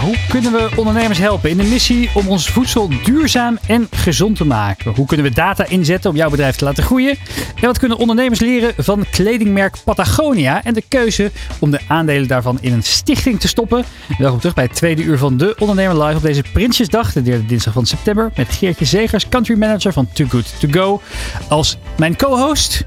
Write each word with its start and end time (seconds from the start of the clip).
Hoe 0.00 0.16
kunnen 0.28 0.52
we 0.52 0.70
ondernemers 0.76 1.18
helpen 1.18 1.50
in 1.50 1.56
de 1.56 1.62
missie 1.62 2.10
om 2.14 2.28
ons 2.28 2.48
voedsel 2.48 2.90
duurzaam 3.04 3.58
en 3.66 3.86
gezond 3.90 4.36
te 4.36 4.44
maken? 4.44 4.94
Hoe 4.94 5.06
kunnen 5.06 5.26
we 5.26 5.32
data 5.32 5.66
inzetten 5.66 6.10
om 6.10 6.16
jouw 6.16 6.30
bedrijf 6.30 6.56
te 6.56 6.64
laten 6.64 6.84
groeien? 6.84 7.18
En 7.54 7.66
wat 7.66 7.78
kunnen 7.78 7.98
ondernemers 7.98 8.40
leren 8.40 8.74
van 8.76 9.04
kledingmerk 9.10 9.76
Patagonia 9.84 10.64
en 10.64 10.74
de 10.74 10.82
keuze 10.88 11.30
om 11.58 11.70
de 11.70 11.80
aandelen 11.88 12.28
daarvan 12.28 12.58
in 12.60 12.72
een 12.72 12.82
stichting 12.82 13.40
te 13.40 13.48
stoppen? 13.48 13.84
Welkom 14.18 14.38
terug 14.38 14.54
bij 14.54 14.64
het 14.64 14.74
tweede 14.74 15.02
uur 15.02 15.18
van 15.18 15.36
De 15.36 15.54
Ondernemer 15.58 16.04
Live 16.04 16.16
op 16.16 16.22
deze 16.22 16.42
Prinsjesdag, 16.52 17.12
de 17.12 17.22
derde 17.22 17.46
dinsdag 17.46 17.72
van 17.72 17.86
september, 17.86 18.30
met 18.36 18.52
Geertje 18.52 18.84
Zegers, 18.84 19.28
country 19.28 19.58
manager 19.58 19.92
van 19.92 20.08
Too 20.12 20.26
Good 20.26 20.60
To 20.60 20.68
Go, 20.70 21.00
als 21.48 21.78
mijn 21.96 22.16
co-host. 22.16 22.84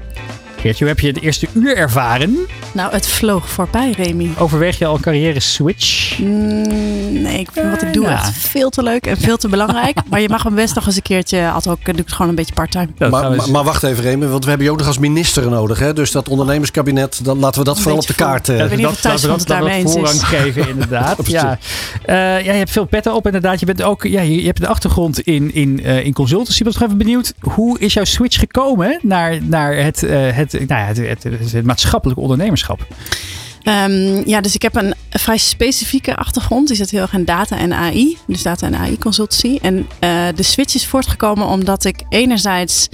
Geertje, 0.60 0.84
hoe 0.84 0.92
heb 0.94 1.00
je 1.00 1.06
het 1.08 1.20
eerste 1.20 1.46
uur 1.52 1.76
ervaren? 1.76 2.36
Nou, 2.72 2.92
het 2.92 3.08
vloog 3.08 3.48
voorbij, 3.48 3.90
Remy. 3.96 4.30
Overweeg 4.38 4.78
je 4.78 4.86
al 4.86 4.94
een 4.94 5.00
carrière 5.00 5.40
switch? 5.40 6.18
Mm, 6.18 7.22
nee, 7.22 7.38
ik 7.38 7.48
vind 7.52 7.70
wat 7.70 7.82
ik 7.82 7.92
doe 7.92 8.04
Ja. 8.04 8.12
echt 8.12 8.32
veel 8.38 8.70
te 8.70 8.82
leuk 8.82 9.06
en 9.06 9.16
veel 9.18 9.36
te 9.36 9.48
belangrijk. 9.48 9.98
maar 10.10 10.20
je 10.20 10.28
mag 10.28 10.42
hem 10.42 10.54
best 10.54 10.74
nog 10.74 10.86
eens 10.86 10.96
een 10.96 11.02
keertje, 11.02 11.40
had 11.40 11.68
ook, 11.68 11.84
doe 11.84 11.94
ik 11.94 11.98
het 12.04 12.12
gewoon 12.12 12.28
een 12.28 12.34
beetje 12.34 12.52
part-time. 12.54 12.88
Maar, 12.98 13.10
we 13.10 13.16
maar, 13.16 13.32
eens- 13.32 13.46
maar 13.46 13.64
wacht 13.64 13.82
even, 13.82 14.02
Remy, 14.02 14.26
want 14.26 14.42
we 14.42 14.48
hebben 14.48 14.66
je 14.66 14.72
ook 14.72 14.78
nog 14.78 14.86
als 14.86 14.98
minister 14.98 15.50
nodig. 15.50 15.78
Hè? 15.78 15.92
Dus 15.92 16.10
dat 16.10 16.28
ondernemerskabinet, 16.28 17.20
dan 17.24 17.38
laten 17.38 17.58
we 17.58 17.64
dat 17.66 17.76
Een 17.76 17.82
vooral 17.82 18.00
op 18.00 18.06
de 18.06 18.14
kaart. 18.14 18.46
voor- 18.46 18.54
eh, 18.54 18.62
Ik 18.62 18.68
weet 18.68 18.78
niet 18.78 18.86
of 18.86 18.92
dat, 18.92 19.02
Thijs 19.02 19.20
dat, 19.20 19.30
dat, 19.30 19.38
het 19.40 19.48
dat 19.48 19.56
daarmee 19.58 19.76
we 19.76 19.82
eens 19.84 19.92
voorrang 19.92 20.16
is. 20.16 20.22
geven, 20.22 20.68
inderdaad. 20.68 21.26
Ja. 21.26 21.58
Eh, 22.04 22.14
ja, 22.16 22.36
je 22.38 22.50
hebt 22.58 22.70
veel 22.70 22.84
petten 22.84 23.14
op, 23.14 23.26
inderdaad. 23.26 23.60
Je, 23.60 23.66
bent 23.66 23.82
ook, 23.82 24.02
ja, 24.04 24.20
je, 24.20 24.40
je 24.40 24.46
hebt 24.46 24.60
een 24.60 24.66
achtergrond 24.68 25.20
in, 25.20 25.54
in, 25.54 25.84
eh, 25.84 26.04
in 26.04 26.12
consultancy. 26.12 26.58
Ik 26.58 26.64
was 26.64 26.74
nog 26.74 26.82
even 26.84 26.98
benieuwd, 26.98 27.34
hoe 27.40 27.78
is 27.78 27.92
jouw 27.92 28.04
switch 28.04 28.38
gekomen 28.38 28.98
naar, 29.02 29.38
naar 29.42 29.74
het, 29.76 30.02
eh, 30.02 30.18
het, 30.52 30.68
nou 30.68 30.94
ja, 30.96 31.02
het, 31.02 31.64
maatschappelijk 31.64 32.20
ondernemerschap? 32.20 32.86
Ehm, 33.62 34.28
ja, 34.28 34.40
dus 34.40 34.54
ik 34.54 34.62
heb 34.62 34.74
een 34.76 34.94
vrij 35.10 35.36
specifieke 35.36 36.16
achtergrond. 36.16 36.68
Die 36.68 36.76
zit 36.76 36.90
heel 36.90 37.00
erg 37.00 37.12
in 37.12 37.24
data 37.24 37.58
en 37.58 37.72
AI. 37.72 38.18
Dus 38.26 38.42
data 38.42 38.66
en 38.66 38.74
AI 38.74 38.98
consultancy. 38.98 39.58
En 39.62 39.86
eh, 39.98 40.26
de 40.34 40.42
switch 40.42 40.74
is 40.74 40.86
voortgekomen 40.86 41.46
omdat 41.46 41.84
ik 41.84 42.02
enerzijds... 42.08 42.88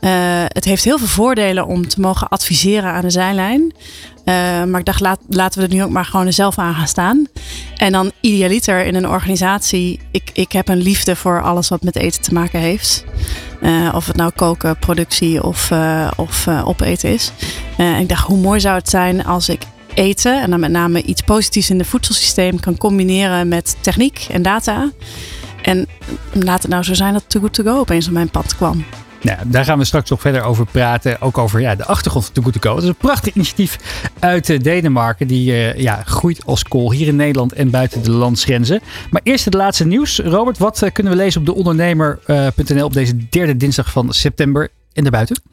eh, 0.00 0.10
het 0.46 0.64
heeft 0.64 0.84
heel 0.84 0.98
veel 0.98 1.06
voordelen 1.06 1.66
om 1.66 1.88
te 1.88 2.00
mogen 2.00 2.28
adviseren 2.28 2.92
aan 2.92 3.02
de 3.02 3.10
zijlijn. 3.10 3.72
Eh, 4.24 4.34
maar 4.64 4.80
ik 4.80 4.84
dacht, 4.84 5.00
laten 5.28 5.60
we 5.60 5.66
er 5.66 5.74
nu 5.74 5.82
ook 5.82 5.90
maar 5.90 6.04
gewoon 6.04 6.32
zelf 6.32 6.58
aan 6.58 6.74
gaan 6.74 6.86
staan. 6.86 7.26
En 7.76 7.92
dan 7.92 8.12
idealiter 8.20 8.84
in 8.84 8.94
een 8.94 9.08
organisatie. 9.08 10.00
Ik, 10.10 10.30
ik 10.32 10.52
heb 10.52 10.68
een 10.68 10.82
liefde 10.82 11.16
voor 11.16 11.42
alles 11.42 11.68
wat 11.68 11.82
met 11.82 11.96
eten 11.96 12.22
te 12.22 12.34
maken 12.34 12.60
heeft. 12.60 13.04
Eh, 13.60 13.92
of 13.94 14.06
het 14.06 14.16
nou 14.16 14.30
koken, 14.36 14.78
productie 14.78 15.42
of, 15.42 15.72
of 16.16 16.48
opeten 16.48 17.12
is. 17.12 17.32
En 17.76 18.00
ik 18.00 18.08
dacht, 18.08 18.26
hoe 18.26 18.38
mooi 18.38 18.60
zou 18.60 18.76
het 18.76 18.88
zijn 18.88 19.24
als 19.24 19.48
ik 19.48 19.62
eten, 19.94 20.42
en 20.42 20.50
dan 20.50 20.60
met 20.60 20.70
name 20.70 21.02
iets 21.02 21.22
positiefs 21.22 21.70
in 21.70 21.78
het 21.78 21.86
voedselsysteem, 21.86 22.60
kan 22.60 22.76
combineren 22.76 23.48
met 23.48 23.76
techniek 23.80 24.26
en 24.30 24.42
data. 24.42 24.90
En 25.62 25.86
laat 26.32 26.62
het 26.62 26.70
nou 26.70 26.82
zo 26.82 26.94
zijn 26.94 27.12
dat 27.12 27.24
Too 27.26 27.40
Good 27.40 27.54
To 27.54 27.62
Go 27.62 27.78
opeens 27.78 28.06
op 28.06 28.12
mijn 28.12 28.30
pad 28.30 28.56
kwam. 28.56 28.84
Nou, 29.22 29.38
daar 29.46 29.64
gaan 29.64 29.78
we 29.78 29.84
straks 29.84 30.10
nog 30.10 30.20
verder 30.20 30.42
over 30.42 30.66
praten. 30.66 31.20
Ook 31.20 31.38
over 31.38 31.60
ja, 31.60 31.74
de 31.74 31.84
achtergrond 31.84 32.24
van 32.24 32.34
Too 32.34 32.44
Good 32.44 32.52
To 32.52 32.68
Go. 32.68 32.74
Het 32.74 32.82
is 32.82 32.88
een 32.88 32.96
prachtig 32.96 33.34
initiatief 33.34 33.78
uit 34.18 34.50
eh, 34.50 34.60
Denemarken. 34.60 35.26
Die 35.26 35.52
eh, 35.52 35.80
ja, 35.80 36.02
groeit 36.04 36.46
als 36.46 36.62
kool 36.62 36.92
hier 36.92 37.06
in 37.06 37.16
Nederland 37.16 37.52
en 37.52 37.70
buiten 37.70 38.02
de 38.02 38.10
landsgrenzen. 38.10 38.80
Maar 39.10 39.20
eerst 39.24 39.44
het 39.44 39.54
laatste 39.54 39.86
nieuws. 39.86 40.18
Robert, 40.18 40.58
wat 40.58 40.82
eh, 40.82 40.92
kunnen 40.92 41.12
we 41.12 41.18
lezen 41.18 41.40
op 41.40 41.46
de 41.46 41.54
ondernemer.nl 41.54 42.84
op 42.84 42.92
deze 42.92 43.28
derde 43.28 43.56
dinsdag 43.56 43.90
van 43.90 44.12
september 44.12 44.70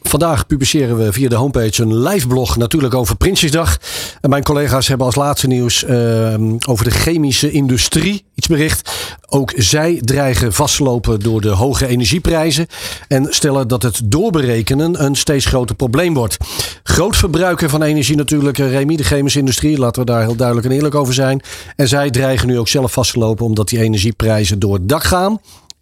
Vandaag 0.02 0.48
publiceren 0.48 0.98
we 0.98 1.14
via 1.14 1.30
de 1.30 1.36
homepage 1.36 1.82
een 1.82 2.00
live 2.00 2.28
blog 2.28 2.58
natuurlijk 2.58 2.94
over 2.94 3.16
Prinsjesdag. 3.16 3.78
En 4.22 4.30
mijn 4.30 4.44
collega's 4.44 4.88
hebben 4.88 5.06
als 5.06 5.16
laatste 5.16 5.48
nieuws 5.48 5.84
eh, 5.84 6.36
over 6.68 6.84
de 6.84 6.92
chemische 6.92 7.52
industrie 7.52 8.26
iets 8.36 8.48
bericht. 8.48 8.92
Ook 9.30 9.54
zij 9.56 10.02
dreigen 10.04 10.54
vastlopen 10.54 11.20
door 11.20 11.42
de 11.42 11.50
hoge 11.50 11.88
energieprijzen. 11.88 12.68
En 13.08 13.28
stellen 13.30 13.68
dat 13.68 13.84
het 13.84 14.02
doorberekenen 14.04 15.04
een 15.04 15.16
steeds 15.16 15.46
groter 15.46 15.76
probleem 15.76 16.14
wordt. 16.14 16.38
Groot 16.84 17.16
verbruiker 17.16 17.70
van 17.70 17.84
energie 17.84 18.16
natuurlijk, 18.16 18.60
eh, 18.60 18.72
Remy, 18.72 18.96
de 18.96 19.04
chemische 19.04 19.40
industrie. 19.40 19.78
Laten 19.78 20.02
we 20.02 20.12
daar 20.12 20.22
heel 20.22 20.36
duidelijk 20.36 20.68
en 20.68 20.74
eerlijk 20.74 20.96
over 20.96 21.14
zijn. 21.14 21.42
En 21.76 21.88
zij 21.88 22.10
dreigen 22.10 22.48
nu 22.48 22.60
ook 22.60 22.68
zelf 22.68 22.92
vast 22.92 23.12
te 23.12 23.20
lopen 23.20 23.46
omdat 23.46 23.70
die 23.70 23.80
energieprijzen 23.80 24.60
door 24.60 24.74
het 24.74 24.90
dak 24.90 25.04
gaan 25.04 25.40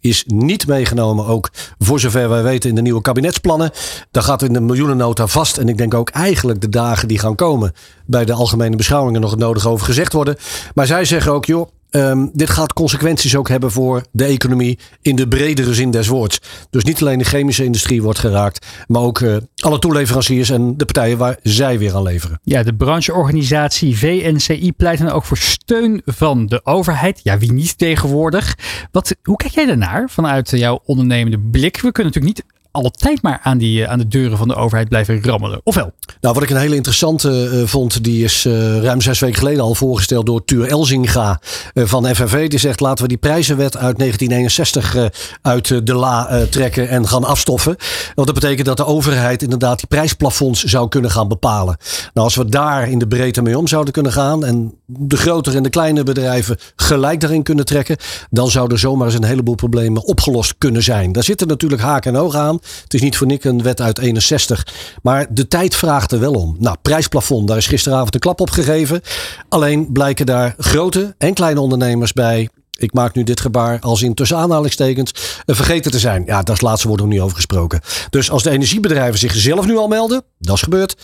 is 0.08 0.24
niet 0.26 0.66
meegenomen, 0.66 1.26
ook 1.26 1.50
voor 1.78 2.00
zover 2.00 2.28
wij 2.28 2.42
weten, 2.42 2.68
in 2.68 2.74
de 2.74 2.82
nieuwe 2.82 3.00
kabinetsplannen. 3.00 3.70
Daar 4.10 4.22
gaat 4.22 4.42
in 4.42 4.52
de 4.52 4.60
miljoenennota 4.60 5.26
vast. 5.26 5.58
En 5.58 5.68
ik 5.68 5.78
denk 5.78 5.94
ook 5.94 6.08
eigenlijk 6.08 6.60
de 6.60 6.68
dagen 6.68 7.08
die 7.08 7.18
gaan 7.18 7.34
komen 7.34 7.72
bij 8.04 8.24
de 8.24 8.32
algemene 8.32 8.76
beschouwingen 8.76 9.20
nog 9.20 9.30
het 9.30 9.40
nodig 9.40 9.66
over 9.66 9.86
gezegd 9.86 10.12
worden. 10.12 10.36
Maar 10.74 10.86
zij 10.86 11.04
zeggen 11.04 11.32
ook, 11.32 11.44
joh. 11.44 11.68
Ehm, 11.96 12.26
dit 12.32 12.50
gaat 12.50 12.72
consequenties 12.72 13.36
ook 13.36 13.48
hebben 13.48 13.70
voor 13.70 14.02
de 14.12 14.24
economie 14.24 14.78
in 15.02 15.16
de 15.16 15.28
bredere 15.28 15.74
zin 15.74 15.90
des 15.90 16.08
woords. 16.08 16.40
Dus 16.70 16.84
niet 16.84 17.00
alleen 17.00 17.18
de 17.18 17.24
chemische 17.24 17.64
industrie 17.64 18.02
wordt 18.02 18.18
geraakt, 18.18 18.66
maar 18.86 19.02
ook 19.02 19.20
eh, 19.20 19.36
alle 19.56 19.78
toeleveranciers 19.78 20.50
en 20.50 20.76
de 20.76 20.84
partijen 20.84 21.18
waar 21.18 21.38
zij 21.42 21.78
weer 21.78 21.94
aan 21.94 22.02
leveren. 22.02 22.40
Ja, 22.42 22.62
de 22.62 22.74
brancheorganisatie 22.74 23.98
VNCI 23.98 24.72
pleit 24.72 24.98
dan 24.98 25.10
ook 25.10 25.24
voor 25.24 25.38
steun 25.38 26.02
van 26.04 26.46
de 26.46 26.60
overheid. 26.64 27.20
Ja, 27.22 27.38
wie 27.38 27.52
niet 27.52 27.78
tegenwoordig. 27.78 28.56
Wat, 28.92 29.16
hoe 29.22 29.36
kijk 29.36 29.52
jij 29.52 29.66
daarnaar 29.66 30.10
vanuit 30.10 30.50
jouw 30.50 30.80
ondernemende 30.84 31.38
blik? 31.38 31.80
We 31.80 31.92
kunnen 31.92 32.12
natuurlijk 32.12 32.36
niet 32.36 32.55
altijd 32.84 33.22
maar 33.22 33.40
aan, 33.42 33.58
die, 33.58 33.84
eh, 33.84 33.90
aan 33.90 33.98
de 33.98 34.08
deuren 34.08 34.38
van 34.38 34.48
de 34.48 34.54
overheid 34.54 34.88
blijven 34.88 35.24
rammelen. 35.24 35.60
Ofwel? 35.64 35.92
Nou, 36.20 36.34
wat 36.34 36.42
ik 36.42 36.50
een 36.50 36.56
hele 36.56 36.74
interessante 36.74 37.48
eh, 37.48 37.66
vond, 37.66 38.04
die 38.04 38.24
is 38.24 38.44
eh, 38.44 38.82
ruim 38.82 39.00
zes 39.00 39.18
weken 39.18 39.38
geleden 39.38 39.62
al 39.62 39.74
voorgesteld 39.74 40.26
door 40.26 40.44
Tuur 40.44 40.68
Elzinga 40.68 41.40
van 41.74 42.14
FNV. 42.14 42.48
Die 42.48 42.58
zegt 42.58 42.80
laten 42.80 43.02
we 43.02 43.08
die 43.08 43.18
prijzenwet 43.18 43.76
uit 43.76 43.98
1961 43.98 44.94
eh, 44.94 45.04
uit 45.42 45.86
de 45.86 45.94
la 45.94 46.46
trekken 46.50 46.88
en 46.88 47.08
gaan 47.08 47.24
afstoffen. 47.24 47.76
Want 48.14 48.26
dat 48.26 48.36
betekent 48.36 48.66
dat 48.66 48.76
de 48.76 48.84
overheid 48.84 49.42
inderdaad 49.42 49.78
die 49.78 49.86
prijsplafonds 49.86 50.64
zou 50.64 50.88
kunnen 50.88 51.10
gaan 51.10 51.28
bepalen. 51.28 51.76
Nou, 52.14 52.26
als 52.26 52.34
we 52.34 52.44
daar 52.44 52.90
in 52.90 52.98
de 52.98 53.08
breedte 53.08 53.42
mee 53.42 53.58
om 53.58 53.66
zouden 53.66 53.92
kunnen 53.92 54.12
gaan 54.12 54.44
en 54.44 54.74
de 54.86 55.16
grotere 55.16 55.56
en 55.56 55.62
de 55.62 55.68
kleine 55.68 56.02
bedrijven 56.02 56.58
gelijk 56.76 57.20
daarin 57.20 57.42
kunnen 57.42 57.64
trekken, 57.64 57.96
dan 58.30 58.50
zou 58.50 58.72
er 58.72 58.78
zomaar 58.78 59.06
eens 59.06 59.16
een 59.16 59.24
heleboel 59.24 59.54
problemen 59.54 60.04
opgelost 60.04 60.54
kunnen 60.58 60.82
zijn. 60.82 61.12
Daar 61.12 61.22
zitten 61.22 61.48
natuurlijk 61.48 61.82
haken 61.82 62.14
en 62.14 62.20
ogen 62.20 62.40
aan. 62.40 62.58
Het 62.82 62.94
is 62.94 63.00
niet 63.00 63.16
voor 63.16 63.26
niks 63.26 63.44
een 63.44 63.62
wet 63.62 63.80
uit 63.80 63.98
61. 63.98 64.66
Maar 65.02 65.26
de 65.30 65.48
tijd 65.48 65.74
vraagt 65.74 66.12
er 66.12 66.20
wel 66.20 66.32
om. 66.32 66.56
Nou, 66.58 66.76
prijsplafond, 66.82 67.48
daar 67.48 67.56
is 67.56 67.66
gisteravond 67.66 68.14
een 68.14 68.20
klap 68.20 68.40
op 68.40 68.50
gegeven. 68.50 69.00
Alleen 69.48 69.92
blijken 69.92 70.26
daar 70.26 70.54
grote 70.58 71.14
en 71.18 71.34
kleine 71.34 71.60
ondernemers 71.60 72.12
bij. 72.12 72.48
Ik 72.78 72.92
maak 72.92 73.14
nu 73.14 73.24
dit 73.24 73.40
gebaar 73.40 73.80
als 73.80 74.02
in 74.02 74.14
tussen 74.14 74.36
aanhalingstekens 74.36 75.12
eh, 75.44 75.56
vergeten 75.56 75.90
te 75.90 75.98
zijn. 75.98 76.22
Ja, 76.26 76.42
dat 76.42 76.54
is 76.54 76.60
laatste 76.60 76.88
woord 76.88 77.00
nog 77.00 77.08
niet 77.08 77.20
over 77.20 77.36
gesproken. 77.36 77.80
Dus 78.10 78.30
als 78.30 78.42
de 78.42 78.50
energiebedrijven 78.50 79.18
zich 79.18 79.34
zelf 79.34 79.66
nu 79.66 79.76
al 79.76 79.88
melden, 79.88 80.22
dat 80.38 80.54
is 80.54 80.62
gebeurd. 80.62 80.96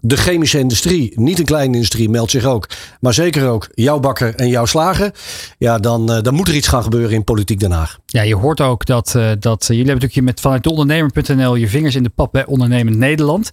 De 0.00 0.16
chemische 0.16 0.58
industrie, 0.58 1.12
niet 1.14 1.38
een 1.38 1.44
kleine 1.44 1.74
industrie, 1.74 2.08
meldt 2.08 2.30
zich 2.30 2.44
ook. 2.44 2.68
Maar 3.00 3.14
zeker 3.14 3.48
ook 3.48 3.68
jouw 3.74 4.00
bakker 4.00 4.34
en 4.34 4.48
jouw 4.48 4.64
slager. 4.64 5.14
Ja, 5.58 5.78
dan, 5.78 6.12
eh, 6.12 6.22
dan 6.22 6.34
moet 6.34 6.48
er 6.48 6.54
iets 6.54 6.68
gaan 6.68 6.82
gebeuren 6.82 7.10
in 7.10 7.24
politiek 7.24 7.60
Den 7.60 7.70
Haag. 7.70 7.98
Ja, 8.06 8.22
je 8.22 8.36
hoort 8.36 8.60
ook 8.60 8.86
dat, 8.86 9.14
eh, 9.14 9.30
dat 9.38 9.64
jullie 9.66 9.84
hebben 9.84 10.02
natuurlijk 10.02 10.26
met 10.26 10.40
vanuit 10.40 10.62
de 10.62 10.70
ondernemer.nl 10.70 11.54
je 11.54 11.68
vingers 11.68 11.94
in 11.94 12.02
de 12.02 12.08
pap 12.08 12.32
bij 12.32 12.46
Ondernemend 12.46 12.96
Nederland. 12.96 13.50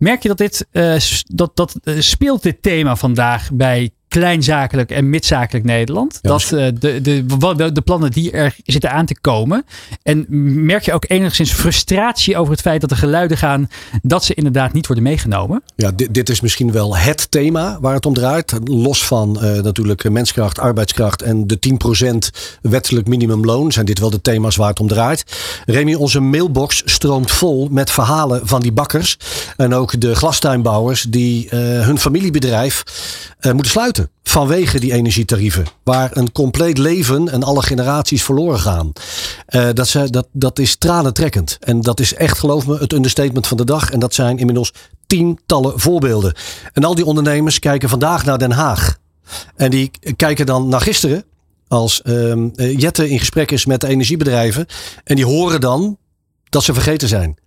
Merk 0.00 0.22
je 0.22 0.28
dat 0.28 0.38
dit 0.38 0.66
eh, 0.70 0.96
dat, 1.26 1.56
dat 1.56 1.76
eh, 1.82 1.94
speelt 1.98 2.42
dit 2.42 2.62
thema 2.62 2.96
vandaag 2.96 3.50
bij 3.52 3.90
kleinzakelijk 4.10 4.90
en 4.90 5.10
midzakelijk 5.10 5.64
Nederland? 5.64 6.18
Ja, 6.22 6.30
dat 6.30 6.42
eh, 6.42 6.48
de, 6.50 7.00
de, 7.00 7.24
de, 7.56 7.72
de 7.72 7.80
plannen 7.80 8.10
die 8.10 8.30
er 8.30 8.56
zitten 8.64 8.90
aan 8.90 9.06
te 9.06 9.20
komen. 9.20 9.64
En 10.02 10.26
merk 10.64 10.84
je 10.84 10.92
ook 10.92 11.04
enigszins 11.08 11.52
frustratie 11.52 12.36
over 12.36 12.52
het 12.52 12.60
feit 12.60 12.80
dat 12.80 12.90
er 12.90 12.96
geluiden 12.96 13.36
gaan 13.36 13.70
dat 14.02 14.24
ze 14.24 14.34
inderdaad 14.34 14.72
niet 14.72 14.86
worden 14.86 15.04
meegenomen? 15.04 15.62
Ja, 15.76 15.90
dit, 15.90 16.14
dit 16.14 16.28
is 16.28 16.40
misschien 16.40 16.72
wel 16.72 16.96
het 16.96 17.30
thema 17.30 17.78
waar 17.80 17.94
het 17.94 18.06
om 18.06 18.14
draait. 18.14 18.54
Los 18.64 19.06
van 19.06 19.42
eh, 19.42 19.62
natuurlijk 19.62 20.10
menskracht, 20.10 20.58
arbeidskracht 20.58 21.22
en 21.22 21.46
de 21.46 21.58
10% 22.04 22.16
wettelijk 22.62 23.08
minimumloon. 23.08 23.72
Zijn 23.72 23.86
dit 23.86 23.98
wel 23.98 24.10
de 24.10 24.20
thema's 24.20 24.56
waar 24.56 24.68
het 24.68 24.80
om 24.80 24.88
draait. 24.88 25.24
Remy, 25.66 25.94
onze 25.94 26.20
mailbox 26.20 26.82
stroomt 26.84 27.30
vol 27.30 27.68
met 27.70 27.90
verhalen 27.90 28.46
van 28.46 28.60
die 28.60 28.72
bakkers. 28.72 29.16
En 29.56 29.74
ook 29.74 30.00
de 30.00 30.14
glastuinbouwers 30.14 31.02
die 31.02 31.48
eh, 31.48 31.58
hun 31.58 31.98
familiebedrijf 31.98 32.82
moeten 33.40 33.70
sluiten. 33.70 33.99
Vanwege 34.22 34.80
die 34.80 34.92
energietarieven. 34.92 35.66
Waar 35.82 36.16
een 36.16 36.32
compleet 36.32 36.78
leven 36.78 37.28
en 37.28 37.42
alle 37.42 37.62
generaties 37.62 38.22
verloren 38.22 38.60
gaan. 38.60 38.92
Eh, 39.46 39.68
dat, 39.72 39.88
ze, 39.88 40.10
dat, 40.10 40.28
dat 40.32 40.58
is 40.58 40.76
tranentrekkend. 40.76 41.56
En 41.60 41.80
dat 41.80 42.00
is 42.00 42.14
echt, 42.14 42.38
geloof 42.38 42.66
me, 42.66 42.78
het 42.78 42.92
understatement 42.92 43.46
van 43.46 43.56
de 43.56 43.64
dag. 43.64 43.90
En 43.90 43.98
dat 43.98 44.14
zijn 44.14 44.38
inmiddels 44.38 44.72
tientallen 45.06 45.80
voorbeelden. 45.80 46.34
En 46.72 46.84
al 46.84 46.94
die 46.94 47.04
ondernemers 47.04 47.58
kijken 47.58 47.88
vandaag 47.88 48.24
naar 48.24 48.38
Den 48.38 48.52
Haag. 48.52 48.98
En 49.56 49.70
die 49.70 49.90
kijken 50.16 50.46
dan 50.46 50.68
naar 50.68 50.80
gisteren. 50.80 51.24
als 51.68 52.02
ehm, 52.02 52.48
eh, 52.54 52.78
Jette 52.78 53.10
in 53.10 53.18
gesprek 53.18 53.50
is 53.50 53.66
met 53.66 53.80
de 53.80 53.86
energiebedrijven. 53.86 54.66
En 55.04 55.16
die 55.16 55.24
horen 55.24 55.60
dan 55.60 55.98
dat 56.48 56.62
ze 56.62 56.74
vergeten 56.74 57.08
zijn. 57.08 57.38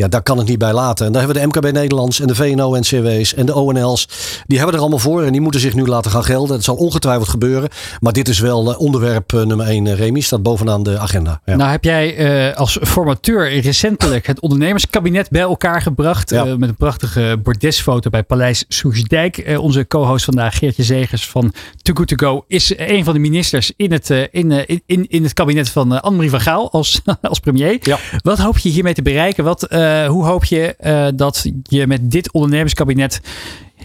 Ja, 0.00 0.08
daar 0.08 0.22
kan 0.22 0.38
het 0.38 0.48
niet 0.48 0.58
bij 0.58 0.72
laten. 0.72 1.06
En 1.06 1.12
daar 1.12 1.22
hebben 1.22 1.42
we 1.42 1.48
de 1.48 1.58
MKB 1.58 1.72
Nederlands 1.72 2.20
en 2.20 2.26
de 2.26 2.34
VNO-NCW's 2.34 3.34
en 3.34 3.46
de 3.46 3.54
ONL's. 3.54 4.08
Die 4.46 4.56
hebben 4.56 4.74
er 4.74 4.80
allemaal 4.80 4.98
voor 4.98 5.22
en 5.22 5.32
die 5.32 5.40
moeten 5.40 5.60
zich 5.60 5.74
nu 5.74 5.86
laten 5.86 6.10
gaan 6.10 6.24
gelden. 6.24 6.56
Het 6.56 6.64
zal 6.64 6.76
ongetwijfeld 6.76 7.28
gebeuren. 7.28 7.68
Maar 8.00 8.12
dit 8.12 8.28
is 8.28 8.38
wel 8.38 8.72
eh, 8.72 8.80
onderwerp 8.80 9.32
eh, 9.32 9.42
nummer 9.42 9.66
1, 9.66 9.94
Remy. 9.94 10.20
Staat 10.20 10.42
bovenaan 10.42 10.82
de 10.82 10.98
agenda. 10.98 11.40
Ja. 11.44 11.56
Nou 11.56 11.70
heb 11.70 11.84
jij 11.84 12.48
uh, 12.48 12.56
als 12.56 12.78
formateur 12.82 13.60
recentelijk 13.60 14.26
het 14.26 14.40
ondernemerskabinet 14.40 15.30
bij 15.30 15.40
elkaar 15.40 15.82
gebracht. 15.82 16.30
Ja. 16.30 16.46
Uh, 16.46 16.54
met 16.54 16.68
een 16.68 16.74
prachtige 16.74 17.38
bordesfoto 17.42 18.10
bij 18.10 18.22
Paleis 18.22 18.64
Soesdijk. 18.68 19.48
Uh, 19.48 19.62
onze 19.62 19.86
co-host 19.86 20.24
vandaag, 20.24 20.58
Geertje 20.58 20.82
Zegers 20.82 21.28
van 21.28 21.52
Too 21.82 21.94
Good 21.94 22.08
To 22.08 22.16
Go, 22.16 22.44
is 22.48 22.72
een 22.76 23.04
van 23.04 23.14
de 23.14 23.20
ministers 23.20 23.72
in 23.76 23.92
het, 23.92 24.10
in, 24.30 24.66
in, 24.86 25.06
in 25.08 25.22
het 25.22 25.32
kabinet 25.32 25.68
van 25.68 26.02
Annemarie 26.02 26.30
van 26.30 26.40
Gaal 26.40 26.70
als, 26.70 27.00
als 27.22 27.40
premier. 27.40 27.78
Ja. 27.80 27.98
Wat 28.22 28.38
hoop 28.38 28.58
je 28.58 28.68
hiermee 28.68 28.94
te 28.94 29.02
bereiken? 29.02 29.44
Wat, 29.44 29.66
hoe 30.06 30.24
hoop 30.24 30.44
je 30.44 30.74
uh, 30.80 31.08
dat 31.14 31.50
je 31.62 31.86
met 31.86 32.10
dit 32.10 32.32
ondernemerskabinet 32.32 33.20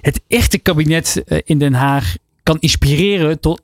het 0.02 0.22
echte 0.28 0.58
kabinet 0.58 1.24
uh, 1.28 1.40
in 1.44 1.58
Den 1.58 1.74
Haag 1.74 2.16
kan 2.44 2.58
inspireren 2.60 3.40
tot 3.40 3.62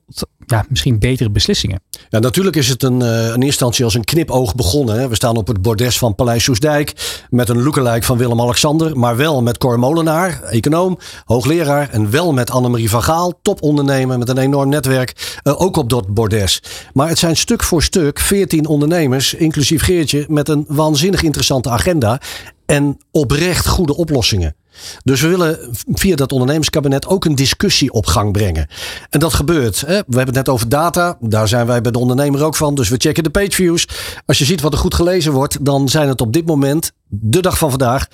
ja, 0.51 0.65
misschien 0.69 0.99
betere 0.99 1.29
beslissingen? 1.29 1.81
Ja, 2.09 2.19
natuurlijk 2.19 2.55
is 2.55 2.67
het 2.67 2.83
een, 2.83 3.01
uh, 3.01 3.35
instantie 3.35 3.85
als 3.85 3.93
een 3.93 4.03
knipoog 4.03 4.55
begonnen. 4.55 4.99
Hè. 4.99 5.07
We 5.07 5.15
staan 5.15 5.37
op 5.37 5.47
het 5.47 5.61
bordes 5.61 5.97
van 5.97 6.15
Paleis 6.15 6.43
Soesdijk 6.43 7.23
met 7.29 7.49
een 7.49 7.63
lookalike 7.63 8.05
van 8.05 8.17
Willem-Alexander, 8.17 8.97
maar 8.97 9.17
wel 9.17 9.41
met 9.41 9.57
Cor 9.57 9.79
Molenaar, 9.79 10.43
econoom, 10.43 10.97
hoogleraar 11.25 11.89
en 11.89 12.11
wel 12.11 12.33
met 12.33 12.51
Annemarie 12.51 12.89
van 12.89 13.03
Gaal, 13.03 13.39
topondernemer 13.41 14.17
met 14.17 14.29
een 14.29 14.37
enorm 14.37 14.69
netwerk, 14.69 15.39
uh, 15.43 15.61
ook 15.61 15.77
op 15.77 15.89
dat 15.89 16.07
bordes. 16.07 16.63
Maar 16.93 17.07
het 17.07 17.19
zijn 17.19 17.37
stuk 17.37 17.63
voor 17.63 17.83
stuk 17.83 18.19
14 18.19 18.65
ondernemers, 18.65 19.33
inclusief 19.33 19.83
Geertje, 19.83 20.25
met 20.27 20.49
een 20.49 20.65
waanzinnig 20.67 21.23
interessante 21.23 21.69
agenda 21.69 22.21
en 22.65 22.97
oprecht 23.11 23.67
goede 23.67 23.95
oplossingen. 23.95 24.55
Dus 25.03 25.21
we 25.21 25.27
willen 25.27 25.69
via 25.85 26.15
dat 26.15 26.31
ondernemerskabinet 26.31 27.07
ook 27.07 27.25
een 27.25 27.35
discussie 27.35 27.91
op 27.91 28.05
gang 28.05 28.31
brengen. 28.31 28.67
En 29.09 29.19
dat 29.19 29.33
gebeurt. 29.33 29.81
Hè? 29.81 29.87
We 29.87 29.93
hebben 29.95 30.25
het 30.25 30.35
net 30.35 30.49
over 30.49 30.69
data. 30.69 31.17
Daar 31.19 31.47
zijn 31.47 31.67
wij 31.67 31.81
bij 31.81 31.91
de 31.91 31.99
ondernemer 31.99 32.43
ook 32.43 32.55
van. 32.55 32.75
Dus 32.75 32.89
we 32.89 32.97
checken 32.97 33.23
de 33.23 33.29
pageviews. 33.29 33.87
Als 34.25 34.37
je 34.37 34.45
ziet 34.45 34.61
wat 34.61 34.73
er 34.73 34.79
goed 34.79 34.93
gelezen 34.93 35.31
wordt, 35.31 35.65
dan 35.65 35.89
zijn 35.89 36.07
het 36.07 36.21
op 36.21 36.33
dit 36.33 36.45
moment, 36.45 36.91
de 37.07 37.41
dag 37.41 37.57
van 37.57 37.69
vandaag, 37.69 38.07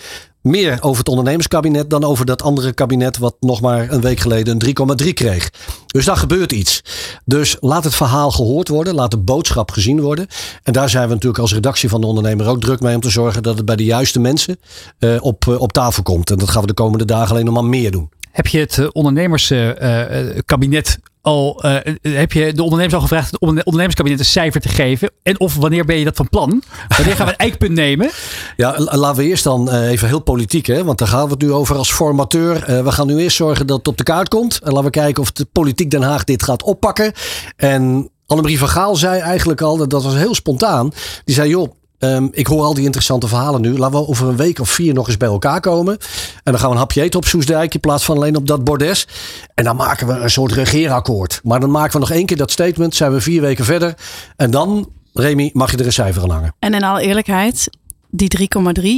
meer 0.48 0.78
over 0.82 0.98
het 0.98 1.10
ondernemerskabinet 1.10 1.90
dan 1.90 2.04
over 2.04 2.26
dat 2.26 2.42
andere 2.42 2.74
kabinet 2.74 3.18
wat 3.18 3.36
nog 3.40 3.62
maar 3.62 3.92
een 3.92 4.02
week 4.02 4.20
geleden 4.20 4.58
een 4.60 4.76
3,3 5.04 5.14
kreeg. 5.14 5.50
Dus 5.88 6.06
daar 6.06 6.18
gebeurt 6.18 6.52
iets. 6.52 6.82
Dus 7.26 7.58
laat 7.60 7.84
het 7.84 7.96
verhaal 7.96 8.32
gehoord 8.32 8.68
worden, 8.68 8.96
laat 8.96 9.12
de 9.12 9.18
boodschap 9.18 9.72
gezien 9.72 10.02
worden. 10.02 10.28
En 10.64 10.74
daar 10.74 10.90
zijn 10.90 11.08
we 11.08 11.14
natuurlijk 11.14 11.42
als 11.42 11.54
redactie 11.54 11.90
van 11.90 12.02
de 12.02 12.08
ondernemer 12.08 12.48
ook 12.48 12.62
druk 12.62 12.80
mee 12.80 12.96
om 12.96 13.02
te 13.02 13.10
zorgen 13.10 13.44
dat 13.44 13.58
het 13.58 13.66
bij 13.66 13.76
de 13.76 13.86
juiste 13.86 14.20
mensen 14.20 14.60
uh, 15.00 15.18
op, 15.20 15.46
uh, 15.46 15.60
op 15.60 15.74
tafel 15.74 16.04
komt. 16.04 16.32
En 16.32 16.38
dat 16.38 16.50
gaan 16.50 16.62
we 16.62 16.68
de 16.68 16.74
komende 16.74 17.06
dagen 17.06 17.32
alleen 17.32 17.46
nog 17.46 17.54
maar 17.54 17.66
meer 17.66 17.92
doen. 17.92 18.10
Heb 18.32 18.48
je 18.48 18.60
het 18.60 18.92
ondernemerskabinet 18.92 21.00
al, 21.28 21.66
uh, 21.66 21.76
heb 22.02 22.32
je 22.32 22.54
de 22.54 22.64
ondernemers 22.64 22.96
al 22.96 23.02
gevraagd 23.02 23.32
het 23.32 23.40
ondernemerskabinet 23.42 24.20
een 24.20 24.26
cijfer 24.26 24.62
te 24.62 24.70
geven? 24.70 25.12
En 25.24 25.40
of 25.40 25.56
wanneer 25.56 25.86
ben 25.86 25.98
je 25.98 26.06
dat 26.06 26.16
van 26.16 26.30
plan? 26.30 26.64
Wanneer 26.98 27.16
gaan 27.16 27.26
we 27.26 27.32
een 27.32 27.38
eikpunt 27.38 27.74
nemen? 27.74 28.10
Ja, 28.58 28.76
laten 28.78 29.16
we 29.16 29.30
eerst 29.30 29.44
dan 29.44 29.70
uh, 29.70 29.90
even 29.90 30.08
heel 30.08 30.20
politiek, 30.20 30.66
hè? 30.66 30.84
want 30.84 30.98
daar 30.98 31.08
gaan 31.08 31.24
we 31.24 31.32
het 31.32 31.42
nu 31.42 31.52
over 31.52 31.76
als 31.76 31.92
formateur. 31.92 32.84
We 32.84 32.92
gaan 32.92 33.08
nu 33.08 33.18
eerst 33.18 33.38
zorgen 33.38 33.68
dat 33.68 33.78
het 33.78 33.88
op 33.88 33.98
de 33.98 34.04
kaart 34.04 34.28
komt. 34.28 34.60
En 34.60 34.72
laten 34.72 34.84
we 34.84 34.90
kijken 34.90 35.22
of 35.24 35.32
de 35.32 35.46
politiek 35.52 35.92
Den 35.92 36.02
Haag 36.02 36.24
dit 36.24 36.44
gaat 36.44 36.64
oppakken. 36.64 37.12
En 37.56 38.12
Annemarie 38.26 38.60
van 38.60 38.68
Gaal 38.68 38.96
zei 38.96 39.20
eigenlijk 39.20 39.62
al, 39.62 39.88
dat 39.88 40.04
was 40.04 40.16
heel 40.16 40.36
spontaan. 40.36 40.92
Die 41.26 41.36
zei, 41.36 41.50
joh, 41.50 41.72
Um, 42.00 42.30
ik 42.32 42.48
hoor 42.48 42.64
al 42.64 42.74
die 42.74 42.86
interessante 42.86 43.28
verhalen 43.28 43.62
nu. 43.62 43.78
Laten 43.78 44.00
we 44.00 44.08
over 44.08 44.28
een 44.28 44.36
week 44.36 44.60
of 44.60 44.70
vier 44.70 44.94
nog 44.94 45.08
eens 45.08 45.18
bij 45.18 45.28
elkaar 45.28 45.60
komen. 45.60 45.98
En 46.44 46.52
dan 46.52 46.60
gaan 46.60 46.68
we 46.68 46.74
een 46.74 46.82
hapje 46.82 47.02
eten 47.02 47.20
op 47.20 47.26
Soesdijk 47.26 47.74
in 47.74 47.80
plaats 47.80 48.06
van 48.06 48.16
alleen 48.16 48.36
op 48.36 48.48
dat 48.48 48.64
bordes. 48.64 49.08
En 49.54 49.64
dan 49.64 49.76
maken 49.76 50.08
we 50.08 50.14
een 50.14 50.30
soort 50.30 50.52
regeerakkoord. 50.52 51.40
Maar 51.44 51.60
dan 51.60 51.72
maken 51.72 51.94
we 51.94 52.00
nog 52.00 52.12
één 52.12 52.26
keer 52.26 52.38
dat 52.38 52.52
statement. 52.52 52.96
Zijn 52.96 53.12
we 53.12 53.22
vier 53.22 53.42
weken 53.42 53.66
verder. 53.66 53.94
En 54.36 54.52
dan, 54.52 54.90
Remy, 55.14 55.50
mag 55.54 55.72
je 55.72 55.78
er 55.78 55.86
een 55.86 55.94
cijfer 55.94 56.22
aan 56.22 56.30
hangen. 56.30 56.56
En 56.60 56.74
in 56.74 56.84
alle 56.84 57.02
eerlijkheid, 57.02 57.70
die 58.18 58.48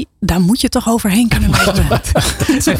3,3, 0.06 0.12
daar 0.20 0.42
moet 0.42 0.62
je 0.62 0.70
toch 0.70 0.90
overheen 0.90 1.28
kunnen 1.28 1.50
lopen. 1.66 2.02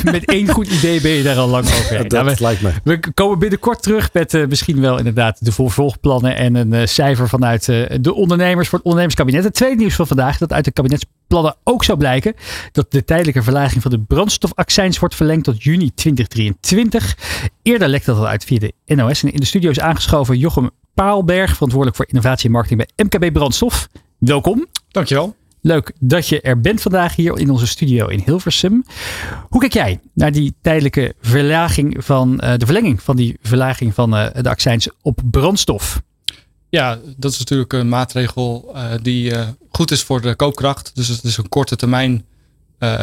met 0.04 0.26
één 0.26 0.48
goed 0.48 0.68
idee 0.68 1.02
ben 1.02 1.12
je 1.12 1.24
daar 1.24 1.38
al 1.38 1.48
lang 1.48 1.66
overheen. 1.66 2.08
Dat 2.10 2.12
nou, 2.12 2.36
we, 2.36 2.42
lijkt 2.44 2.62
me. 2.62 2.72
We 2.84 3.14
komen 3.14 3.40
binnenkort 3.40 3.84
terug 3.84 4.14
met 4.14 4.34
uh, 4.34 4.48
misschien 4.48 4.82
wel 4.82 4.98
inderdaad 4.98 5.46
de 5.46 5.52
vervolgplannen 5.52 6.36
en 6.36 6.56
een 6.56 6.74
uh, 6.74 6.86
cijfer 6.86 7.30
vanuit 7.30 7.68
uh, 7.68 7.86
de 8.02 8.14
ondernemers 8.14 8.68
voor 8.68 8.78
het 8.78 8.88
ondernemerskabinet. 8.88 9.44
Het 9.44 9.54
tweede 9.54 9.76
nieuws 9.76 9.96
van 9.96 10.08
vandaag, 10.08 10.38
dat 10.38 10.54
uit 10.54 10.66
de 10.66 10.72
kabinetsplannen 10.72 11.56
ook 11.64 11.84
zou 11.84 11.98
blijken 11.98 12.34
dat 12.72 12.92
de 12.92 13.04
tijdelijke 13.04 13.44
verlaging 13.44 13.82
van 13.82 13.92
de 13.92 14.00
brandstofaccijns 14.00 15.00
wordt 15.00 15.16
verlengd 15.16 15.44
tot 15.44 15.64
juni 15.64 15.94
2023. 15.94 17.18
Eerder 17.62 17.88
lekte 17.88 18.12
dat 18.12 18.20
al 18.20 18.28
uit 18.28 18.44
via 18.44 18.60
de 18.60 18.74
NOS. 18.86 19.24
En 19.24 19.34
in 19.34 19.40
de 19.40 19.46
studio 19.46 19.70
is 19.70 19.80
aangeschoven 19.80 20.38
Jochem 20.38 20.70
Paalberg, 20.94 21.54
verantwoordelijk 21.54 21.98
voor 21.98 22.08
innovatie 22.08 22.46
en 22.46 22.52
marketing 22.52 22.86
bij 22.96 23.06
MKB 23.06 23.34
Brandstof. 23.34 23.88
Welkom. 24.18 24.68
Dankjewel. 24.92 25.39
Leuk 25.62 25.92
dat 26.00 26.28
je 26.28 26.42
er 26.42 26.62
bent 26.62 26.82
vandaag 26.82 27.16
hier 27.16 27.38
in 27.38 27.50
onze 27.50 27.68
studio 27.68 28.08
in 28.08 28.22
Hilversum. 28.26 28.84
Hoe 29.50 29.62
kijk 29.62 29.74
jij 29.74 30.00
naar 30.14 30.32
die 30.32 30.56
tijdelijke 30.62 31.16
verlaging 31.22 32.06
van 32.06 32.42
uh, 32.44 32.54
de 32.58 32.66
verlenging 32.66 33.02
van 33.02 33.16
die 33.16 33.38
verlaging 33.42 33.94
van 33.94 34.16
uh, 34.16 34.28
de 34.42 34.50
accijns 34.50 34.90
op 35.02 35.22
brandstof? 35.32 36.02
Ja, 36.70 37.00
dat 37.18 37.32
is 37.32 37.40
natuurlijk 37.40 37.74
een 37.74 37.90
maatregel 37.90 38.72
uh, 38.76 38.92
die 39.02 39.34
goed 39.70 39.92
is 39.92 40.04
voor 40.04 40.22
de 40.22 40.36
koopkracht. 40.36 40.92
Dus 40.94 41.08
het 41.08 41.24
is 41.24 41.38
een 41.38 41.50
korte 41.50 41.76
termijn. 41.76 42.26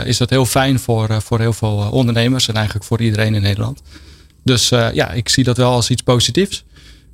is 0.05 0.17
dat 0.17 0.31
heel 0.31 0.47
fijn 0.47 0.79
voor, 0.79 1.23
voor 1.23 1.41
heel 1.41 1.53
veel 1.53 1.89
ondernemers 1.91 2.49
en 2.49 2.55
eigenlijk 2.55 2.85
voor 2.85 3.01
iedereen 3.01 3.35
in 3.35 3.43
Nederland. 3.43 3.83
Dus 4.45 4.69
ja, 4.69 5.11
ik 5.11 5.29
zie 5.29 5.45
dat 5.45 5.57
wel 5.57 5.73
als 5.73 5.91
iets 5.91 6.03
positiefs. 6.03 6.65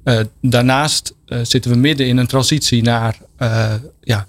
Uh, 0.05 0.21
daarnaast 0.41 1.15
uh, 1.27 1.39
zitten 1.43 1.71
we 1.71 1.77
midden 1.77 2.07
in 2.07 2.17
een 2.17 2.27
transitie 2.27 2.83
naar 2.83 3.19
uh, 3.39 3.73
ja, 4.01 4.27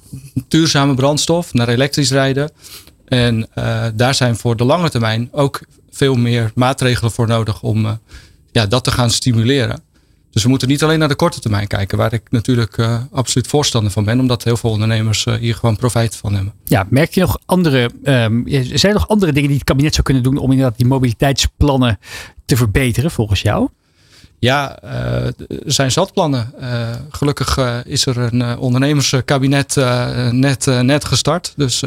duurzame 0.47 0.93
brandstof, 0.93 1.53
naar 1.53 1.69
elektrisch 1.69 2.11
rijden. 2.11 2.51
En 3.05 3.47
daar 3.95 4.15
zijn 4.15 4.35
voor 4.35 4.55
de 4.55 4.63
lange 4.63 4.89
termijn 4.89 5.29
ook 5.31 5.61
veel 5.91 6.15
meer 6.15 6.51
maatregelen 6.55 7.11
voor 7.11 7.27
nodig 7.27 7.61
om 7.61 7.99
ja, 8.51 8.65
dat 8.65 8.83
te 8.83 8.91
gaan 8.91 9.11
stimuleren. 9.11 9.81
Dus 10.31 10.43
we 10.43 10.49
moeten 10.49 10.67
niet 10.67 10.83
alleen 10.83 10.99
naar 10.99 11.07
de 11.07 11.15
korte 11.15 11.39
termijn 11.39 11.67
kijken, 11.67 11.97
waar 11.97 12.13
ik 12.13 12.21
natuurlijk 12.29 12.77
absoluut 13.11 13.47
voorstander 13.47 13.91
van 13.91 14.03
ben, 14.03 14.19
omdat 14.19 14.43
heel 14.43 14.57
veel 14.57 14.69
ondernemers 14.69 15.25
hier 15.39 15.55
gewoon 15.55 15.75
profijt 15.75 16.15
van 16.15 16.33
hebben. 16.33 16.53
Ja, 16.63 16.85
merk 16.89 17.13
je 17.13 17.21
nog 17.21 17.39
andere, 17.45 17.89
um, 18.03 18.43
zijn 18.47 18.79
er 18.81 18.93
nog 18.93 19.07
andere 19.07 19.31
dingen 19.31 19.47
die 19.47 19.57
het 19.57 19.67
kabinet 19.67 19.93
zou 19.93 20.03
kunnen 20.03 20.23
doen 20.23 20.37
om 20.37 20.51
inderdaad 20.51 20.77
die 20.77 20.87
mobiliteitsplannen 20.87 21.99
te 22.45 22.55
verbeteren 22.55 23.11
volgens 23.11 23.41
jou? 23.41 23.69
Ja, 24.43 24.79
uh, 24.83 24.91
er 25.25 25.33
zijn 25.65 25.91
zatplannen. 25.91 26.53
Uh, 26.61 26.89
gelukkig 27.09 27.57
uh, 27.57 27.77
is 27.85 28.05
er 28.05 28.17
een 28.17 28.57
ondernemerskabinet 28.57 29.75
net, 30.31 30.65
net 30.65 31.05
gestart. 31.05 31.53
Dus 31.55 31.83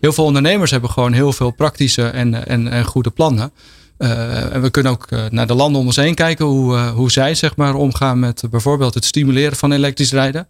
heel 0.00 0.12
veel 0.12 0.24
ondernemers 0.24 0.70
hebben 0.70 0.90
gewoon 0.90 1.12
heel 1.12 1.32
veel 1.32 1.50
praktische 1.50 2.08
en, 2.08 2.46
en, 2.46 2.68
en 2.68 2.84
goede 2.84 3.10
plannen. 3.10 3.52
en 3.98 4.62
we 4.62 4.70
kunnen 4.70 4.92
ook 4.92 5.06
naar 5.30 5.46
de 5.46 5.54
landen 5.54 5.80
om 5.80 5.86
ons 5.86 5.96
heen 5.96 6.14
kijken 6.14 6.44
hoe, 6.44 6.78
hoe 6.78 7.10
zij 7.10 7.34
zeg 7.34 7.56
maar, 7.56 7.74
omgaan 7.74 8.18
met 8.18 8.42
bijvoorbeeld 8.50 8.94
het 8.94 9.04
stimuleren 9.04 9.56
van 9.56 9.72
elektrisch 9.72 10.12
rijden. 10.12 10.46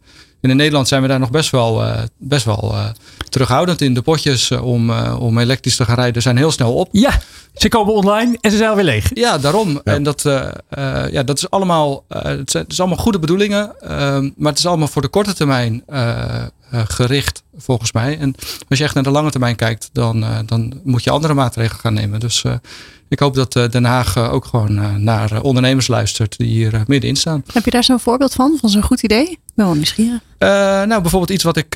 En 0.46 0.52
in 0.52 0.58
Nederland 0.58 0.88
zijn 0.88 1.02
we 1.02 1.08
daar 1.08 1.18
nog 1.18 1.30
best 1.30 1.50
wel, 1.50 1.82
best 2.18 2.44
wel 2.44 2.74
terughoudend 3.28 3.80
in. 3.80 3.94
De 3.94 4.02
potjes 4.02 4.50
om, 4.50 4.90
om 5.00 5.38
elektrisch 5.38 5.76
te 5.76 5.84
gaan 5.84 5.94
rijden 5.94 6.22
zijn 6.22 6.36
heel 6.36 6.50
snel 6.50 6.74
op. 6.74 6.88
Ja, 6.92 7.20
ze 7.54 7.68
komen 7.68 7.94
online 7.94 8.38
en 8.40 8.50
ze 8.50 8.56
zijn 8.56 8.70
alweer 8.70 8.84
leeg. 8.84 9.10
Ja, 9.14 9.38
daarom. 9.38 9.70
Ja. 9.70 9.80
En 9.84 10.02
dat, 10.02 10.24
uh, 10.24 10.48
uh, 10.78 11.04
ja, 11.10 11.22
dat 11.22 11.36
is 11.36 11.50
allemaal, 11.50 12.04
uh, 12.08 12.22
het, 12.22 12.50
zijn, 12.50 12.62
het 12.62 12.72
is 12.72 12.80
allemaal 12.80 12.98
goede 12.98 13.18
bedoelingen. 13.18 13.72
maar 14.36 14.50
het 14.50 14.58
is 14.58 14.66
allemaal 14.66 14.88
voor 14.88 15.02
de 15.02 15.08
korte 15.08 15.34
termijn 15.34 15.84
gericht, 16.70 17.42
volgens 17.56 17.92
mij. 17.92 18.18
En 18.18 18.34
als 18.68 18.78
je 18.78 18.84
echt 18.84 18.94
naar 18.94 19.02
de 19.02 19.10
lange 19.10 19.30
termijn 19.30 19.56
kijkt, 19.56 19.90
dan, 19.92 20.24
dan 20.46 20.80
moet 20.84 21.04
je 21.04 21.10
andere 21.10 21.34
maatregelen 21.34 21.80
gaan 21.80 21.94
nemen. 21.94 22.20
Dus 22.20 22.44
ik 23.08 23.18
hoop 23.18 23.34
dat 23.34 23.52
Den 23.52 23.84
Haag 23.84 24.18
ook 24.18 24.44
gewoon 24.44 25.04
naar 25.04 25.42
ondernemers 25.42 25.86
luistert 25.86 26.38
die 26.38 26.48
hier 26.48 26.82
middenin 26.86 27.16
staan. 27.16 27.44
Heb 27.52 27.64
je 27.64 27.70
daar 27.70 27.84
zo'n 27.84 28.00
voorbeeld 28.00 28.32
van, 28.32 28.56
van 28.60 28.68
zo'n 28.68 28.82
goed 28.82 29.02
idee? 29.02 29.30
Ik 29.30 29.38
ben 29.54 29.66
wel 29.66 29.74
nieuwsgierig. 29.74 30.20
nou, 30.86 31.00
bijvoorbeeld 31.00 31.30
iets 31.30 31.44
wat 31.44 31.56
ik, 31.56 31.74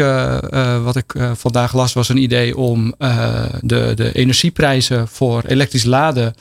wat 0.82 0.96
ik 0.96 1.14
vandaag 1.34 1.74
las, 1.74 1.92
was 1.92 2.08
een 2.08 2.22
idee 2.22 2.56
om 2.56 2.94
de, 3.60 3.92
de 3.94 4.12
energieprijzen 4.12 5.08
voor 5.08 5.42
elektrisch 5.46 5.84
laden. 5.84 6.34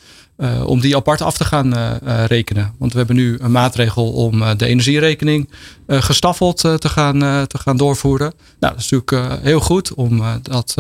Om 0.65 0.79
die 0.79 0.95
apart 0.95 1.21
af 1.21 1.37
te 1.37 1.43
gaan 1.43 1.97
rekenen. 2.25 2.73
Want 2.77 2.91
we 2.91 2.97
hebben 2.97 3.15
nu 3.15 3.37
een 3.39 3.51
maatregel 3.51 4.11
om 4.11 4.57
de 4.57 4.65
energierekening 4.65 5.49
gestaffeld 5.87 6.57
te, 6.57 6.89
gaan, 6.89 7.47
te 7.47 7.57
gaan 7.57 7.77
doorvoeren. 7.77 8.33
Nou, 8.59 8.73
dat 8.73 8.83
is 8.83 8.89
natuurlijk 8.89 9.43
heel 9.43 9.59
goed 9.59 9.93
om 9.93 10.23
dat, 10.41 10.75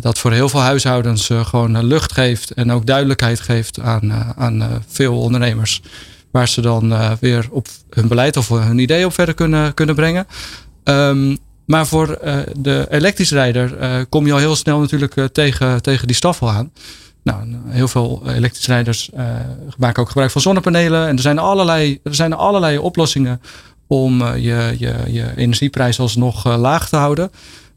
dat 0.00 0.18
voor 0.18 0.32
heel 0.32 0.48
veel 0.48 0.60
huishoudens 0.60 1.30
gewoon 1.32 1.84
lucht 1.84 2.12
geeft 2.12 2.50
en 2.50 2.72
ook 2.72 2.86
duidelijkheid 2.86 3.40
geeft 3.40 3.80
aan, 3.80 4.12
aan 4.36 4.82
veel 4.86 5.20
ondernemers. 5.20 5.82
waar 6.36 6.48
ze 6.48 6.60
dan 6.60 7.16
weer 7.20 7.46
op 7.50 7.68
hun 7.90 8.08
beleid 8.08 8.36
of 8.36 8.48
hun 8.48 8.78
idee 8.78 9.06
op 9.06 9.12
verder 9.12 9.34
kunnen, 9.34 9.74
kunnen 9.74 9.94
brengen. 9.94 10.26
Um, 10.84 11.38
maar 11.66 11.86
voor 11.86 12.18
de 12.56 12.86
elektrisch 12.90 13.30
rijder 13.30 14.06
kom 14.06 14.26
je 14.26 14.32
al 14.32 14.38
heel 14.38 14.56
snel 14.56 14.80
natuurlijk 14.80 15.28
tegen, 15.32 15.82
tegen 15.82 16.06
die 16.06 16.16
stafel 16.16 16.50
aan. 16.50 16.70
Nou, 17.22 17.56
heel 17.66 17.88
veel 17.88 18.22
elektrische 18.26 18.70
rijders 18.70 19.10
maken 19.78 20.02
ook 20.02 20.08
gebruik 20.08 20.30
van 20.30 20.40
zonnepanelen. 20.40 21.08
En 21.08 21.16
er 21.16 21.22
zijn 21.22 21.38
allerlei, 21.38 22.00
er 22.02 22.14
zijn 22.14 22.32
allerlei 22.32 22.78
oplossingen 22.78 23.40
om 23.86 24.34
je, 24.34 24.74
je, 24.78 24.94
je 25.06 25.36
energieprijs 25.36 26.00
alsnog 26.00 26.56
laag 26.56 26.88
te 26.88 26.96
houden. 26.96 27.30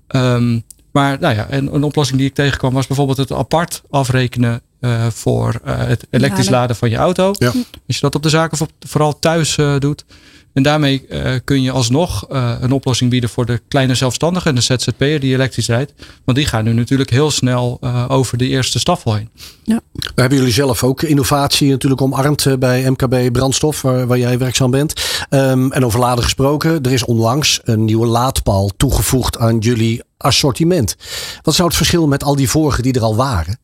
Um, 0.08 0.63
maar 0.91 1.17
nou 1.19 1.36
ja, 1.36 1.48
een, 1.50 1.74
een 1.74 1.84
oplossing 1.84 2.19
die 2.19 2.27
ik 2.27 2.36
tegenkwam 2.36 2.74
was 2.74 2.88
bijvoorbeeld 2.88 3.17
het 3.17 3.31
apart 3.31 3.81
afrekenen 3.89 4.62
voor 5.10 5.60
het 5.63 6.08
elektrisch 6.10 6.50
laden 6.50 6.75
van 6.75 6.89
je 6.89 6.96
auto. 6.96 7.31
Ja. 7.38 7.51
Als 7.88 7.96
je 7.96 8.01
dat 8.01 8.15
op 8.15 8.24
de 8.24 8.29
zaken 8.29 8.67
vooral 8.79 9.19
thuis 9.19 9.58
doet, 9.79 10.05
en 10.53 10.63
daarmee 10.63 11.05
uh, 11.10 11.31
kun 11.43 11.62
je 11.62 11.72
alsnog 11.72 12.25
uh, 12.31 12.55
een 12.60 12.72
oplossing 12.72 13.10
bieden 13.10 13.29
voor 13.29 13.46
de 13.46 13.62
kleine 13.67 13.96
zelfstandigen 13.96 14.50
en 14.50 14.55
de 14.55 14.62
ZZP'er 14.62 15.19
die 15.19 15.34
elektrisch 15.34 15.67
rijdt. 15.67 15.93
Want 16.25 16.38
die 16.38 16.48
gaan 16.48 16.63
nu 16.63 16.74
natuurlijk 16.74 17.10
heel 17.10 17.31
snel 17.31 17.77
uh, 17.81 18.05
over 18.08 18.38
de 18.38 18.48
eerste 18.48 18.79
stafel 18.79 19.13
heen. 19.13 19.29
Ja. 19.63 19.81
Daar 19.93 20.12
hebben 20.15 20.38
jullie 20.38 20.53
zelf 20.53 20.84
ook 20.84 21.01
innovatie 21.01 21.69
natuurlijk 21.69 22.01
omarmd 22.01 22.60
bij 22.60 22.89
MKB 22.89 23.31
Brandstof, 23.31 23.81
waar, 23.81 24.08
waar 24.08 24.17
jij 24.17 24.38
werkzaam 24.38 24.72
bent. 24.72 25.25
Um, 25.29 25.72
en 25.72 25.86
over 25.86 26.00
laden 26.00 26.24
gesproken, 26.24 26.84
er 26.84 26.91
is 26.91 27.05
onlangs 27.05 27.60
een 27.63 27.86
nieuwe 27.86 28.08
laadpaal 28.08 28.69
toegevoegd 28.77 29.38
aan 29.38 29.58
jullie 29.58 30.01
assortiment. 30.20 30.96
Wat 31.42 31.56
zou 31.56 31.68
het 31.68 31.78
verschil 31.78 32.08
met 32.08 32.24
al 32.24 32.36
die 32.36 32.50
vorige 32.50 32.82
die 32.82 32.94
er 32.94 33.02
al 33.02 33.16
waren? 33.16 33.60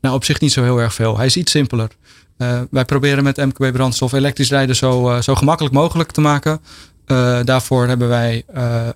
Nou, 0.00 0.14
op 0.14 0.24
zich 0.24 0.40
niet 0.40 0.52
zo 0.52 0.62
heel 0.62 0.78
erg 0.78 0.94
veel. 0.94 1.16
Hij 1.16 1.26
is 1.26 1.36
iets 1.36 1.50
simpeler. 1.50 1.90
Uh, 2.38 2.60
wij 2.70 2.84
proberen 2.84 3.24
met 3.24 3.36
MKB 3.36 3.72
brandstof 3.72 4.12
elektrisch 4.12 4.50
rijden 4.50 4.76
zo, 4.76 5.10
uh, 5.10 5.20
zo 5.20 5.34
gemakkelijk 5.34 5.74
mogelijk 5.74 6.10
te 6.10 6.20
maken. 6.20 6.60
Uh, 7.06 7.38
daarvoor 7.44 7.86
hebben 7.86 8.08
wij 8.08 8.42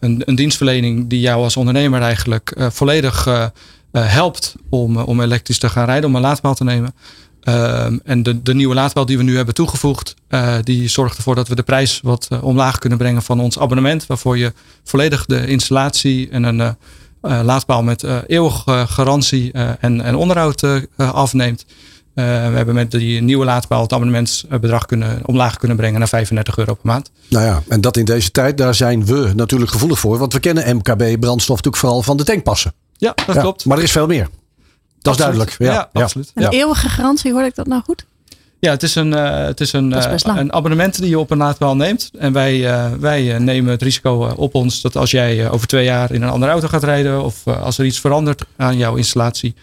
een, 0.01 0.23
een, 0.25 0.35
dienstverlening 0.35 1.09
die 1.09 1.21
jou 1.21 1.43
als 1.43 1.57
ondernemer 1.57 2.01
eigenlijk 2.01 2.55
volledig 2.59 3.29
helpt 3.93 4.55
om, 4.71 4.97
om 4.97 5.21
elektrisch 5.21 5.59
te 5.59 5.69
gaan 5.69 5.85
rijden, 5.85 6.09
om 6.09 6.15
een 6.15 6.21
laadpaal 6.21 6.55
te 6.55 6.65
nemen. 6.65 6.95
Ehm, 7.41 7.99
en 8.05 8.23
de, 8.23 8.43
de 8.43 8.55
nieuwe 8.55 8.75
laadpaal 8.75 9.07
die 9.07 9.17
we 9.17 9.23
nu 9.23 9.37
hebben 9.37 9.55
toegevoegd, 9.55 10.15
die 10.63 10.89
zorgt 10.89 11.17
ervoor 11.17 11.35
dat 11.35 11.49
we 11.49 11.55
de 11.55 11.63
prijs 11.63 12.01
wat 12.03 12.29
omlaag 12.41 12.79
kunnen 12.79 12.99
brengen 12.99 13.23
van 13.23 13.41
ons 13.41 13.59
abonnement. 13.59 14.07
Waarvoor 14.07 14.39
je 14.39 14.53
volledig 14.85 15.27
de 15.27 15.47
installatie 15.47 16.29
en 16.31 16.43
een 16.43 16.77
laadpaal 17.29 17.83
met 17.83 18.05
eeuwige 18.27 18.85
garantie 18.89 19.53
en, 19.53 20.01
en 20.01 20.15
onderhoud 20.15 20.63
afneemt. 20.97 21.65
Uh, 22.15 22.25
we 22.25 22.57
hebben 22.57 22.75
met 22.75 22.91
die 22.91 23.23
nieuwe 23.23 23.45
laadpaal 23.45 23.83
het 23.83 23.93
abonnementsbedrag 23.93 24.87
kunnen, 24.87 25.21
omlaag 25.25 25.57
kunnen 25.57 25.77
brengen 25.77 25.99
naar 25.99 26.09
35 26.09 26.57
euro 26.57 26.75
per 26.75 26.87
maand. 26.87 27.11
Nou 27.29 27.45
ja, 27.45 27.63
en 27.69 27.81
dat 27.81 27.97
in 27.97 28.05
deze 28.05 28.31
tijd, 28.31 28.59
daar 28.59 28.75
zijn 28.75 29.07
we 29.07 29.33
natuurlijk 29.35 29.71
gevoelig 29.71 29.99
voor. 29.99 30.19
Want 30.19 30.33
we 30.33 30.41
kennen 30.41 30.77
MKB 30.77 31.21
brandstof 31.21 31.57
natuurlijk 31.57 31.77
vooral 31.77 32.03
van 32.03 32.17
de 32.17 32.25
tankpassen. 32.25 32.73
Ja, 32.97 33.13
dat 33.27 33.35
ja, 33.35 33.41
klopt. 33.41 33.65
Maar 33.65 33.77
er 33.77 33.83
is 33.83 33.93
veel 33.93 34.07
meer. 34.07 34.29
Dat 35.01 35.21
absoluut. 35.21 35.49
is 35.49 35.57
duidelijk. 35.57 35.57
Ja, 35.59 35.91
ja 35.93 36.03
absoluut. 36.03 36.31
Een 36.35 36.49
eeuwige 36.49 36.89
garantie, 36.89 37.33
hoor 37.33 37.45
ik 37.45 37.55
dat 37.55 37.67
nou 37.67 37.83
goed? 37.83 38.07
Ja, 38.65 38.71
het 38.71 38.83
is 38.83 38.95
een, 38.95 39.13
uh, 39.13 39.45
het 39.45 39.61
is 39.61 39.73
een, 39.73 39.91
uh, 39.93 40.13
een 40.25 40.53
abonnement 40.53 40.99
die 40.99 41.09
je 41.09 41.19
op 41.19 41.31
een 41.31 41.39
laadpaal 41.39 41.77
neemt. 41.77 42.11
En 42.19 42.33
wij, 42.33 42.57
uh, 42.57 42.93
wij 42.93 43.39
nemen 43.39 43.71
het 43.71 43.83
risico 43.83 44.35
op 44.37 44.55
ons 44.55 44.81
dat 44.81 44.97
als 44.97 45.11
jij 45.11 45.51
over 45.51 45.67
twee 45.67 45.85
jaar 45.85 46.13
in 46.13 46.23
een 46.23 46.29
andere 46.29 46.53
auto 46.53 46.69
gaat 46.69 46.85
rijden. 46.85 47.25
of 47.25 47.47
als 47.47 47.79
er 47.79 47.85
iets 47.85 48.01
verandert 48.01 48.45
aan 48.57 48.77
jouw 48.77 48.95
installatie 48.95 49.55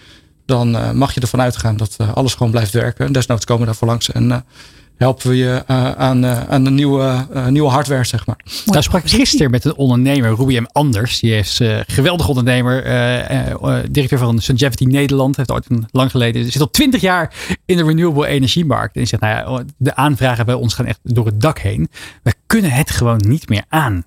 dan 0.45 0.97
mag 0.97 1.13
je 1.13 1.21
ervan 1.21 1.41
uitgaan 1.41 1.77
dat 1.77 1.97
alles 2.13 2.33
gewoon 2.33 2.51
blijft 2.51 2.73
werken. 2.73 3.11
Desnoods 3.11 3.45
komen 3.45 3.61
we 3.61 3.67
daarvoor 3.67 3.87
langs 3.87 4.11
en 4.11 4.45
helpen 5.01 5.29
we 5.29 5.37
je 5.37 5.63
aan, 5.97 6.25
aan 6.25 6.63
de 6.63 6.69
nieuwe, 6.69 7.25
nieuwe 7.49 7.69
hardware, 7.69 8.03
zeg 8.03 8.25
maar. 8.25 8.39
Nou 8.65 8.81
sprak 8.81 9.03
ik 9.03 9.09
gisteren 9.09 9.51
met 9.51 9.65
een 9.65 9.75
ondernemer, 9.75 10.35
Ruby 10.35 10.57
M. 10.57 10.65
Anders. 10.71 11.19
Die 11.19 11.35
is 11.35 11.61
geweldig 11.87 12.27
ondernemer, 12.27 12.83
directeur 13.91 14.19
van 14.19 14.39
Sungevity 14.39 14.83
Nederland. 14.83 15.37
Heeft 15.37 15.51
ooit 15.51 15.65
een, 15.69 15.85
lang 15.91 16.11
geleden, 16.11 16.51
zit 16.51 16.61
al 16.61 16.69
twintig 16.69 17.01
jaar 17.01 17.33
in 17.65 17.77
de 17.77 17.83
renewable 17.83 18.27
energiemarkt. 18.27 18.95
En 18.95 18.99
die 18.99 19.09
zegt, 19.09 19.21
nou 19.21 19.57
ja, 19.57 19.63
de 19.77 19.95
aanvragen 19.95 20.45
bij 20.45 20.55
ons 20.55 20.73
gaan 20.73 20.85
echt 20.85 20.99
door 21.03 21.25
het 21.25 21.41
dak 21.41 21.59
heen. 21.59 21.89
We 22.23 22.33
kunnen 22.47 22.71
het 22.71 22.91
gewoon 22.91 23.21
niet 23.27 23.49
meer 23.49 23.63
aan. 23.69 24.03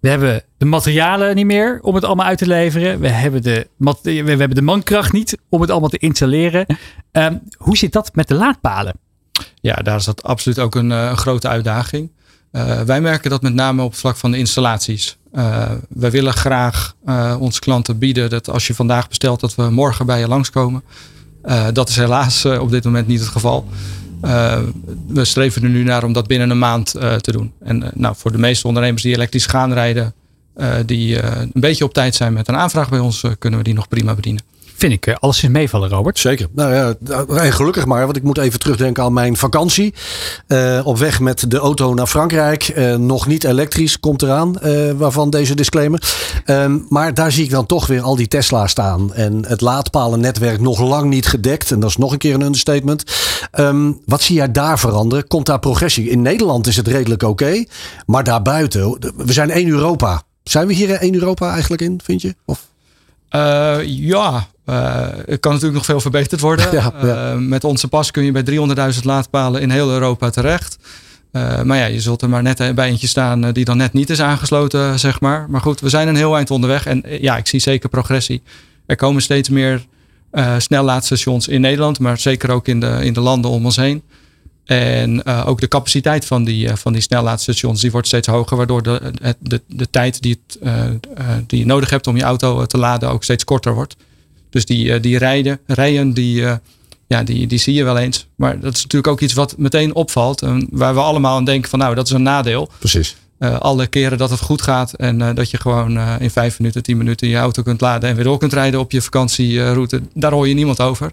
We 0.00 0.08
hebben 0.08 0.42
de 0.56 0.64
materialen 0.64 1.34
niet 1.34 1.46
meer 1.46 1.78
om 1.82 1.94
het 1.94 2.04
allemaal 2.04 2.26
uit 2.26 2.38
te 2.38 2.46
leveren. 2.46 3.00
We 3.00 3.08
hebben 3.08 3.42
de, 3.42 3.66
we 4.02 4.12
hebben 4.12 4.54
de 4.54 4.62
mankracht 4.62 5.12
niet 5.12 5.38
om 5.48 5.60
het 5.60 5.70
allemaal 5.70 5.88
te 5.88 5.98
installeren. 5.98 6.66
Um, 7.12 7.40
hoe 7.56 7.76
zit 7.76 7.92
dat 7.92 8.14
met 8.14 8.28
de 8.28 8.34
laadpalen? 8.34 8.94
Ja, 9.64 9.74
daar 9.74 9.96
is 9.96 10.04
dat 10.04 10.22
absoluut 10.22 10.58
ook 10.58 10.74
een, 10.74 10.92
eh, 10.92 11.16
grote 11.16 11.48
uitdaging. 11.48 12.10
Uh, 12.52 12.80
wij 12.80 13.00
merken 13.00 13.30
dat 13.30 13.42
met 13.42 13.54
name 13.54 13.82
op 13.82 13.90
het 13.90 14.00
vlak 14.00 14.16
van 14.16 14.30
de 14.30 14.38
installaties. 14.38 15.16
Uh, 15.34 15.70
wij 15.88 16.10
willen 16.10 16.32
graag 16.32 16.94
onze 17.38 17.60
klanten 17.60 17.98
bieden 17.98 18.30
dat 18.30 18.50
als 18.50 18.66
je 18.66 18.74
vandaag 18.74 19.08
bestelt, 19.08 19.40
dat 19.40 19.54
we 19.54 19.70
morgen 19.70 20.06
bij 20.06 20.20
je 20.20 20.28
langskomen. 20.28 20.82
dat 21.72 21.88
is 21.88 21.96
helaas 21.96 22.44
op 22.44 22.70
dit 22.70 22.84
moment 22.84 23.06
niet 23.06 23.20
het 23.20 23.28
geval. 23.28 23.68
We 25.06 25.24
streven 25.24 25.62
er 25.62 25.68
nu 25.68 25.82
naar 25.82 26.04
om 26.04 26.12
dat 26.12 26.26
binnen 26.26 26.50
een 26.50 26.58
maand 26.58 26.90
te 26.90 27.32
doen. 27.32 27.52
En 27.60 27.90
nou, 27.94 28.14
voor 28.16 28.32
de 28.32 28.38
meeste 28.38 28.66
ondernemers 28.66 29.02
die 29.02 29.14
elektrisch 29.14 29.46
gaan 29.46 29.72
rijden, 29.72 30.14
die 30.86 31.22
een 31.22 31.50
beetje 31.54 31.84
op 31.84 31.94
tijd 31.94 32.14
zijn 32.14 32.32
met 32.32 32.48
een 32.48 32.56
aanvraag 32.56 32.88
bij 32.88 32.98
ons, 32.98 33.24
kunnen 33.38 33.58
we 33.58 33.64
die 33.64 33.74
nog 33.74 33.88
prima 33.88 34.14
bedienen 34.14 34.42
vind 34.76 34.92
ik 34.92 35.06
eh, 35.06 35.14
alles 35.18 35.42
is 35.42 35.48
meevallen, 35.48 35.88
Robert. 35.88 36.18
Zeker. 36.18 36.46
Nou 36.52 36.74
ja, 36.74 36.94
en 37.36 37.52
gelukkig 37.52 37.86
maar, 37.86 38.04
want 38.04 38.16
ik 38.16 38.22
moet 38.22 38.38
even 38.38 38.58
terugdenken 38.58 39.02
aan 39.02 39.12
mijn 39.12 39.36
vakantie. 39.36 39.94
Uh, 40.48 40.80
op 40.84 40.98
weg 40.98 41.20
met 41.20 41.50
de 41.50 41.58
auto 41.58 41.94
naar 41.94 42.06
Frankrijk. 42.06 42.72
Uh, 42.76 42.94
nog 42.94 43.26
niet 43.26 43.44
elektrisch, 43.44 44.00
komt 44.00 44.22
eraan, 44.22 44.58
uh, 44.62 44.90
waarvan 44.90 45.30
deze 45.30 45.54
disclaimer. 45.54 46.02
Um, 46.46 46.86
maar 46.88 47.14
daar 47.14 47.32
zie 47.32 47.44
ik 47.44 47.50
dan 47.50 47.66
toch 47.66 47.86
weer 47.86 48.02
al 48.02 48.16
die 48.16 48.28
Tesla 48.28 48.66
staan. 48.66 49.14
En 49.14 49.44
het 49.46 49.60
laadpalennetwerk 49.60 50.60
nog 50.60 50.80
lang 50.80 51.10
niet 51.10 51.26
gedekt. 51.26 51.70
En 51.70 51.80
dat 51.80 51.90
is 51.90 51.96
nog 51.96 52.12
een 52.12 52.18
keer 52.18 52.34
een 52.34 52.42
understatement. 52.42 53.04
Um, 53.52 54.00
wat 54.06 54.22
zie 54.22 54.36
jij 54.36 54.52
daar 54.52 54.78
veranderen? 54.78 55.26
Komt 55.26 55.46
daar 55.46 55.58
progressie? 55.58 56.10
In 56.10 56.22
Nederland 56.22 56.66
is 56.66 56.76
het 56.76 56.88
redelijk 56.88 57.22
oké. 57.22 57.44
Okay, 57.44 57.68
maar 58.06 58.24
daarbuiten, 58.24 59.12
we 59.16 59.32
zijn 59.32 59.50
één 59.50 59.68
Europa. 59.68 60.22
Zijn 60.42 60.66
we 60.66 60.74
hier 60.74 60.90
één 60.90 61.14
Europa 61.14 61.52
eigenlijk 61.52 61.82
in, 61.82 62.00
vind 62.04 62.22
je? 62.22 62.34
Of? 62.44 62.66
Uh, 63.30 63.76
ja, 63.82 64.46
uh, 64.66 65.06
het 65.26 65.40
kan 65.40 65.52
natuurlijk 65.52 65.74
nog 65.74 65.84
veel 65.84 66.00
verbeterd 66.00 66.40
worden. 66.40 66.72
Ja, 66.72 66.92
ja. 67.02 67.32
Uh, 67.32 67.38
met 67.38 67.64
onze 67.64 67.88
pas 67.88 68.10
kun 68.10 68.24
je 68.24 68.32
bij 68.32 68.44
300.000 68.94 69.00
laadpalen 69.02 69.60
in 69.60 69.70
heel 69.70 69.90
Europa 69.90 70.30
terecht. 70.30 70.78
maar 71.32 71.76
ja, 71.76 71.84
je 71.84 72.00
zult 72.00 72.22
er 72.22 72.28
maar 72.28 72.42
net 72.42 72.74
bij 72.74 72.88
eentje 72.88 73.06
staan 73.06 73.52
die 73.52 73.64
dan 73.64 73.76
net 73.76 73.92
niet 73.92 74.10
is 74.10 74.20
aangesloten, 74.20 74.98
zeg 74.98 75.20
maar. 75.20 75.46
Maar 75.48 75.60
goed, 75.60 75.80
we 75.80 75.88
zijn 75.88 76.08
een 76.08 76.16
heel 76.16 76.36
eind 76.36 76.50
onderweg. 76.50 76.86
En 76.86 77.02
ja, 77.20 77.36
ik 77.36 77.46
zie 77.46 77.60
zeker 77.60 77.88
progressie. 77.88 78.42
Er 78.86 78.96
komen 78.96 79.22
steeds 79.22 79.48
meer 79.48 79.86
snellaadstations 80.58 81.48
in 81.48 81.60
Nederland, 81.60 81.98
maar 81.98 82.18
zeker 82.18 82.50
ook 82.50 82.68
in 82.68 82.80
de, 82.80 82.98
in 83.02 83.12
de 83.12 83.20
landen 83.20 83.50
om 83.50 83.64
ons 83.64 83.76
heen. 83.76 84.02
En 84.64 85.24
ook 85.24 85.60
de 85.60 85.68
capaciteit 85.68 86.24
van 86.24 86.44
die, 86.44 86.76
van 86.76 86.92
die 86.92 87.02
snellaadstations 87.02 87.80
die 87.80 87.90
wordt 87.90 88.06
steeds 88.06 88.28
hoger, 88.28 88.56
waardoor 88.56 88.82
de, 88.82 89.12
de, 89.38 89.62
de 89.66 89.90
tijd 89.90 90.22
die, 90.22 90.40
het, 90.40 90.58
die 91.46 91.58
je 91.58 91.66
nodig 91.66 91.90
hebt 91.90 92.06
om 92.06 92.16
je 92.16 92.22
auto 92.22 92.66
te 92.66 92.78
laden 92.78 93.10
ook 93.10 93.24
steeds 93.24 93.44
korter 93.44 93.74
wordt. 93.74 93.96
Dus 94.54 94.66
die, 94.66 95.00
die 95.00 95.18
rijden, 95.18 95.60
rijen, 95.66 96.12
die, 96.12 96.44
ja, 97.06 97.22
die, 97.22 97.46
die 97.46 97.58
zie 97.58 97.74
je 97.74 97.84
wel 97.84 97.98
eens. 97.98 98.26
Maar 98.34 98.60
dat 98.60 98.74
is 98.74 98.82
natuurlijk 98.82 99.12
ook 99.12 99.20
iets 99.20 99.32
wat 99.32 99.54
meteen 99.58 99.94
opvalt. 99.94 100.42
En 100.42 100.66
waar 100.70 100.94
we 100.94 101.00
allemaal 101.00 101.36
aan 101.36 101.44
denken 101.44 101.70
van 101.70 101.78
nou, 101.78 101.94
dat 101.94 102.06
is 102.06 102.12
een 102.12 102.22
nadeel. 102.22 102.68
Precies. 102.78 103.16
alle 103.38 103.86
keren 103.86 104.18
dat 104.18 104.30
het 104.30 104.40
goed 104.40 104.62
gaat 104.62 104.92
en 104.92 105.34
dat 105.34 105.50
je 105.50 105.56
gewoon 105.56 105.98
in 106.18 106.30
vijf 106.30 106.58
minuten, 106.58 106.82
tien 106.82 106.96
minuten 106.96 107.28
je 107.28 107.36
auto 107.36 107.62
kunt 107.62 107.80
laden 107.80 108.08
en 108.08 108.14
weer 108.14 108.24
door 108.24 108.38
kunt 108.38 108.52
rijden 108.52 108.80
op 108.80 108.92
je 108.92 109.02
vakantieroute, 109.02 110.02
daar 110.12 110.32
hoor 110.32 110.48
je 110.48 110.54
niemand 110.54 110.80
over. 110.80 111.12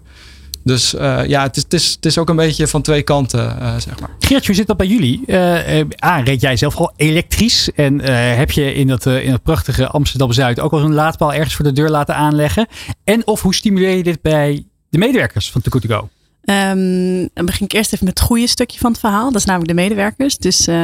Dus 0.64 0.94
uh, 0.94 1.26
ja, 1.26 1.42
het 1.42 1.56
is, 1.56 1.62
het, 1.62 1.72
is, 1.72 1.92
het 1.92 2.06
is 2.06 2.18
ook 2.18 2.28
een 2.28 2.36
beetje 2.36 2.66
van 2.66 2.82
twee 2.82 3.02
kanten, 3.02 3.56
uh, 3.60 3.76
zeg 3.78 4.00
maar. 4.00 4.10
Geert, 4.18 4.46
hoe 4.46 4.54
zit 4.54 4.66
dat 4.66 4.76
bij 4.76 4.86
jullie? 4.86 5.22
Uh, 5.26 6.24
reed 6.24 6.40
jij 6.40 6.56
zelf 6.56 6.76
al 6.76 6.92
elektrisch? 6.96 7.70
En 7.74 8.00
heb 8.36 8.50
je 8.50 8.74
in 8.74 8.86
dat, 8.86 9.06
in 9.06 9.40
prachtige 9.42 9.86
Amsterdam-Zuid 9.86 10.60
ook 10.60 10.72
al 10.72 10.80
een 10.80 10.94
laadpaal 10.94 11.34
ergens 11.34 11.54
voor 11.54 11.64
de 11.64 11.72
deur 11.72 11.88
laten 11.88 12.14
aanleggen? 12.14 12.66
En 13.04 13.26
of 13.26 13.42
hoe 13.42 13.54
stimuleer 13.54 13.96
je 13.96 14.02
dit 14.02 14.22
bij 14.22 14.64
de 14.88 14.98
medewerkers 14.98 15.50
van 15.50 15.60
Too 15.60 15.80
To 15.80 15.88
Go? 15.88 16.08
Um, 16.44 17.28
dan 17.34 17.46
begin 17.46 17.64
ik 17.64 17.72
eerst 17.72 17.92
even 17.92 18.04
met 18.04 18.18
het 18.18 18.28
goede 18.28 18.46
stukje 18.46 18.78
van 18.78 18.90
het 18.90 19.00
verhaal. 19.00 19.26
Dat 19.26 19.40
is 19.40 19.44
namelijk 19.44 19.70
de 19.70 19.82
medewerkers. 19.82 20.36
Dus 20.36 20.68
uh, 20.68 20.76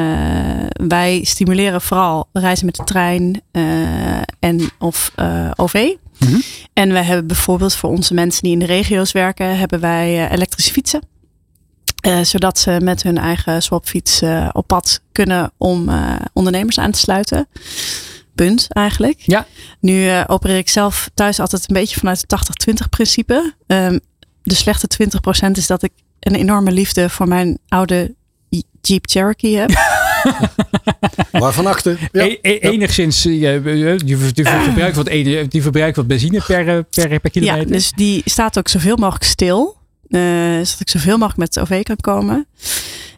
wij 0.73 1.21
stimuleren 1.25 1.81
vooral 1.81 2.29
reizen 2.33 2.67
met 2.67 2.77
de 2.77 2.85
trein 2.85 3.43
uh, 3.53 4.21
en 4.39 4.71
of 4.79 5.13
uh, 5.17 5.51
OV. 5.57 5.75
Mm 6.19 6.29
-hmm. 6.29 6.43
En 6.73 6.93
we 6.93 6.99
hebben 6.99 7.27
bijvoorbeeld 7.27 7.75
voor 7.75 7.91
onze 7.91 8.15
mensen 8.15 8.43
die 8.43 8.53
in 8.53 8.59
de 8.59 8.67
regio's 8.67 9.13
werken, 9.13 9.59
hebben 9.59 9.81
wij 9.81 10.31
elektrische 10.31 10.73
fietsen. 10.73 11.01
zodat 12.23 12.59
ze 12.59 12.81
met 12.83 13.03
hun 13.03 13.19
eigen 13.19 13.63
swapfiets 13.63 14.23
op 14.53 14.67
pad 14.67 15.01
kunnen 15.13 15.53
om 15.57 15.91
ondernemers 16.33 16.79
aan 16.79 16.91
te 16.91 16.99
sluiten 16.99 17.49
punt 18.45 18.67
eigenlijk. 18.69 19.21
Ja. 19.21 19.47
Nu 19.81 20.05
uh, 20.05 20.25
opereer 20.27 20.57
ik 20.57 20.69
zelf 20.69 21.11
thuis 21.15 21.41
altijd 21.41 21.69
een 21.69 21.75
beetje 21.75 21.99
vanuit 21.99 22.25
het 22.27 22.81
80-20 22.85 22.89
principe. 22.89 23.55
Um, 23.67 24.01
de 24.49 24.55
slechte 24.55 24.89
20% 25.47 25.51
is 25.53 25.67
dat 25.67 25.83
ik 25.83 25.93
een 26.21 26.35
enorme 26.35 26.71
liefde 26.73 27.11
voor 27.11 27.29
mijn 27.29 27.59
oude 27.69 28.15
Jeep 28.81 29.07
Cherokee 29.09 29.57
heb. 29.57 29.71
Waarvan 31.33 31.67
akte? 31.67 31.97
Ja. 32.13 32.25
E- 32.25 32.39
e- 32.43 32.59
enigszins, 32.59 33.25
eh, 33.25 33.41
je- 33.41 33.95
die, 34.05 34.33
die, 34.33 34.45
verbruikt 34.47 34.97
wat, 34.97 35.07
die 35.51 35.63
verbruikt 35.63 35.97
wat 35.97 36.07
benzine 36.07 36.43
per, 36.47 36.69
eh, 36.69 36.79
per, 36.91 37.21
per 37.21 37.31
kilometer. 37.31 37.67
Ja, 37.67 37.73
dus 37.73 37.93
die 37.93 38.23
staat 38.25 38.59
ook 38.59 38.69
zoveel 38.69 38.97
mogelijk 38.97 39.25
stil. 39.25 39.77
eh, 40.09 40.21
zodat 40.53 40.77
ik 40.81 40.89
zoveel 40.89 41.19
mogelijk 41.19 41.37
met 41.39 41.53
de 41.53 41.61
OV 41.61 41.83
kan 41.83 41.97
komen. 41.97 42.47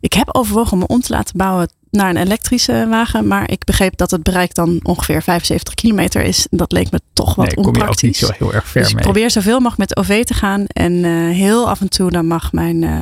Ik 0.01 0.13
heb 0.13 0.35
overwogen 0.35 0.73
om 0.73 0.79
me 0.79 0.87
om 0.87 1.01
te 1.01 1.13
laten 1.13 1.37
bouwen 1.37 1.69
naar 1.91 2.11
een 2.11 2.17
elektrische 2.17 2.87
wagen. 2.89 3.27
Maar 3.27 3.51
ik 3.51 3.65
begreep 3.65 3.97
dat 3.97 4.11
het 4.11 4.23
bereik 4.23 4.55
dan 4.55 4.81
ongeveer 4.83 5.23
75 5.23 5.75
kilometer 5.75 6.23
is. 6.23 6.47
Dat 6.51 6.73
leek 6.73 6.91
me 6.91 7.01
toch 7.13 7.35
wat 7.35 7.47
nee, 7.47 7.55
kom 7.55 7.65
je 7.65 7.71
ook 7.71 7.77
onpraktisch. 7.77 8.03
niet 8.03 8.17
zo 8.17 8.31
heel 8.39 8.55
erg 8.55 8.69
ver 8.69 8.81
dus 8.81 8.91
ik 8.91 8.95
mee. 8.95 9.05
probeer 9.05 9.31
zoveel 9.31 9.61
mogelijk 9.61 9.79
met 9.79 9.97
OV 9.97 10.25
te 10.25 10.35
gaan. 10.35 10.65
En 10.67 11.05
eh, 11.05 11.11
heel 11.37 11.69
af 11.69 11.81
en 11.81 11.89
toe 11.89 12.11
dan 12.11 12.27
mag 12.27 12.53
mijn, 12.53 12.83
eh, 12.85 13.01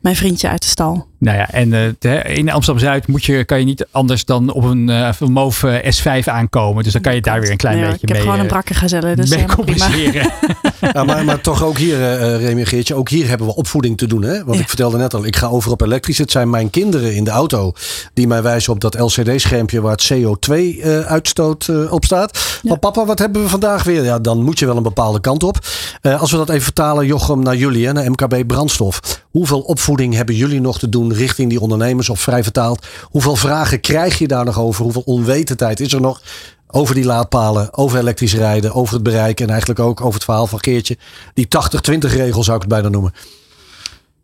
mijn 0.00 0.16
vriendje 0.16 0.48
uit 0.48 0.62
de 0.62 0.68
stal. 0.68 1.06
Nou 1.24 1.36
ja, 1.36 1.50
en 1.50 1.96
eh, 2.00 2.36
in 2.36 2.50
Amsterdam-Zuid 2.50 3.06
moet 3.06 3.24
je, 3.24 3.44
kan 3.44 3.58
je 3.58 3.64
niet 3.64 3.86
anders 3.90 4.24
dan 4.24 4.52
op 4.52 4.64
een, 4.64 4.88
eh, 4.88 5.08
een 5.18 5.32
Move 5.32 5.68
eh, 5.70 5.92
S5 6.22 6.24
aankomen. 6.24 6.84
Dus 6.84 6.92
dan 6.92 7.02
kan 7.02 7.14
je 7.14 7.20
daar 7.20 7.40
weer 7.40 7.50
een 7.50 7.56
klein 7.56 7.76
Nee, 7.76 7.84
beetje 7.86 8.00
ik 8.02 8.08
heb 8.08 8.16
mee, 8.16 8.20
gewoon 8.26 8.38
een 8.38 8.44
eh, 8.44 8.50
brakke 8.52 8.74
gazelle. 8.74 9.16
Dus 9.16 9.30
mee 9.30 9.44
compenseren. 9.44 10.30
Ja, 10.92 11.04
maar, 11.04 11.24
maar 11.24 11.40
toch 11.40 11.62
ook 11.64 11.78
hier, 11.78 11.94
eh, 12.00 12.34
eh, 12.34 12.40
Remy 12.40 12.64
Geertje, 12.64 12.94
ook 12.94 13.08
hier 13.08 13.28
hebben 13.28 13.46
we 13.46 13.54
opvoeding 13.54 13.96
te 13.96 14.06
doen. 14.06 14.22
Hè? 14.22 14.44
Want 14.44 14.56
Ja. 14.56 14.62
ik 14.62 14.68
vertelde 14.68 14.96
net 14.98 15.14
al, 15.14 15.24
ik 15.26 15.36
ga 15.36 15.46
over 15.46 15.70
op 15.70 15.80
elektrisch. 15.80 16.18
Het 16.18 16.30
zijn 16.30 16.50
mijn 16.50 16.70
kinderen 16.70 17.14
in 17.14 17.24
de 17.24 17.30
auto 17.30 17.72
die 18.14 18.26
mij 18.26 18.42
wijzen 18.42 18.72
op 18.72 18.80
dat 18.80 18.98
LCD-schermpje 18.98 19.80
waar 19.80 19.92
het 19.92 20.12
CO2-uitstoot 20.14 21.68
eh, 21.68 21.92
op 21.92 22.04
staat. 22.04 22.58
Maar 22.62 22.78
papa, 22.78 23.04
wat 23.04 23.18
hebben 23.18 23.42
we 23.42 23.48
vandaag 23.48 23.82
weer? 23.82 24.04
Ja, 24.04 24.18
dan 24.18 24.42
moet 24.42 24.58
je 24.58 24.66
wel 24.66 24.76
een 24.76 24.82
bepaalde 24.82 25.20
kant 25.20 25.42
op. 25.42 25.58
Eh, 26.00 26.20
als 26.20 26.30
we 26.30 26.36
dat 26.36 26.48
even 26.50 26.62
vertalen, 26.62 27.06
Jochem, 27.06 27.42
naar 27.42 27.56
jullie, 27.56 27.86
hè, 27.86 27.92
naar 27.92 28.10
MKB 28.10 28.46
Brandstof. 28.46 29.22
Hoeveel 29.30 29.60
opvoeding 29.60 30.14
hebben 30.14 30.34
jullie 30.34 30.60
nog 30.60 30.78
te 30.78 30.88
doen 30.88 31.13
richting 31.14 31.50
die 31.50 31.60
ondernemers 31.60 32.08
of 32.08 32.20
vrij 32.20 32.42
vertaald? 32.42 32.86
Hoeveel 33.02 33.36
vragen 33.36 33.80
krijg 33.80 34.18
je 34.18 34.28
daar 34.28 34.44
nog 34.44 34.58
over? 34.58 34.82
Hoeveel 34.82 35.02
onwetendheid 35.04 35.80
is 35.80 35.92
er 35.92 36.00
nog? 36.00 36.22
Over 36.66 36.94
die 36.94 37.04
laadpalen, 37.04 37.74
over 37.74 37.98
elektrisch 37.98 38.34
rijden, 38.34 38.74
over 38.74 38.94
het 38.94 39.02
bereik 39.02 39.40
en 39.40 39.50
eigenlijk 39.50 39.80
ook 39.80 40.00
over 40.00 40.14
het 40.14 40.24
verhaal 40.24 40.46
van 40.46 40.62
Geertje. 40.62 40.98
Die 41.34 41.48
80-20 41.92 41.98
regel 41.98 42.44
zou 42.44 42.56
ik 42.56 42.62
het 42.62 42.72
bijna 42.72 42.88
noemen. 42.88 43.12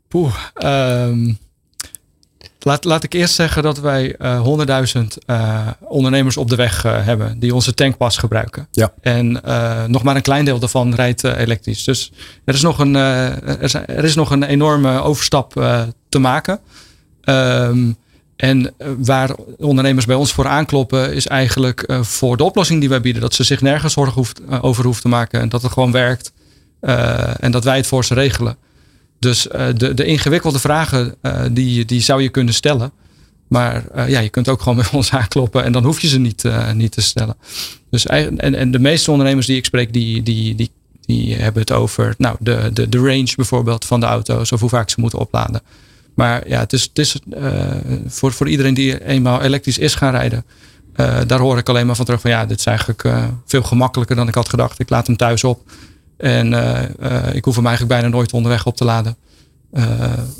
Poeh, 0.09 0.35
ehm, 0.55 1.33
laat, 2.61 2.85
laat 2.85 3.05
ik 3.05 3.13
eerst 3.13 3.35
zeggen 3.35 3.63
dat 3.63 3.79
wij 3.79 4.17
eh 4.17 4.41
100.000 4.41 5.19
eh, 5.27 5.67
ondernemers 5.81 6.37
op 6.37 6.49
de 6.49 6.57
weg 6.57 6.85
eh, 6.85 7.05
hebben 7.05 7.39
die 7.39 7.55
onze 7.55 7.75
tankpas 7.75 8.17
gebruiken. 8.17 8.69
Ja. 8.71 8.93
En 9.01 9.45
eh, 9.45 9.85
nog 9.85 10.03
maar 10.03 10.17
een 10.17 10.23
klein 10.23 10.45
deel 10.45 10.59
daarvan 10.59 10.95
rijdt 10.95 11.25
eh, 11.25 11.39
elektrisch. 11.39 11.85
Dus 11.85 12.13
er 12.45 12.55
is 12.55 12.63
nog 12.63 12.79
een, 12.79 12.97
eh, 12.97 13.49
er 13.49 13.63
is, 13.63 13.75
er 13.75 14.05
is 14.05 14.15
nog 14.15 14.31
een 14.31 14.43
enorme 14.43 15.01
overstap 15.03 15.57
eh, 15.57 15.83
te 16.11 16.19
maken. 16.19 16.61
Ehm, 17.21 17.93
en 18.41 18.73
eh, 18.79 18.89
waar 18.99 19.35
ondernemers 19.59 20.07
bij 20.07 20.17
ons 20.17 20.33
voor 20.33 20.47
aankloppen, 20.47 21.15
is 21.15 21.27
eigenlijk 21.27 21.83
eh, 21.83 22.03
voor 22.03 22.37
de 22.37 22.45
oplossing 22.45 22.81
die 22.81 22.89
wij 22.89 23.01
bieden. 23.01 23.23
Dat 23.23 23.35
ze 23.35 23.45
zich 23.45 23.61
nergens 23.61 23.93
zorgen 23.93 24.15
hoeft, 24.15 24.41
eh, 24.49 24.65
over 24.65 24.85
hoeven 24.85 25.03
te 25.03 25.09
maken. 25.09 25.41
En 25.41 25.49
dat 25.49 25.63
het 25.63 25.73
gewoon 25.73 25.93
werkt. 25.93 26.33
En 27.41 27.51
dat 27.51 27.65
wij 27.65 27.77
het 27.77 27.87
voor 27.87 28.05
ze 28.05 28.15
regelen. 28.15 28.57
Dus 29.19 29.43
de, 29.77 29.95
de 29.95 30.05
ingewikkelde 30.05 30.59
vragen, 30.59 31.15
die, 31.51 31.85
die 31.85 32.01
zou 32.01 32.23
je 32.23 32.29
kunnen 32.29 32.55
stellen. 32.55 32.93
Maar 33.49 34.09
ja, 34.11 34.21
je 34.21 34.29
kunt 34.29 34.49
ook 34.49 34.63
gewoon 34.63 34.77
met 34.83 34.91
ons 34.93 35.13
aankloppen 35.13 35.65
en 35.65 35.73
dan 35.73 35.85
hoef 35.85 36.01
je 36.01 36.09
ze 36.09 36.19
niet, 36.19 36.45
niet 36.75 36.93
te 36.93 37.01
stellen. 37.01 37.37
Dus 37.91 38.07
en, 38.07 38.39
en 38.39 38.71
de 38.71 38.79
meeste 38.79 39.11
ondernemers 39.11 39.47
die 39.47 39.57
ik 39.57 39.65
spreek, 39.65 39.93
die, 39.93 40.23
die, 40.23 40.55
die, 40.55 40.71
die 41.01 41.35
hebben 41.35 41.63
het 41.63 41.73
over 41.73 42.15
nou, 42.19 42.37
de, 42.39 42.71
de, 42.73 42.89
de 42.89 42.99
range 42.99 43.33
bijvoorbeeld 43.37 43.85
van 43.85 44.01
de 44.01 44.07
auto's 44.07 44.53
of 44.53 44.61
hoe 44.61 44.69
vaak 44.69 44.91
ze 44.91 45.01
moeten 45.01 45.19
opladen. 45.19 45.63
Maar 46.15 46.49
ja, 46.49 46.59
het 46.59 46.73
is, 46.73 46.83
het 46.83 46.99
is 46.99 47.17
eh, 47.31 47.53
voor, 48.07 48.33
voor 48.33 48.49
iedereen 48.49 48.75
die 48.75 49.05
eenmaal 49.05 49.43
elektrisch 49.43 49.79
is 49.79 49.95
gaan 49.95 50.11
rijden. 50.11 50.45
eh, 50.95 51.19
daar 51.27 51.39
hoor 51.39 51.59
ik 51.59 51.69
alleen 51.69 51.87
maar 51.87 51.97
van 51.97 52.05
terug 52.05 52.21
van 52.21 52.31
ja, 52.31 52.47
dit 52.47 52.59
is 52.59 52.67
eigenlijk 52.67 53.05
eh, 53.05 53.25
veel 53.47 53.63
gemakkelijker 53.63 54.17
dan 54.17 54.29
ik 54.29 54.35
had 54.35 54.49
gedacht. 54.49 54.79
Ik 54.79 54.91
laat 54.91 55.07
hem 55.07 55.17
thuis 55.17 55.45
op. 55.45 55.71
En 56.17 56.47
ik 57.35 57.45
hoef 57.45 57.57
hem 57.57 57.67
eigenlijk 57.67 58.01
bijna 58.01 58.17
nooit 58.17 58.33
onderweg 58.33 58.67
op 58.67 58.77
te 58.77 58.85
laden. 58.85 59.17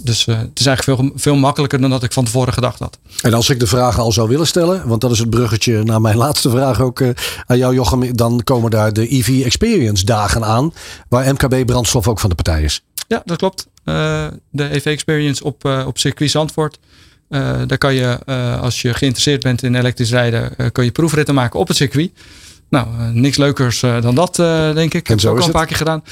Dus 0.05 0.25
het 0.25 0.61
is 0.61 0.67
eigenlijk 0.67 1.01
veel, 1.01 1.11
veel 1.15 1.37
makkelijker 1.37 1.81
dan 1.81 1.91
dat 1.91 2.03
ik 2.03 2.13
van 2.13 2.25
tevoren 2.25 2.53
gedacht 2.53 2.79
had. 2.79 2.99
En 3.23 3.35
als 3.35 3.51
ik 3.51 3.61
de 3.61 3.67
vragen 3.67 4.03
al 4.03 4.13
zou 4.13 4.29
willen 4.29 4.47
stellen, 4.47 4.89
want 4.89 5.01
dat 5.01 5.11
is 5.11 5.19
het 5.19 5.31
bruggetje 5.31 5.83
naar 5.83 6.01
mijn 6.01 6.17
laatste 6.25 6.51
vraag 6.51 6.81
ook 6.81 7.03
aan 7.47 7.59
jou 7.59 7.75
Jochem. 7.75 8.17
Dan 8.17 8.41
komen 8.45 8.71
daar 8.71 8.93
de 8.93 9.15
EV 9.15 9.45
Experience 9.45 10.05
dagen 10.05 10.45
aan, 10.45 10.73
waar 11.09 11.33
MKB 11.33 11.67
Brandstof 11.67 12.09
ook 12.09 12.21
van 12.21 12.29
de 12.31 12.37
partij 12.37 12.63
is. 12.63 12.83
Ja, 13.11 13.23
dat 13.25 13.39
klopt. 13.39 13.67
Eh, 13.85 14.27
de 14.51 14.75
EV 14.75 14.87
Experience 14.87 15.45
op, 15.45 15.65
eh, 15.65 15.85
op 15.87 15.99
circuit 15.99 16.31
Zandvoort. 16.31 16.79
Eh, 17.29 17.61
daar 17.67 17.79
kan 17.79 17.95
je, 17.95 18.25
als 18.61 18.83
je 18.83 18.95
geïnteresseerd 18.95 19.43
bent 19.43 19.63
in 19.63 19.75
elektrisch 19.75 20.11
rijden, 20.11 20.73
kun 20.73 20.85
je 20.85 20.91
proefritten 20.91 21.35
maken 21.35 21.61
op 21.61 21.69
het 21.69 21.77
circuit. 21.77 22.11
Nou, 22.69 22.87
niks 23.13 23.37
leukers 23.37 23.81
dan 23.81 24.15
dat, 24.15 24.37
denk 24.75 24.95
ik. 24.95 25.01
Ik 25.01 25.07
heb 25.07 25.21
zo 25.21 25.29
het 25.29 25.37
ook 25.37 25.41
al 25.41 25.47
een 25.47 25.53
paar 25.53 25.67
keer 25.67 25.77
gedaan. 25.77 26.03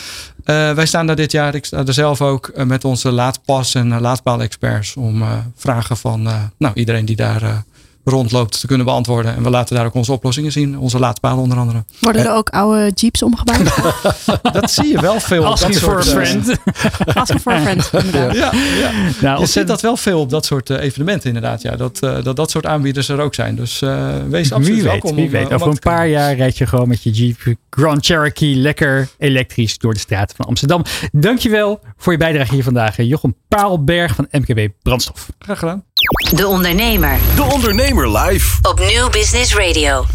Wij 0.74 0.86
staan 0.86 1.06
daar 1.06 1.16
dit 1.16 1.32
jaar, 1.32 1.54
ik 1.54 1.64
sta 1.64 1.86
er 1.86 1.92
zelf 1.92 2.22
ook, 2.22 2.52
met 2.64 2.84
onze 2.84 3.10
laadpas 3.10 3.74
en 3.74 4.00
laadpaal-experts 4.00 4.96
om 4.96 5.24
vragen 5.56 5.96
van 5.96 6.22
nou, 6.58 6.74
iedereen 6.74 7.04
die 7.04 7.16
daar 7.16 7.64
rondloopt 8.08 8.60
te 8.60 8.66
kunnen 8.66 8.86
beantwoorden. 8.86 9.34
En 9.36 9.42
we 9.42 9.50
laten 9.50 9.76
daar 9.76 9.86
ook 9.86 9.94
onze 9.94 10.12
oplossingen 10.12 10.52
zien, 10.52 10.78
onze 10.78 10.98
laadpalen 10.98 11.42
onder 11.42 11.58
andere. 11.58 11.84
Worden 12.00 12.24
er 12.24 12.32
ook 12.32 12.48
oude 12.50 12.90
jeeps 12.94 13.22
omgebouwd? 13.22 13.74
Dat 14.52 14.70
zie 14.70 14.86
je 14.88 15.00
wel 15.00 15.20
veel. 15.20 15.44
Asking 15.46 15.72
dat 15.72 15.82
for 15.82 16.02
soort, 16.02 16.16
eh, 16.16 16.24
friend. 16.30 16.58
Asking 17.18 17.40
for 17.40 17.52
a 17.52 17.60
friend, 17.60 17.90
inderdaad. 17.92 18.34
Ja, 18.34 18.52
ja. 18.78 18.90
Nou, 19.20 19.40
Je 19.40 19.46
ziet 19.46 19.66
dat 19.66 19.80
wel 19.80 19.96
veel 19.96 20.20
op 20.20 20.30
dat 20.30 20.44
soort 20.46 20.70
eh, 20.70 20.82
evenementen 20.82 21.26
inderdaad. 21.28 21.62
Ja. 21.62 21.76
Dat, 21.76 21.98
eh, 22.02 22.22
dat 22.22 22.36
dat 22.36 22.50
soort 22.50 22.66
aanbieders 22.66 23.08
er 23.08 23.20
ook 23.20 23.34
zijn. 23.34 23.56
Dus 23.56 23.82
eh, 23.82 24.08
wees 24.28 24.52
absoluut 24.52 24.66
Wie 24.66 24.82
weet, 24.82 24.92
welkom. 24.92 25.14
wie 25.14 25.24
om, 25.24 25.30
weet. 25.30 25.48
eh, 25.48 25.54
Over 25.54 25.68
een 25.68 25.78
paar 25.78 26.08
jaar 26.08 26.36
rijd 26.36 26.58
je 26.58 26.66
gewoon 26.66 26.88
met 26.88 27.02
je 27.02 27.10
Jeep 27.10 27.56
Grand 27.70 28.06
Cherokee 28.06 28.54
lekker 28.56 29.08
elektrisch 29.18 29.78
door 29.78 29.92
de 29.94 29.98
straten 30.00 30.36
van 30.36 30.46
Amsterdam. 30.46 30.82
Dankjewel 31.12 31.80
voor 31.96 32.12
je 32.12 32.18
bijdrage 32.18 32.54
hier 32.54 32.62
vandaag. 32.64 32.96
Jochem 33.02 33.34
Paalberg 33.48 34.14
van 34.14 34.26
MKB 34.30 34.68
Brandstof. 34.82 35.28
Graag 35.38 35.58
gedaan. 35.58 35.84
De 36.08 36.46
Ondernemer. 36.46 37.18
De 37.34 37.42
Ondernemer 37.42 38.18
live. 38.18 38.56
Op 38.62 38.80
Nieuw 38.80 39.10
Business 39.10 39.54
Radio. 39.54 40.06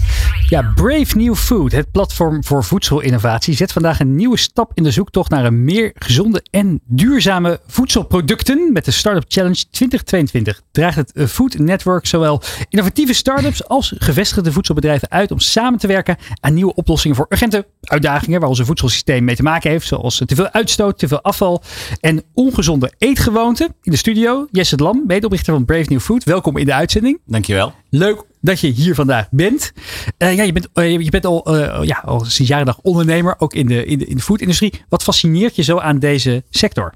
Ja, 0.53 0.71
Brave 0.75 1.17
New 1.17 1.35
Food, 1.35 1.71
het 1.71 1.91
platform 1.91 2.43
voor 2.43 2.63
voedselinnovatie, 2.63 3.53
zet 3.55 3.71
vandaag 3.71 3.99
een 3.99 4.15
nieuwe 4.15 4.37
stap 4.37 4.71
in 4.73 4.83
de 4.83 4.91
zoektocht 4.91 5.29
naar 5.29 5.45
een 5.45 5.63
meer 5.63 5.91
gezonde 5.95 6.43
en 6.51 6.81
duurzame 6.85 7.59
voedselproducten. 7.67 8.73
Met 8.73 8.85
de 8.85 8.91
Startup 8.91 9.23
Challenge 9.27 9.63
2022 9.71 10.61
draagt 10.71 10.95
het 10.95 11.11
eh, 11.11 11.25
Food 11.25 11.57
Network 11.57 12.05
zowel 12.05 12.41
innovatieve 12.69 13.13
startups 13.13 13.67
als 13.67 13.93
gevestigde 13.97 14.51
voedselbedrijven 14.51 15.11
uit 15.11 15.31
om 15.31 15.39
samen 15.39 15.79
te 15.79 15.87
werken 15.87 16.17
aan 16.39 16.53
nieuwe 16.53 16.75
oplossingen 16.75 17.15
voor 17.15 17.25
urgente 17.29 17.67
uitdagingen 17.81 18.39
waar 18.39 18.49
onze 18.49 18.65
voedselsysteem 18.65 19.23
mee 19.23 19.35
te 19.35 19.43
maken 19.43 19.71
heeft. 19.71 19.87
Zoals 19.87 20.21
te 20.25 20.35
veel 20.35 20.49
uitstoot, 20.49 20.99
te 20.99 21.07
veel 21.07 21.21
afval 21.21 21.63
en 21.99 22.23
ongezonde 22.33 22.93
eetgewoonten. 22.97 23.75
In 23.81 23.91
de 23.91 23.97
studio, 23.97 24.47
Jesse 24.51 24.77
Lam, 24.77 25.03
medeoprichter 25.07 25.53
van 25.53 25.65
Brave 25.65 25.85
New 25.89 25.99
Food. 25.99 26.23
Welkom 26.23 26.57
in 26.57 26.65
de 26.65 26.73
uitzending. 26.73 27.19
Dankjewel. 27.25 27.73
Leuk 27.89 28.31
dat 28.43 28.59
je 28.59 28.67
hier 28.67 28.95
vandaag 28.95 29.27
bent. 29.31 29.73
Eh, 30.17 30.35
ja, 30.35 30.43
je 30.43 30.51
bent, 30.51 30.67
eh, 30.73 30.99
je 30.99 31.09
bent 31.09 31.25
al, 31.25 31.45
eh, 31.45 31.83
ja, 31.83 32.01
al 32.05 32.25
sinds 32.25 32.51
jaren 32.51 32.65
dag 32.65 32.79
ondernemer, 32.81 33.35
ook 33.37 33.53
in 33.53 33.67
de, 33.67 33.85
in 33.85 33.97
de, 33.97 34.05
in 34.05 34.15
de 34.15 34.21
foodindustrie. 34.21 34.73
Wat 34.89 35.03
fascineert 35.03 35.55
je 35.55 35.63
zo 35.63 35.79
aan 35.79 35.99
deze 35.99 36.43
sector? 36.49 36.93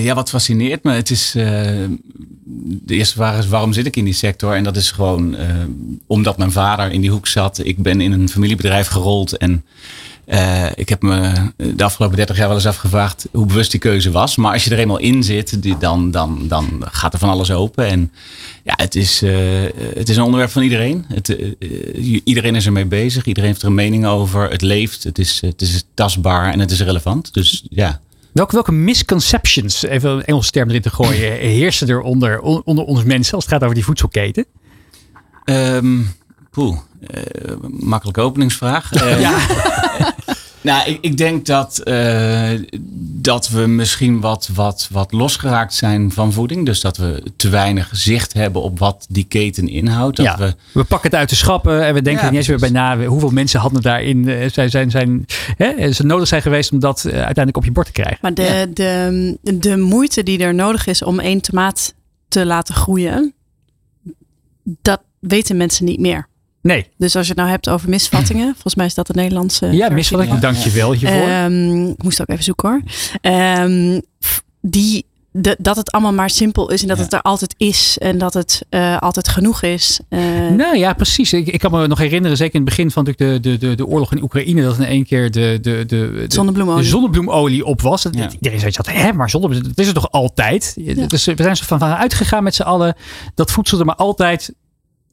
Ja, 0.00 0.14
wat 0.14 0.28
fascineert 0.28 0.82
me. 0.82 0.92
Het 0.92 1.10
is, 1.10 1.30
de 1.32 2.94
eerste 2.94 3.14
vraag 3.14 3.38
is 3.38 3.48
waarom 3.48 3.72
zit 3.72 3.86
ik 3.86 3.96
in 3.96 4.04
die 4.04 4.14
sector? 4.14 4.54
En 4.54 4.64
dat 4.64 4.76
is 4.76 4.90
gewoon 4.90 5.36
omdat 6.06 6.38
mijn 6.38 6.52
vader 6.52 6.92
in 6.92 7.00
die 7.00 7.10
hoek 7.10 7.26
zat. 7.26 7.60
Ik 7.64 7.78
ben 7.78 8.00
in 8.00 8.12
een 8.12 8.28
familiebedrijf 8.28 8.86
gerold 8.86 9.36
en 9.36 9.64
eh, 10.26 10.66
ik 10.74 10.88
heb 10.88 11.02
me 11.02 11.32
de 11.56 11.84
afgelopen 11.84 12.16
30 12.16 12.36
jaar 12.36 12.46
wel 12.46 12.56
eens 12.56 12.66
afgevraagd 12.66 13.28
hoe 13.32 13.46
bewust 13.46 13.70
die 13.70 13.80
keuze 13.80 14.10
was. 14.10 14.36
Maar 14.36 14.52
als 14.52 14.64
je 14.64 14.70
er 14.70 14.78
eenmaal 14.78 14.98
in 14.98 15.22
zit, 15.22 15.62
die, 15.62 15.78
dan, 15.78 16.10
dan, 16.10 16.48
dan 16.48 16.82
gaat 16.84 17.12
er 17.12 17.18
van 17.18 17.28
alles 17.28 17.50
open. 17.50 17.86
En 17.86 18.12
ja, 18.64 18.74
het 18.76 18.94
is, 18.94 19.22
eh, 19.22 19.34
het 19.94 20.08
is 20.08 20.16
een 20.16 20.22
onderwerp 20.22 20.50
van 20.50 20.62
iedereen. 20.62 21.04
Het, 21.08 21.36
eh, 21.36 22.20
iedereen 22.24 22.54
is 22.54 22.66
ermee 22.66 22.84
bezig. 22.84 23.26
Iedereen 23.26 23.48
heeft 23.48 23.62
er 23.62 23.68
een 23.68 23.74
mening 23.74 24.06
over. 24.06 24.50
Het 24.50 24.62
leeft. 24.62 25.04
Het 25.04 25.18
is, 25.18 25.40
het 25.40 25.60
is 25.60 25.84
tastbaar 25.94 26.52
en 26.52 26.60
het 26.60 26.70
is 26.70 26.80
relevant. 26.80 27.34
Dus 27.34 27.64
ja. 27.68 28.00
Welke, 28.32 28.54
welke 28.54 28.72
misconceptions, 28.72 29.82
even 29.82 30.10
een 30.10 30.24
Engelse 30.24 30.50
term 30.50 30.68
erin 30.68 30.82
te 30.82 30.90
gooien, 30.90 31.32
heersen 31.58 31.88
er 31.88 32.00
onder, 32.00 32.40
onder 32.40 32.84
ons 32.84 33.04
mensen 33.04 33.34
als 33.34 33.44
het 33.44 33.52
gaat 33.52 33.62
over 33.62 33.74
die 33.74 33.84
voedselketen? 33.84 34.44
Ehm 35.44 36.00
poeh, 36.56 36.78
eh, 37.00 37.22
makkelijke 37.70 38.20
openingsvraag. 38.20 38.92
Eh, 38.92 39.20
Ja. 39.20 39.38
nou, 40.60 40.88
ik, 40.90 40.98
ik 41.00 41.16
denk 41.16 41.46
dat, 41.46 41.78
eh, 41.78 42.50
dat 43.20 43.48
we 43.48 43.66
misschien 43.66 44.20
wat, 44.20 44.48
wat, 44.54 44.88
wat 44.90 45.12
losgeraakt 45.12 45.74
zijn 45.74 46.12
van 46.12 46.32
voeding. 46.32 46.66
Dus 46.66 46.80
dat 46.80 46.96
we 46.96 47.22
te 47.36 47.48
weinig 47.48 47.88
zicht 47.92 48.32
hebben 48.32 48.62
op 48.62 48.78
wat 48.78 49.06
die 49.08 49.24
keten 49.24 49.68
inhoudt. 49.68 50.16
Dat 50.16 50.26
ja, 50.26 50.38
we, 50.38 50.54
we 50.72 50.84
pakken 50.84 51.10
het 51.10 51.18
uit 51.18 51.28
de 51.28 51.34
schappen 51.34 51.84
en 51.86 51.94
we 51.94 52.02
denken 52.02 52.22
Ja, 52.22 52.26
er 52.26 52.30
niet 52.30 52.38
eens 52.38 52.48
meer 52.48 52.70
bij 52.72 52.80
na. 52.80 53.06
Hoeveel 53.06 53.30
mensen 53.30 53.60
hadden 53.60 53.82
daarin 53.82 54.50
zijn, 54.52 54.70
zijn, 54.70 54.90
zijn, 54.90 55.26
hè, 55.56 55.92
ze 55.92 56.06
nodig 56.06 56.28
zijn 56.28 56.42
geweest 56.42 56.72
om 56.72 56.78
dat 56.78 57.04
uiteindelijk 57.04 57.56
op 57.56 57.64
je 57.64 57.72
bord 57.72 57.86
te 57.86 57.92
krijgen? 57.92 58.18
Maar 58.20 58.34
de, 58.34 58.70
de, 58.74 59.38
de 59.58 59.76
moeite 59.76 60.22
die 60.22 60.38
er 60.38 60.54
nodig 60.54 60.86
is 60.86 61.02
om 61.02 61.20
één 61.20 61.40
tomaat 61.40 61.94
te 62.28 62.46
laten 62.46 62.74
groeien, 62.74 63.34
dat 64.62 65.00
weten 65.20 65.56
mensen 65.56 65.84
niet 65.84 66.00
meer. 66.00 66.28
Nee. 66.66 66.86
Dus 66.96 67.16
als 67.16 67.24
je 67.26 67.30
het 67.32 67.38
nou 67.40 67.50
hebt 67.52 67.68
over 67.68 67.88
misvattingen, 67.88 68.52
volgens 68.52 68.74
mij 68.74 68.86
is 68.86 68.94
dat 68.94 69.06
de 69.06 69.14
Nederlandse. 69.14 69.66
Ja, 69.66 69.72
versie. 69.72 69.94
misvatting. 69.94 70.38
Dank 70.38 70.56
je 70.56 70.70
wel 70.70 70.92
hiervoor. 70.92 71.28
Ehm, 71.28 71.86
ik 71.86 72.02
moest 72.02 72.20
ook 72.20 72.28
even 72.28 72.44
zoeken 72.44 72.68
hoor. 72.68 72.80
Ehm, 73.20 74.00
die, 74.60 75.04
de, 75.30 75.56
dat 75.58 75.76
het 75.76 75.90
allemaal 75.92 76.12
maar 76.12 76.30
simpel 76.30 76.70
is 76.70 76.82
en 76.82 76.88
dat 76.88 76.96
Ja. 76.96 77.02
het 77.02 77.12
er 77.12 77.22
altijd 77.22 77.54
is 77.56 77.98
en 77.98 78.18
dat 78.18 78.34
het 78.34 78.62
eh, 78.68 78.98
altijd 78.98 79.28
genoeg 79.28 79.62
is. 79.62 80.00
Eh, 80.08 80.20
Nou 80.56 80.76
ja, 80.76 80.92
precies. 80.92 81.32
Ik, 81.32 81.46
ik 81.46 81.58
kan 81.60 81.70
me 81.70 81.86
nog 81.86 81.98
herinneren, 81.98 82.36
zeker 82.36 82.54
in 82.54 82.60
het 82.60 82.68
begin 82.68 82.90
van 82.90 83.04
de, 83.04 83.12
de, 83.16 83.38
de, 83.40 83.58
de, 83.58 83.74
de 83.74 83.86
oorlog 83.86 84.12
in 84.12 84.22
Oekraïne, 84.22 84.62
dat 84.62 84.78
in 84.78 84.84
één 84.84 85.04
keer 85.04 85.30
de, 85.30 85.58
de, 85.60 85.84
de, 85.86 85.86
de, 85.86 86.24
Zonnebloemolie. 86.28 86.82
de 86.82 86.88
zonnebloemolie 86.88 87.64
op 87.64 87.80
was. 87.82 88.02
Dat, 88.02 88.14
Ja. 88.14 88.30
Iedereen 88.30 88.60
zei 88.60 88.72
dat, 88.72 88.86
hè, 88.92 89.12
maar 89.12 89.30
zonnebloem, 89.30 89.62
dat 89.62 89.78
is 89.78 89.86
er 89.88 89.94
toch 89.94 90.10
altijd? 90.10 90.74
Dus 91.08 91.24
we 91.24 91.34
zijn 91.36 91.38
er 91.38 91.56
van, 91.56 91.78
van 91.78 91.88
uitgegaan 91.94 92.42
met 92.42 92.54
z'n 92.54 92.62
allen 92.62 92.94
dat 93.34 93.50
voedsel 93.50 93.78
er 93.78 93.84
maar 93.84 93.94
altijd 93.94 94.52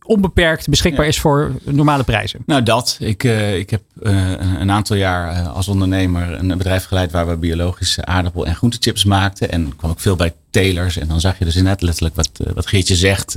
onbeperkt 0.03 0.69
beschikbaar 0.69 1.03
Ja. 1.03 1.09
is 1.09 1.19
voor 1.19 1.51
normale 1.63 2.03
prijzen. 2.03 2.43
Nou, 2.45 2.63
dat. 2.63 2.97
Ik, 2.99 3.23
eh, 3.23 3.57
ik 3.57 3.69
heb 3.69 3.81
eh, 4.01 4.31
een, 4.59 4.71
aantal 4.71 4.95
jaar 4.95 5.35
eh, 5.35 5.53
als 5.53 5.67
ondernemer 5.67 6.31
een 6.31 6.57
bedrijf 6.57 6.85
geleid 6.85 7.11
waar 7.11 7.27
we 7.27 7.37
biologische 7.37 8.05
aardappel- 8.05 8.45
en 8.45 8.55
groentechips 8.55 9.03
maakten. 9.03 9.51
En 9.51 9.75
kwam 9.75 9.91
ook 9.91 9.99
veel 9.99 10.15
bij 10.15 10.33
telers. 10.49 10.97
En 10.97 11.07
dan 11.07 11.19
zag 11.19 11.39
je 11.39 11.45
dus 11.45 11.55
inderdaad 11.55 11.81
letterlijk 11.81 12.15
wat, 12.15 12.29
wat 12.53 12.67
Geertje 12.67 12.95
zegt. 12.95 13.35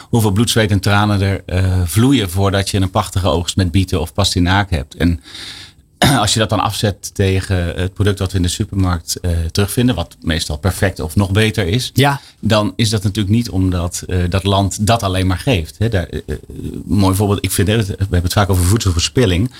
hoeveel 0.00 0.30
bloed, 0.30 0.50
zweet 0.50 0.70
en 0.70 0.80
tranen 0.80 1.20
er 1.20 1.42
vloeien 1.86 2.30
voordat 2.30 2.70
je 2.70 2.80
een 2.80 2.90
prachtige 2.90 3.28
oogst 3.28 3.56
met 3.56 3.70
bieten 3.70 4.00
of 4.00 4.12
pastinaak 4.12 4.70
hebt. 4.70 4.94
En 4.94 5.20
als 6.18 6.32
je 6.32 6.38
dat 6.38 6.48
dan 6.48 6.60
afzet 6.60 7.14
tegen 7.14 7.56
het 7.80 7.94
product 7.94 8.18
wat 8.18 8.30
we 8.30 8.36
in 8.36 8.42
de 8.42 8.48
supermarkt 8.48 9.20
eh, 9.20 9.30
terugvinden, 9.52 9.94
wat 9.94 10.16
meestal 10.22 10.58
perfect 10.58 11.00
of 11.00 11.16
nog 11.16 11.30
beter 11.30 11.66
is, 11.66 11.90
Ja, 11.94 12.20
dan 12.38 12.72
is 12.76 12.90
dat 12.90 13.02
natuurlijk 13.02 13.34
niet 13.34 13.50
omdat 13.50 14.02
eh, 14.06 14.18
dat 14.28 14.44
land 14.44 14.86
dat 14.86 15.02
alleen 15.02 15.26
maar 15.26 15.38
geeft. 15.38 15.78
Hè. 15.78 15.88
Daar, 15.88 16.06
eh, 16.06 16.36
mooi 16.84 17.14
voorbeeld, 17.14 17.44
ik 17.44 17.50
vind 17.50 17.68
we 17.68 17.94
hebben 17.98 18.22
het 18.22 18.32
vaak 18.32 18.50
over 18.50 18.64
voedselverspilling. 18.64 19.50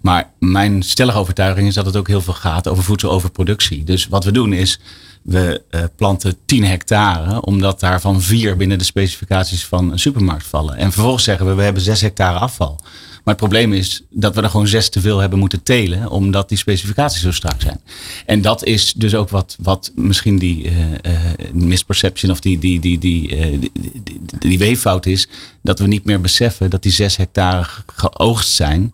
Maar 0.00 0.30
mijn 0.38 0.82
stellige 0.82 1.18
overtuiging 1.18 1.68
is 1.68 1.74
dat 1.74 1.86
het 1.86 1.96
ook 1.96 2.08
heel 2.08 2.20
veel 2.20 2.34
gaat 2.34 2.68
over 2.68 2.84
voedseloverproductie. 2.84 3.84
Dus 3.84 4.06
wat 4.06 4.24
we 4.24 4.32
doen 4.32 4.52
is, 4.52 4.80
we 5.22 5.62
planten 5.96 6.36
10 6.44 6.64
hectare, 6.64 7.42
omdat 7.42 7.80
daarvan 7.80 8.22
vier 8.22 8.56
binnen 8.56 8.78
de 8.78 8.84
specificaties 8.84 9.64
van 9.64 9.92
een 9.92 9.98
supermarkt 9.98 10.46
vallen. 10.46 10.76
En 10.76 10.92
vervolgens 10.92 11.24
zeggen 11.24 11.46
we, 11.46 11.54
we 11.54 11.62
hebben 11.62 11.82
6 11.82 12.00
hectare 12.00 12.38
afval. 12.38 12.80
Maar 13.24 13.34
het 13.34 13.36
probleem 13.36 13.72
is 13.72 14.02
dat 14.10 14.34
we 14.34 14.42
er 14.42 14.50
gewoon 14.50 14.66
zes 14.66 14.88
te 14.88 15.00
veel 15.00 15.18
hebben 15.18 15.38
moeten 15.38 15.62
telen, 15.62 16.10
omdat 16.10 16.48
die 16.48 16.58
specificaties 16.58 17.20
zo 17.22 17.32
strak 17.32 17.60
zijn. 17.60 17.80
En 18.26 18.40
dat 18.42 18.64
is 18.64 18.92
dus 18.92 19.14
ook 19.14 19.28
wat, 19.28 19.56
wat 19.60 19.92
misschien 19.94 20.38
die 20.38 20.68
eh, 20.68 20.92
eh, 20.94 21.20
misperception 21.52 22.30
of 22.30 22.40
die, 22.40 22.58
die, 22.58 22.80
die, 22.80 22.98
die, 22.98 23.36
eh, 23.36 23.60
die, 23.60 23.70
die, 24.02 24.20
die 24.38 24.58
weeffout 24.58 25.06
is, 25.06 25.28
dat 25.62 25.78
we 25.78 25.86
niet 25.86 26.04
meer 26.04 26.20
beseffen 26.20 26.70
dat 26.70 26.82
die 26.82 26.92
zes 26.92 27.16
hectare 27.16 27.64
ge- 27.64 27.82
geoogst 27.86 28.50
zijn, 28.50 28.92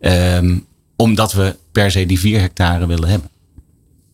ehm, 0.00 0.58
omdat 0.96 1.32
we 1.32 1.56
per 1.72 1.90
se 1.90 2.06
die 2.06 2.20
vier 2.20 2.40
hectare 2.40 2.86
willen 2.86 3.08
hebben. 3.08 3.30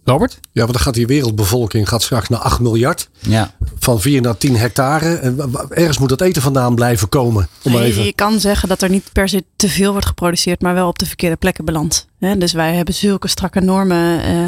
Robert? 0.06 0.38
Ja, 0.52 0.60
want 0.60 0.72
dan 0.72 0.82
gaat 0.82 0.94
die 0.94 1.06
wereldbevolking 1.06 1.88
gaat 1.88 2.02
straks 2.02 2.28
naar 2.28 2.40
8 2.40 2.60
miljard. 2.60 3.08
Ja. 3.20 3.54
Van 3.78 4.00
4 4.00 4.20
naar 4.20 4.36
10 4.36 4.56
hectare. 4.56 5.14
En 5.14 5.50
ergens 5.68 5.98
moet 5.98 6.08
dat 6.08 6.20
eten 6.20 6.42
vandaan 6.42 6.74
blijven 6.74 7.08
komen. 7.08 7.48
Om 7.62 7.76
even... 7.76 8.04
je 8.04 8.12
kan 8.12 8.40
zeggen 8.40 8.68
dat 8.68 8.82
er 8.82 8.90
niet 8.90 9.12
per 9.12 9.28
se 9.28 9.44
te 9.56 9.68
veel 9.68 9.90
wordt 9.92 10.06
geproduceerd, 10.06 10.60
maar 10.60 10.74
wel 10.74 10.88
op 10.88 10.98
de 10.98 11.06
verkeerde 11.06 11.36
plekken 11.36 11.64
belandt. 11.64 12.06
Hè? 12.18 12.36
Dus 12.38 12.52
wij 12.52 12.74
hebben 12.74 12.94
zulke 12.94 13.28
strakke 13.28 13.60
normen. 13.60 14.22
eh, 14.22 14.46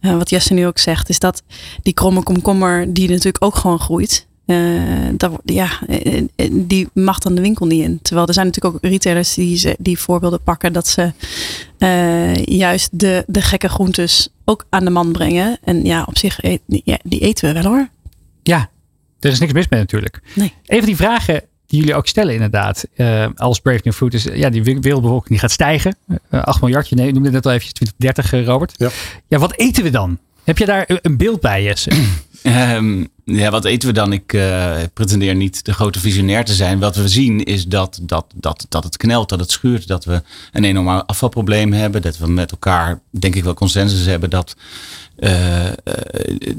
eh, 0.00 0.16
wat 0.16 0.30
Jesse 0.30 0.54
nu 0.54 0.66
ook 0.66 0.78
zegt, 0.78 1.08
is 1.08 1.18
dat 1.18 1.42
die 1.82 1.92
kromme 1.92 2.22
komkommer, 2.22 2.92
die 2.92 3.08
natuurlijk 3.08 3.44
ook 3.44 3.56
gewoon 3.56 3.80
groeit. 3.80 4.26
Eh, 4.48 5.08
dat, 5.16 5.32
ja, 5.44 5.68
eh, 5.88 6.16
eh, 6.36 6.50
die 6.52 6.88
mag 6.92 7.18
dan 7.18 7.34
de 7.34 7.40
winkel 7.40 7.66
niet 7.66 7.82
in. 7.82 7.98
Terwijl 8.02 8.26
er 8.26 8.34
zijn 8.34 8.46
natuurlijk 8.46 8.74
ook 8.74 8.90
retailers 8.90 9.34
die, 9.34 9.56
ze- 9.56 9.76
die 9.78 9.98
voorbeelden 9.98 10.42
pakken 10.42 10.72
dat 10.72 10.86
ze 10.86 11.12
eh, 11.78 12.34
juist 12.44 12.88
de, 12.98 13.24
de 13.26 13.42
gekke 13.42 13.68
groentes 13.68 14.28
ook 14.44 14.64
aan 14.70 14.84
de 14.84 14.90
man 14.90 15.12
brengen. 15.12 15.58
En 15.62 15.84
ja, 15.84 16.04
op 16.06 16.18
zich, 16.18 16.42
eet, 16.42 16.60
ja, 16.66 16.98
die 17.02 17.20
eten 17.20 17.54
we 17.54 17.62
wel 17.62 17.70
hoor. 17.72 17.88
Ja, 18.42 18.70
er 19.20 19.30
is 19.30 19.38
niks 19.40 19.52
mis 19.52 19.68
mee 19.68 19.80
natuurlijk. 19.80 20.20
Nee. 20.34 20.52
Een 20.66 20.78
van 20.78 20.86
die 20.86 20.96
vragen 20.96 21.42
die 21.66 21.78
jullie 21.78 21.94
ook 21.94 22.06
stellen 22.06 22.34
inderdaad, 22.34 22.84
eh, 22.94 23.26
als 23.36 23.60
Brave 23.60 23.80
New 23.84 23.92
Food 23.94 24.14
is, 24.14 24.24
ja, 24.34 24.50
die 24.50 24.62
we- 24.62 24.80
wereldbevolking 24.80 25.28
die 25.30 25.38
gaat 25.38 25.50
stijgen. 25.50 25.96
Eh 26.30 26.42
8 26.42 26.60
miljard, 26.60 26.88
je 26.88 26.94
nee, 26.94 27.06
noemde 27.12 27.24
het 27.24 27.32
net 27.34 27.46
al 27.46 27.52
eventjes 27.52 27.72
2030, 27.72 28.32
eh, 28.32 28.44
Robert. 28.52 28.72
Ja. 28.76 28.88
ja, 29.28 29.38
wat 29.38 29.58
eten 29.58 29.82
we 29.82 29.90
dan? 29.90 30.18
Heb 30.44 30.58
je 30.58 30.66
daar 30.66 30.84
een- 31.02 31.16
beeld 31.16 31.40
bij, 31.40 31.62
Jesse? 31.62 31.90
Ehm, 32.42 33.04
ja, 33.36 33.50
wat 33.50 33.64
eten 33.64 33.88
we 33.88 33.94
dan? 33.94 34.12
Ik 34.12 34.32
eh, 34.32 34.76
pretendeer 34.94 35.34
niet 35.34 35.64
de 35.64 35.72
grote 35.74 35.98
visionair 36.00 36.44
te 36.44 36.54
zijn. 36.54 36.78
Wat 36.78 36.96
we 36.96 37.08
zien 37.08 37.44
is 37.44 37.66
dat, 37.66 37.98
dat, 38.02 38.26
dat, 38.34 38.66
dat 38.68 38.84
het 38.84 38.96
knelt, 38.96 39.28
dat 39.28 39.40
het 39.40 39.50
schuurt, 39.50 39.86
dat 39.86 40.04
we 40.04 40.22
een 40.52 40.64
enorm 40.64 40.88
afvalprobleem 40.88 41.72
hebben. 41.72 42.02
Dat 42.02 42.18
we 42.18 42.28
met 42.28 42.50
elkaar, 42.50 43.00
denk 43.10 43.34
ik 43.34 43.44
wel, 43.44 43.54
consensus 43.54 44.06
hebben 44.06 44.30
dat 44.30 44.56
eh, 45.18 45.66
eh, 45.66 45.74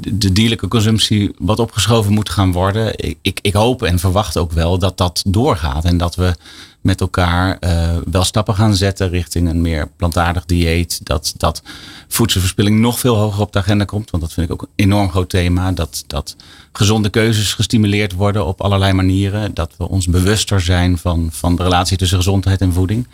de 0.08 0.32
dierlijke 0.32 0.68
consumptie 0.68 1.32
wat 1.38 1.60
opgeschoven 1.60 2.14
moet 2.14 2.30
gaan 2.30 2.52
worden. 2.52 2.94
Ik, 2.96 3.18
ik, 3.22 3.40
ik 3.42 3.54
hoop 3.54 3.84
en 3.84 4.00
verwacht 4.00 4.38
ook 4.38 4.52
wel 4.52 4.80
dat 4.80 4.98
dat 4.98 5.24
doorgaat 5.28 5.86
en 5.86 5.98
dat 5.98 6.16
we 6.16 6.36
met 6.82 7.02
elkaar 7.02 7.58
eh, 7.60 7.98
wel 8.12 8.24
stappen 8.24 8.56
gaan 8.56 8.76
zetten 8.76 9.10
richting 9.10 9.50
een 9.50 9.62
meer 9.62 9.90
plantaardig 9.96 10.46
dieet. 10.46 11.00
Dat, 11.04 11.34
dat 11.38 11.62
voedselverspilling 12.08 12.80
nog 12.80 13.00
veel 13.00 13.16
hoger 13.16 13.42
op 13.42 13.54
de 13.54 13.60
agenda 13.60 13.86
komt. 13.86 14.10
Want 14.10 14.24
dat 14.24 14.34
vind 14.34 14.46
ik 14.48 14.54
ook 14.54 14.62
een 14.62 14.86
enorm 14.86 15.10
groot 15.10 15.30
thema. 15.30 15.72
Dat, 15.72 16.04
dat 16.08 16.36
gezonde 16.72 17.10
keuzes 17.10 17.54
gestimuleerd 17.54 18.14
worden 18.14 18.46
op 18.46 18.62
allerlei 18.62 18.94
manieren. 18.94 19.54
Dat 19.54 19.74
we 19.78 19.90
ons 19.90 20.08
bewuster 20.08 20.62
zijn 20.62 20.98
van, 20.98 21.30
van 21.32 21.56
de 21.56 21.64
relatie 21.64 21.98
tussen 21.98 22.18
gezondheid 22.18 22.62
en 22.62 22.74
voeding. 22.74 23.08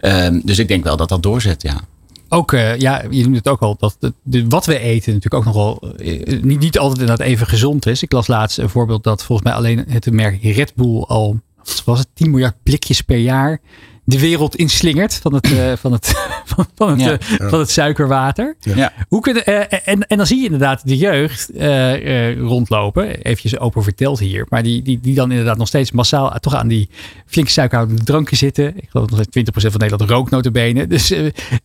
Ehm, 0.00 0.40
dus 0.44 0.58
ik 0.58 0.68
denk 0.68 0.84
wel 0.84 0.96
dat 0.96 1.08
dat 1.08 1.22
doorzet, 1.22 1.62
ja. 1.62 1.80
Ook, 2.28 2.52
eh, 2.52 2.76
ja, 2.76 3.02
je 3.10 3.22
noemde 3.22 3.38
het 3.38 3.48
ook 3.48 3.60
al, 3.60 3.76
dat 3.78 3.98
wat 4.48 4.66
we 4.66 4.78
eten 4.78 5.12
natuurlijk 5.14 5.34
ook 5.34 5.54
nogal 5.54 5.94
eh, 5.96 6.42
niet, 6.42 6.60
niet 6.60 6.78
altijd 6.78 7.00
inderdaad 7.00 7.26
even 7.26 7.46
gezond 7.46 7.86
is. 7.86 8.02
Ik 8.02 8.12
las 8.12 8.26
laatst 8.26 8.58
een 8.58 8.68
voorbeeld 8.68 9.04
dat 9.04 9.24
volgens 9.24 9.48
mij 9.48 9.56
alleen 9.56 9.84
het 9.88 10.10
merk 10.10 10.42
Red 10.42 10.74
Bull 10.74 11.02
al, 11.02 11.40
was 11.84 11.98
het, 11.98 12.08
10 12.14 12.30
miljard 12.30 12.54
blikjes 12.62 13.00
per 13.00 13.18
jaar 13.18 13.60
de 14.08 14.18
wereld 14.20 14.56
inslingert 14.56 15.14
van 15.14 15.34
het, 15.34 15.52
eh, 15.52 15.72
van 15.76 15.92
het, 15.92 16.06
van, 16.54 16.66
van 16.74 16.90
het, 16.90 17.00
Ja. 17.00 17.18
eh, 17.38 17.48
van 17.48 17.58
het 17.58 17.70
suikerwater. 17.70 18.56
ja. 18.60 18.92
Hoe 19.08 19.20
kunnen, 19.20 19.44
eh, 19.46 19.78
en, 19.84 20.06
en 20.06 20.16
dan 20.16 20.26
zie 20.26 20.38
je 20.38 20.44
inderdaad 20.44 20.86
de 20.88 20.96
jeugd 20.96 21.50
eh, 21.50 22.28
eh, 22.30 22.38
rondlopen. 22.38 23.22
Eventjes 23.22 23.58
open 23.58 23.82
verteld 23.82 24.18
hier. 24.18 24.46
Maar 24.48 24.62
die, 24.62 24.82
die, 24.82 25.00
die 25.00 25.14
dan 25.14 25.30
inderdaad 25.30 25.56
nog 25.56 25.66
steeds 25.66 25.92
massaal 25.92 26.34
toch 26.40 26.54
aan 26.54 26.68
die 26.68 26.88
flinke 27.26 27.50
suikerhoudende 27.50 28.04
dranken 28.04 28.36
zitten. 28.36 28.66
Ik 28.76 28.88
geloof 28.90 29.06
dat 29.08 29.18
nog 29.18 29.26
steeds 29.30 29.50
20% 29.50 29.70
van 29.70 29.80
Nederland 29.80 30.10
rookt 30.10 30.30
notabene. 30.30 30.86
Dus 30.86 31.08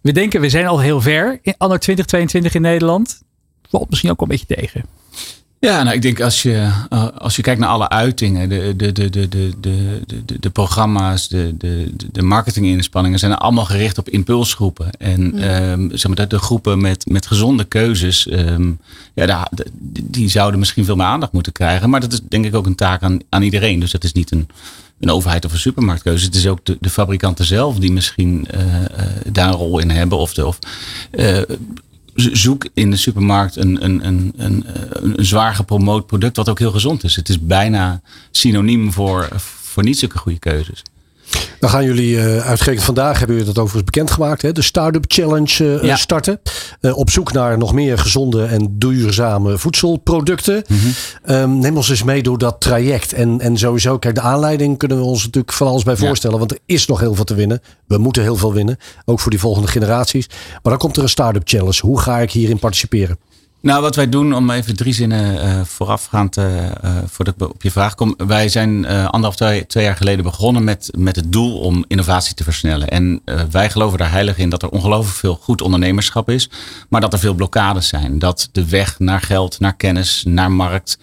we 0.02 0.12
denken 0.12 0.42
we 0.42 0.50
zijn 0.50 0.68
al 0.68 0.80
heel 0.80 1.02
ver 1.02 1.40
in 1.42 1.54
anno 1.58 1.78
2022 1.78 2.54
in 2.56 2.62
Nederland. 2.62 3.22
Valt 3.70 3.90
misschien 3.90 4.12
ook 4.12 4.20
wel 4.20 4.30
een 4.30 4.38
beetje 4.38 4.56
tegen. 4.62 4.84
Ja, 5.64 5.84
nou, 5.84 5.96
ik 5.96 6.02
denk 6.02 6.22
als 6.22 6.42
je, 6.42 6.72
eh, 6.90 7.08
als 7.18 7.36
je 7.36 7.42
kijkt 7.42 7.60
naar 7.60 7.70
alle 7.70 7.90
uitingen, 7.90 8.50
de, 8.50 8.74
de, 8.76 8.92
de, 8.92 9.10
de, 9.10 9.30
de, 9.30 10.00
de, 10.06 10.40
de 10.40 10.50
programma's, 10.50 11.28
de, 11.28 11.56
de, 11.58 11.92
de 12.12 12.22
marketinginspanningen 12.22 13.20
zijn 13.20 13.34
allemaal 13.34 13.66
gericht 13.66 13.98
op 13.98 14.10
impulsgroepen. 14.10 14.90
En 14.98 15.40
ehm, 15.40 15.90
zeg 15.90 16.08
maar, 16.08 16.16
dat 16.16 16.30
de 16.30 16.40
groepen 16.40 16.82
met, 16.82 17.06
met 17.06 17.28
gezonde 17.28 17.64
keuzes, 17.64 18.28
ehm, 18.28 18.72
ja, 19.14 19.50
die 20.02 20.30
zouden 20.30 20.60
misschien 20.60 20.86
veel 20.86 20.96
meer 20.96 21.06
aandacht 21.06 21.32
moeten 21.32 21.52
krijgen. 21.52 21.90
Maar 21.90 22.02
dat 22.02 22.14
is 22.14 22.20
denk 22.30 22.46
ik 22.46 22.56
ook 22.56 22.66
een 22.66 22.76
taak 22.76 23.02
aan, 23.02 23.20
aan 23.30 23.42
iedereen. 23.42 23.80
Dus 23.80 23.92
dat 23.92 24.04
is 24.04 24.14
niet 24.14 24.32
een, 24.32 24.48
een 25.00 25.12
overheid 25.12 25.46
of 25.46 25.52
een 25.52 25.60
supermarktkeuze. 25.60 26.26
Het 26.26 26.36
is 26.36 26.48
ook 26.48 26.66
de, 26.66 26.78
de 26.80 26.90
fabrikanten 26.90 27.46
zelf 27.46 27.78
die 27.78 27.92
misschien 27.92 28.48
eh, 28.50 28.84
eh, 28.84 29.06
daar 29.32 29.48
een 29.48 29.54
rol 29.54 29.80
in 29.80 29.90
hebben. 29.90 30.18
Of, 30.18 30.34
de, 30.34 30.46
of 30.46 30.60
zoek 32.16 32.68
in 32.74 32.90
de 32.90 32.98
supermarkt 32.98 33.56
een, 33.56 33.84
een, 33.84 34.08
een, 34.08 34.34
een, 34.38 34.64
een, 34.68 35.18
een 35.18 35.26
zwaar 35.26 35.56
gepromoot 35.56 36.06
product 36.06 36.36
wat 36.36 36.50
ook 36.50 36.60
heel 36.60 36.72
gezond 36.72 37.04
is. 37.04 37.16
Het 37.16 37.30
is 37.30 37.40
bijna 37.40 38.02
synoniem 38.32 38.92
voor, 38.92 39.28
voor 39.62 39.84
niet 39.84 40.00
zulke 40.00 40.18
goede 40.18 40.40
keuzes. 40.40 40.84
Dan 41.60 41.70
gaan 41.72 41.84
jullie 41.84 42.16
uh, 42.16 42.38
uitgerekend 42.48 42.86
vandaag, 42.86 43.18
hebben 43.18 43.36
jullie 43.36 43.54
dat 43.54 43.64
overigens 43.64 43.92
bekendgemaakt, 43.92 44.42
hè, 44.42 44.52
de 44.52 44.62
Startup 44.62 45.04
Challenge 45.08 45.80
Ja. 45.82 45.96
starten. 45.96 46.40
Uh, 46.82 46.98
op 46.98 47.10
zoek 47.10 47.32
naar 47.32 47.58
nog 47.58 47.74
meer 47.74 47.98
gezonde 47.98 48.46
en 48.46 48.76
duurzame 48.78 49.58
voedselproducten. 49.58 50.64
Um, 51.26 51.60
neem 51.60 51.78
ons 51.78 51.90
eens 51.90 52.04
mee 52.04 52.24
door 52.24 52.38
dat 52.38 52.56
traject. 52.62 53.14
En, 53.14 53.40
en 53.42 53.58
sowieso, 53.58 53.98
kijk, 54.00 54.16
de 54.16 54.22
aanleiding 54.22 54.78
kunnen 54.78 54.98
we 54.98 55.04
ons 55.04 55.24
natuurlijk 55.24 55.54
van 55.54 55.68
alles 55.68 55.84
bij 55.84 55.96
Ja. 55.98 56.06
voorstellen. 56.06 56.40
Want 56.40 56.52
er 56.52 56.60
is 56.66 56.86
nog 56.86 57.00
heel 57.00 57.16
veel 57.16 57.24
te 57.24 57.36
winnen. 57.36 57.62
We 57.88 57.98
moeten 57.98 58.22
heel 58.24 58.36
veel 58.36 58.54
winnen. 58.54 58.78
Ook 59.06 59.20
voor 59.20 59.32
die 59.32 59.40
volgende 59.40 59.68
generaties. 59.68 60.28
Maar 60.30 60.60
dan 60.64 60.78
komt 60.78 60.98
er 60.98 61.04
een 61.04 61.10
Startup 61.10 61.42
Challenge. 61.46 61.80
Hoe 61.82 62.00
ga 62.00 62.20
ik 62.20 62.32
hierin 62.32 62.60
participeren? 62.60 63.18
Nou, 63.64 63.82
wat 63.82 63.96
wij 63.96 64.10
doen, 64.10 64.36
om 64.36 64.50
even 64.50 64.76
drie 64.76 64.94
zinnen 64.94 65.36
uh, 65.36 65.62
voorafgaand 65.64 66.38
uh, 66.38 66.46
voordat 67.06 67.34
ik 67.38 67.50
op 67.50 67.64
je 67.64 67.72
vraag 67.72 67.96
kom. 67.96 68.14
Wij 68.18 68.50
zijn 68.50 68.86
anderhalf, 68.86 69.36
twee, 69.68 69.84
jaar 69.84 69.96
geleden 69.96 70.24
begonnen 70.24 70.64
met, 70.64 70.90
met 70.98 71.16
het 71.16 71.32
doel 71.32 71.60
om 71.60 71.86
innovatie 71.88 72.36
te 72.36 72.44
versnellen. 72.44 72.88
En 72.90 73.22
wij 73.52 73.70
geloven 73.70 73.98
daar 73.98 74.12
heilig 74.12 74.38
in 74.38 74.50
dat 74.50 74.64
er 74.64 74.70
ongelooflijk 74.70 75.18
veel 75.18 75.36
goed 75.42 75.62
ondernemerschap 75.62 76.30
is. 76.30 76.50
Maar 76.90 77.02
dat 77.02 77.14
er 77.14 77.20
veel 77.20 77.34
blokkades 77.34 77.88
zijn. 77.88 78.20
Dat 78.20 78.50
de 78.52 78.70
weg 78.70 79.00
naar 79.00 79.22
geld, 79.22 79.60
naar 79.60 79.76
kennis, 79.76 80.24
naar 80.28 80.52
markt 80.52 80.98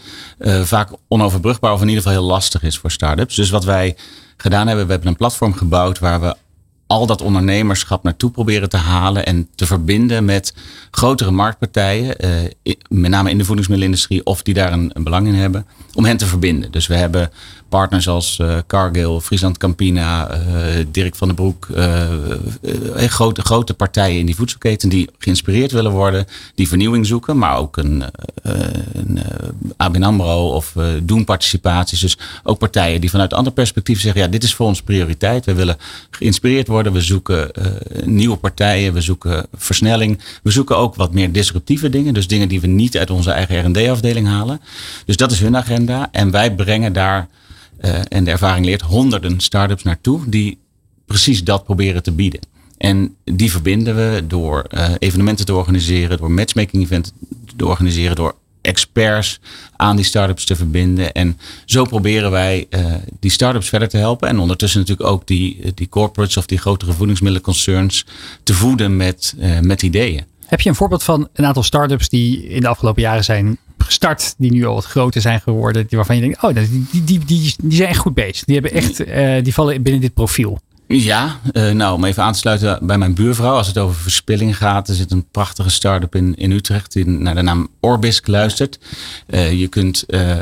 vaak 0.62 0.88
onoverbrugbaar 1.08 1.72
of 1.72 1.80
in 1.80 1.88
ieder 1.88 2.02
geval 2.02 2.18
heel 2.18 2.28
lastig 2.28 2.62
is 2.62 2.78
voor 2.78 2.90
start-ups. 2.90 3.36
Dus 3.36 3.50
wat 3.50 3.64
wij 3.64 3.96
gedaan 4.36 4.66
hebben, 4.66 4.86
we 4.86 4.92
hebben 4.92 5.10
een 5.10 5.16
platform 5.16 5.54
gebouwd 5.54 5.98
waar 5.98 6.20
we 6.20 6.36
al 6.90 7.06
dat 7.06 7.22
ondernemerschap 7.22 8.02
naartoe 8.02 8.30
proberen 8.30 8.68
te 8.68 8.76
halen 8.76 9.26
en 9.26 9.48
te 9.54 9.66
verbinden 9.66 10.24
met 10.24 10.54
grotere 10.90 11.30
marktpartijen, 11.30 12.18
eh, 12.18 12.74
met 12.88 13.10
name 13.10 13.30
in 13.30 13.38
de 13.38 13.44
voedingsmiddelenindustrie, 13.44 14.26
of 14.26 14.42
die 14.42 14.54
daar 14.54 14.72
een, 14.72 14.90
een, 14.92 15.02
belang 15.02 15.26
in 15.26 15.34
hebben, 15.34 15.66
om 15.94 16.04
hen 16.04 16.16
te 16.16 16.26
verbinden. 16.26 16.70
Dus 16.70 16.86
we 16.86 16.94
hebben 16.94 17.30
partners 17.70 18.08
als 18.08 18.38
uh, 18.40 18.56
Cargill, 18.66 19.20
Friesland 19.20 19.58
Campina, 19.58 20.30
uh, 20.30 20.38
Dirk 20.90 21.14
van 21.14 21.28
den 21.28 21.36
Broek, 21.36 21.68
grote, 22.94 23.42
grote 23.42 23.74
partijen 23.74 24.18
in 24.18 24.26
die 24.26 24.34
voedselketen 24.34 24.88
die 24.88 25.10
geïnspireerd 25.18 25.72
willen 25.72 25.90
worden, 25.90 26.26
die 26.54 26.68
vernieuwing 26.68 27.06
zoeken, 27.06 27.38
maar 27.38 27.56
ook 27.56 27.76
een, 27.76 28.04
een 28.92 29.18
ABN 29.76 30.02
AMRO 30.02 30.48
of 30.54 30.74
doen 31.02 31.24
participaties. 31.24 32.00
Dus 32.00 32.18
ook 32.42 32.58
partijen 32.58 33.00
die 33.00 33.10
vanuit 33.10 33.34
ander 33.34 33.52
perspectief 33.52 34.00
zeggen, 34.00 34.20
ja, 34.20 34.28
dit 34.28 34.42
is 34.42 34.54
voor 34.54 34.66
ons 34.66 34.82
prioriteit. 34.82 35.44
We 35.44 35.54
willen 35.54 35.76
geïnspireerd 36.10 36.66
worden 36.66 36.92
we 36.92 37.00
zoeken 37.00 37.50
nieuwe 38.04 38.36
partijen, 38.36 38.92
we 38.92 39.00
zoeken 39.00 39.46
versnelling. 39.54 40.18
We 40.42 40.50
zoeken 40.50 40.76
ook 40.76 40.94
wat 40.94 41.14
meer 41.14 41.32
disruptieve 41.32 41.90
dingen. 41.90 42.14
Dus 42.14 42.26
dingen 42.26 42.48
die 42.48 42.60
we 42.60 42.66
niet 42.66 42.98
uit 42.98 43.10
onze 43.10 43.30
eigen 43.30 43.66
R&D-afdeling 43.66 44.26
halen. 44.26 44.60
Dus 45.06 45.16
dat 45.16 45.30
is 45.30 45.40
hun 45.40 45.56
agenda. 45.56 46.08
En 46.12 46.30
wij 46.30 46.54
brengen 46.54 46.92
daar, 46.92 47.28
uh, 47.80 47.98
en 48.08 48.24
de 48.24 48.30
ervaring 48.30 48.66
leert, 48.66 48.80
honderden 48.80 49.40
start-ups 49.40 49.82
naartoe 49.82 50.28
die 50.28 50.58
precies 51.06 51.44
dat 51.44 51.64
proberen 51.64 52.02
te 52.02 52.12
bieden. 52.12 52.40
En 52.76 53.16
die 53.24 53.50
verbinden 53.50 53.96
we 53.96 54.24
door 54.26 54.66
uh, 54.70 54.88
evenementen 54.98 55.44
te 55.44 55.54
organiseren, 55.54 56.18
door 56.18 56.30
matchmaking 56.30 56.82
events 56.82 57.12
te 57.56 57.66
organiseren, 57.66 58.16
door 58.16 58.34
experts 58.60 59.40
aan 59.76 59.96
die 59.96 60.04
start-ups 60.04 60.44
te 60.44 60.56
verbinden. 60.56 61.12
En 61.12 61.38
zo 61.64 61.84
proberen 61.84 62.30
wij 62.30 62.66
uh, 62.70 62.94
die 63.20 63.30
start-ups 63.30 63.68
verder 63.68 63.88
te 63.88 63.96
helpen. 63.96 64.28
En 64.28 64.38
ondertussen 64.38 64.80
natuurlijk 64.80 65.08
ook 65.08 65.26
die, 65.26 65.72
die 65.74 65.88
corporates 65.88 66.36
of 66.36 66.46
die 66.46 66.58
grotere 66.58 66.92
voedingsmiddelenconcerns 66.92 68.06
te 68.42 68.54
voeden 68.54 68.96
met, 68.96 69.34
met 69.60 69.82
ideeën. 69.82 70.24
Heb 70.46 70.60
je 70.60 70.68
een 70.68 70.74
voorbeeld 70.74 71.02
van 71.02 71.28
een 71.32 71.46
aantal 71.46 71.62
start-ups 71.62 72.08
die 72.08 72.48
in 72.48 72.60
de 72.60 72.68
afgelopen 72.68 73.02
jaren 73.02 73.24
zijn 73.24 73.58
gestart, 73.82 74.34
die 74.38 74.52
nu 74.52 74.66
al 74.66 74.74
wat 74.74 74.84
groter 74.84 75.20
zijn 75.20 75.40
geworden, 75.40 75.86
die 75.86 75.96
waarvan 75.96 76.16
je 76.16 76.22
denkt, 76.22 76.42
oh, 76.42 76.54
die, 76.54 76.86
die, 76.90 77.24
die, 77.24 77.54
die, 77.62 77.76
zijn 77.76 77.88
echt 77.88 77.98
goed 77.98 78.14
bezig. 78.14 78.44
Die 78.44 78.54
hebben 78.54 78.72
echt, 78.72 79.06
uh, 79.06 79.42
die 79.42 79.54
vallen 79.54 79.82
binnen 79.82 80.00
dit 80.00 80.14
profiel. 80.14 80.60
Ja, 80.92 81.40
uh, 81.52 81.70
nou 81.70 81.94
om 81.94 82.04
even 82.04 82.22
aan 82.22 82.32
te 82.32 82.38
sluiten 82.38 82.78
bij 82.86 82.98
mijn 82.98 83.14
buurvrouw. 83.14 83.54
Als 83.54 83.66
het 83.66 83.78
over 83.78 84.00
verspilling 84.00 84.56
gaat. 84.56 84.88
Er 84.88 84.94
zit 84.94 85.10
een 85.10 85.26
prachtige 85.30 85.70
start-up 85.70 86.14
in, 86.14 86.34
in 86.36 86.50
Utrecht 86.50 86.92
die 86.92 87.06
naar 87.06 87.34
de 87.34 87.42
naam 87.42 87.68
Orbisk 87.80 88.26
luistert. 88.26 88.78
Uh, 89.26 89.52
je 89.60 89.68
kunt 89.68 90.04
uh, 90.08 90.36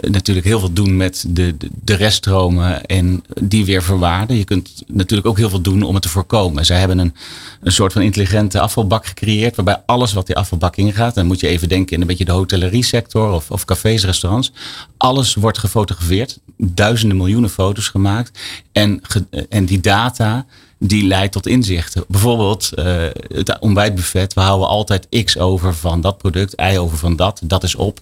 natuurlijk 0.00 0.46
heel 0.46 0.58
veel 0.58 0.72
doen 0.72 0.96
met 0.96 1.24
de, 1.28 1.56
de, 1.82 1.94
reststromen 1.94 2.84
en 2.84 3.24
die 3.40 3.64
weer 3.64 3.82
verwaarden. 3.82 4.36
Je 4.36 4.44
kunt 4.44 4.82
natuurlijk 4.86 5.28
ook 5.28 5.36
heel 5.36 5.50
veel 5.50 5.60
doen 5.60 5.82
om 5.82 5.94
het 5.94 6.02
te 6.02 6.08
voorkomen. 6.08 6.66
Zij 6.66 6.78
hebben 6.78 6.98
een, 6.98 7.14
een 7.60 7.72
soort 7.72 7.92
van 7.92 8.02
intelligente 8.02 8.60
afvalbak 8.60 9.06
gecreëerd. 9.06 9.56
Waarbij 9.56 9.82
alles 9.86 10.12
wat 10.12 10.26
die 10.26 10.36
afvalbak 10.36 10.76
ingaat. 10.76 11.14
Dan 11.14 11.26
moet 11.26 11.40
je 11.40 11.48
even 11.48 11.68
denken 11.68 11.94
in 11.94 12.00
een 12.00 12.06
beetje 12.06 12.24
de 12.24 12.32
hotellerie 12.32 12.84
sector 12.84 13.32
of, 13.32 13.50
of 13.50 13.64
cafés, 13.64 14.04
restaurants. 14.04 14.52
Alles 14.96 15.34
wordt 15.34 15.58
gefotografeerd. 15.58 16.38
Duizenden 16.56 17.16
miljoenen 17.16 17.50
foto's 17.50 17.88
gemaakt. 17.88 18.38
En 18.72 19.00
die 19.64 19.80
data 19.80 20.46
die 20.78 21.06
leidt 21.06 21.32
tot 21.32 21.46
inzichten. 21.46 22.04
Bijvoorbeeld 22.08 22.70
uh, 22.74 22.84
het 23.34 23.58
ontbijtbuffet. 23.58 24.34
We 24.34 24.40
houden 24.40 24.68
altijd 24.68 25.24
X 25.24 25.38
over 25.38 25.74
van 25.74 26.00
dat 26.00 26.18
product, 26.18 26.60
Y 26.60 26.76
over 26.76 26.98
van 26.98 27.16
dat. 27.16 27.40
Dat 27.44 27.62
is 27.62 27.74
op. 27.74 27.98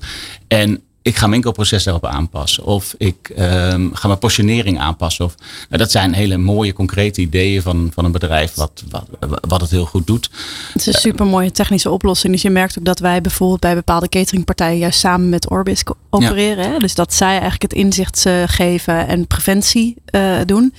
En 0.48 0.82
ik 1.02 1.16
ga 1.16 1.26
mijn 1.26 1.34
inkoopproces 1.34 1.84
daarop 1.84 2.06
aanpassen. 2.06 2.64
Of 2.64 2.94
ik 2.98 3.30
um, 3.38 3.94
ga 3.94 4.06
mijn 4.06 4.18
positionering 4.18 4.78
aanpassen. 4.78 5.24
Of, 5.24 5.34
nou, 5.68 5.82
dat 5.82 5.90
zijn 5.90 6.12
hele 6.12 6.36
mooie, 6.36 6.72
concrete 6.72 7.20
ideeën 7.20 7.62
van, 7.62 7.90
van 7.94 8.04
een 8.04 8.12
bedrijf 8.12 8.54
wat, 8.54 8.82
wat, 8.90 9.06
wat 9.48 9.60
het 9.60 9.70
heel 9.70 9.84
goed 9.84 10.06
doet. 10.06 10.30
Het 10.72 10.80
is 10.80 10.86
een 10.86 11.00
super 11.00 11.26
mooie 11.26 11.50
technische 11.50 11.90
oplossing. 11.90 12.32
Dus 12.32 12.42
je 12.42 12.50
merkt 12.50 12.78
ook 12.78 12.84
dat 12.84 12.98
wij 12.98 13.20
bijvoorbeeld 13.20 13.60
bij 13.60 13.74
bepaalde 13.74 14.08
cateringpartijen 14.08 14.78
juist 14.78 14.98
samen 14.98 15.28
met 15.28 15.50
Orbis 15.50 15.82
opereren. 16.10 16.72
Ja. 16.72 16.78
Dus 16.78 16.94
dat 16.94 17.14
zij 17.14 17.30
eigenlijk 17.30 17.62
het 17.62 17.72
inzicht 17.72 18.24
uh, 18.26 18.42
geven 18.46 19.06
en 19.06 19.26
preventie 19.26 19.96
uh, 20.10 20.36
doen. 20.46 20.74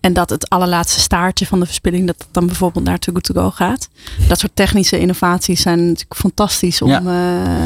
En 0.00 0.12
dat 0.12 0.30
het 0.30 0.48
allerlaatste 0.48 1.00
staartje 1.00 1.46
van 1.46 1.60
de 1.60 1.66
verspilling, 1.66 2.06
dat 2.06 2.26
dan 2.30 2.46
bijvoorbeeld 2.46 2.84
naar 2.84 2.98
Too 2.98 3.14
Good 3.14 3.24
To 3.24 3.34
Go 3.34 3.50
gaat. 3.50 3.88
Dat 4.28 4.38
soort 4.38 4.56
technische 4.56 4.98
innovaties 4.98 5.62
zijn 5.62 5.78
natuurlijk 5.86 6.16
fantastisch 6.16 6.82
om 6.82 6.90
ja. 6.90 7.02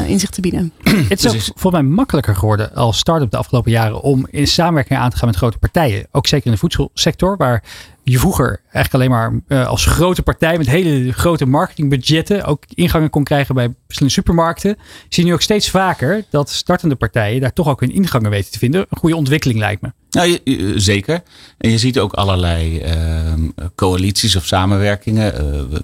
uh, 0.03 0.09
inzicht 0.09 0.33
te 0.33 0.41
bieden. 0.41 0.71
Het 0.83 1.23
is 1.23 1.25
ook 1.25 1.41
volgens 1.55 1.83
mij 1.83 1.91
makkelijker 1.95 2.35
geworden 2.35 2.73
als 2.73 2.97
start-up 2.97 3.31
de 3.31 3.37
afgelopen 3.37 3.71
jaren 3.71 4.01
om 4.01 4.27
in 4.29 4.47
samenwerking 4.47 4.99
aan 4.99 5.09
te 5.09 5.17
gaan 5.17 5.27
met 5.27 5.37
grote 5.37 5.57
partijen. 5.57 6.07
Ook 6.11 6.27
zeker 6.27 6.45
in 6.45 6.51
de 6.51 6.57
voedselsector, 6.57 7.37
waar 7.37 7.63
je 8.03 8.19
vroeger 8.19 8.61
eigenlijk 8.71 8.93
alleen 8.93 9.09
maar 9.09 9.41
uh, 9.47 9.67
als 9.67 9.85
grote 9.85 10.21
partij 10.21 10.57
met 10.57 10.67
hele 10.67 11.11
grote 11.11 11.45
marketingbudgetten 11.45 12.45
ook 12.45 12.63
ingangen 12.73 13.09
kon 13.09 13.23
krijgen 13.23 13.55
bij 13.55 13.73
verschillende 13.85 14.15
supermarkten. 14.15 14.77
Zie 15.09 15.23
je 15.23 15.29
nu 15.29 15.33
ook 15.35 15.41
steeds 15.41 15.69
vaker 15.69 16.25
dat 16.29 16.49
startende 16.49 16.95
partijen 16.95 17.41
daar 17.41 17.53
toch 17.53 17.67
ook 17.67 17.79
hun 17.79 17.91
ingangen 17.91 18.29
weten 18.29 18.51
te 18.51 18.57
vinden. 18.57 18.85
Een 18.89 18.97
goede 18.97 19.15
ontwikkeling 19.15 19.59
lijkt 19.59 19.81
me. 19.81 19.91
Nou, 20.15 20.39
zeker. 20.75 21.23
En 21.57 21.69
je 21.69 21.77
ziet 21.77 21.99
ook 21.99 22.13
allerlei 22.13 22.81
uh, 22.85 23.67
coalities 23.75 24.35
of 24.35 24.45
samenwerkingen. 24.45 25.33
Uh, 25.33 25.79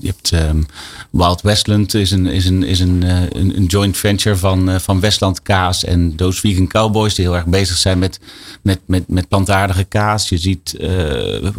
je 0.00 0.06
hebt 0.06 0.30
um, 0.32 0.66
Wild 1.10 1.40
Westland 1.40 1.94
is 1.94 2.10
een, 2.10 2.26
is 2.26 2.46
een, 2.46 2.62
is 2.62 2.80
een, 2.80 3.04
uh, 3.04 3.22
een, 3.30 3.64
joint 3.64 3.96
venture 3.96 4.36
van, 4.36 4.80
van 4.80 5.00
Westland 5.00 5.42
Kaas 5.42 5.84
en 5.84 6.16
Those 6.16 6.40
Vegan 6.40 6.66
Cowboys 6.66 7.14
die 7.14 7.24
heel 7.24 7.34
erg 7.34 7.46
bezig 7.46 7.76
zijn 7.76 7.98
met, 7.98 8.20
met, 8.62 8.80
met, 8.86 9.08
met 9.08 9.28
plantaardige 9.28 9.84
kaas. 9.84 10.28
Je 10.28 10.38
ziet 10.38 10.76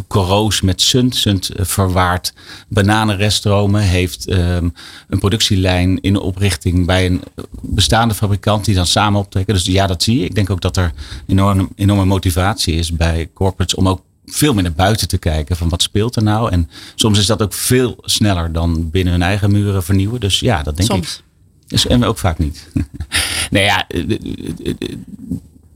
Coroos 0.08 0.60
met 0.60 0.80
Sunt. 0.82 1.16
Sunt 1.16 1.50
verwaart 1.56 2.32
bananenreststromen. 2.68 3.80
Heeft 3.80 4.30
um, 4.30 4.72
een 5.08 5.18
productielijn 5.18 6.00
in 6.00 6.18
oprichting 6.18 6.86
bij 6.86 7.06
een 7.06 7.22
bestaande 7.62 8.14
fabrikant 8.14 8.64
die 8.64 8.74
dan 8.74 8.86
samen 8.86 9.20
optrekken. 9.20 9.54
Dus 9.54 9.64
ja, 9.64 9.86
dat 9.86 10.02
zie 10.02 10.18
je. 10.18 10.24
Ik 10.24 10.34
denk 10.34 10.50
ook 10.50 10.60
dat 10.60 10.76
er 10.76 10.92
enorm 11.26 11.55
enorme, 11.56 11.74
enorme 11.74 12.04
motivatie 12.04 12.74
is 12.74 12.92
bij 12.92 13.30
corporates 13.34 13.74
om 13.74 13.88
ook 13.88 14.02
veel 14.26 14.54
meer 14.54 14.62
naar 14.62 14.72
buiten 14.72 15.08
te 15.08 15.18
kijken 15.18 15.56
van 15.56 15.68
wat 15.68 15.82
speelt 15.82 16.16
er 16.16 16.22
nou. 16.22 16.50
En 16.50 16.70
soms 16.94 17.18
is 17.18 17.26
dat 17.26 17.42
ook 17.42 17.52
veel 17.52 17.96
sneller 18.00 18.52
dan 18.52 18.90
binnen 18.90 19.12
hun 19.12 19.22
eigen 19.22 19.50
muren 19.50 19.82
vernieuwen. 19.82 20.20
Dus 20.20 20.40
ja, 20.40 20.62
dat 20.62 20.76
denk 20.76 20.90
soms. 20.90 21.16
ik. 21.16 21.24
Dus, 21.66 21.86
en 21.86 22.04
ook 22.04 22.18
vaak 22.18 22.38
niet. 22.38 22.68
nou 23.50 23.64
ja, 23.64 23.88
eh, 23.88 24.00
eh, 24.00 24.18
eh, 24.64 24.96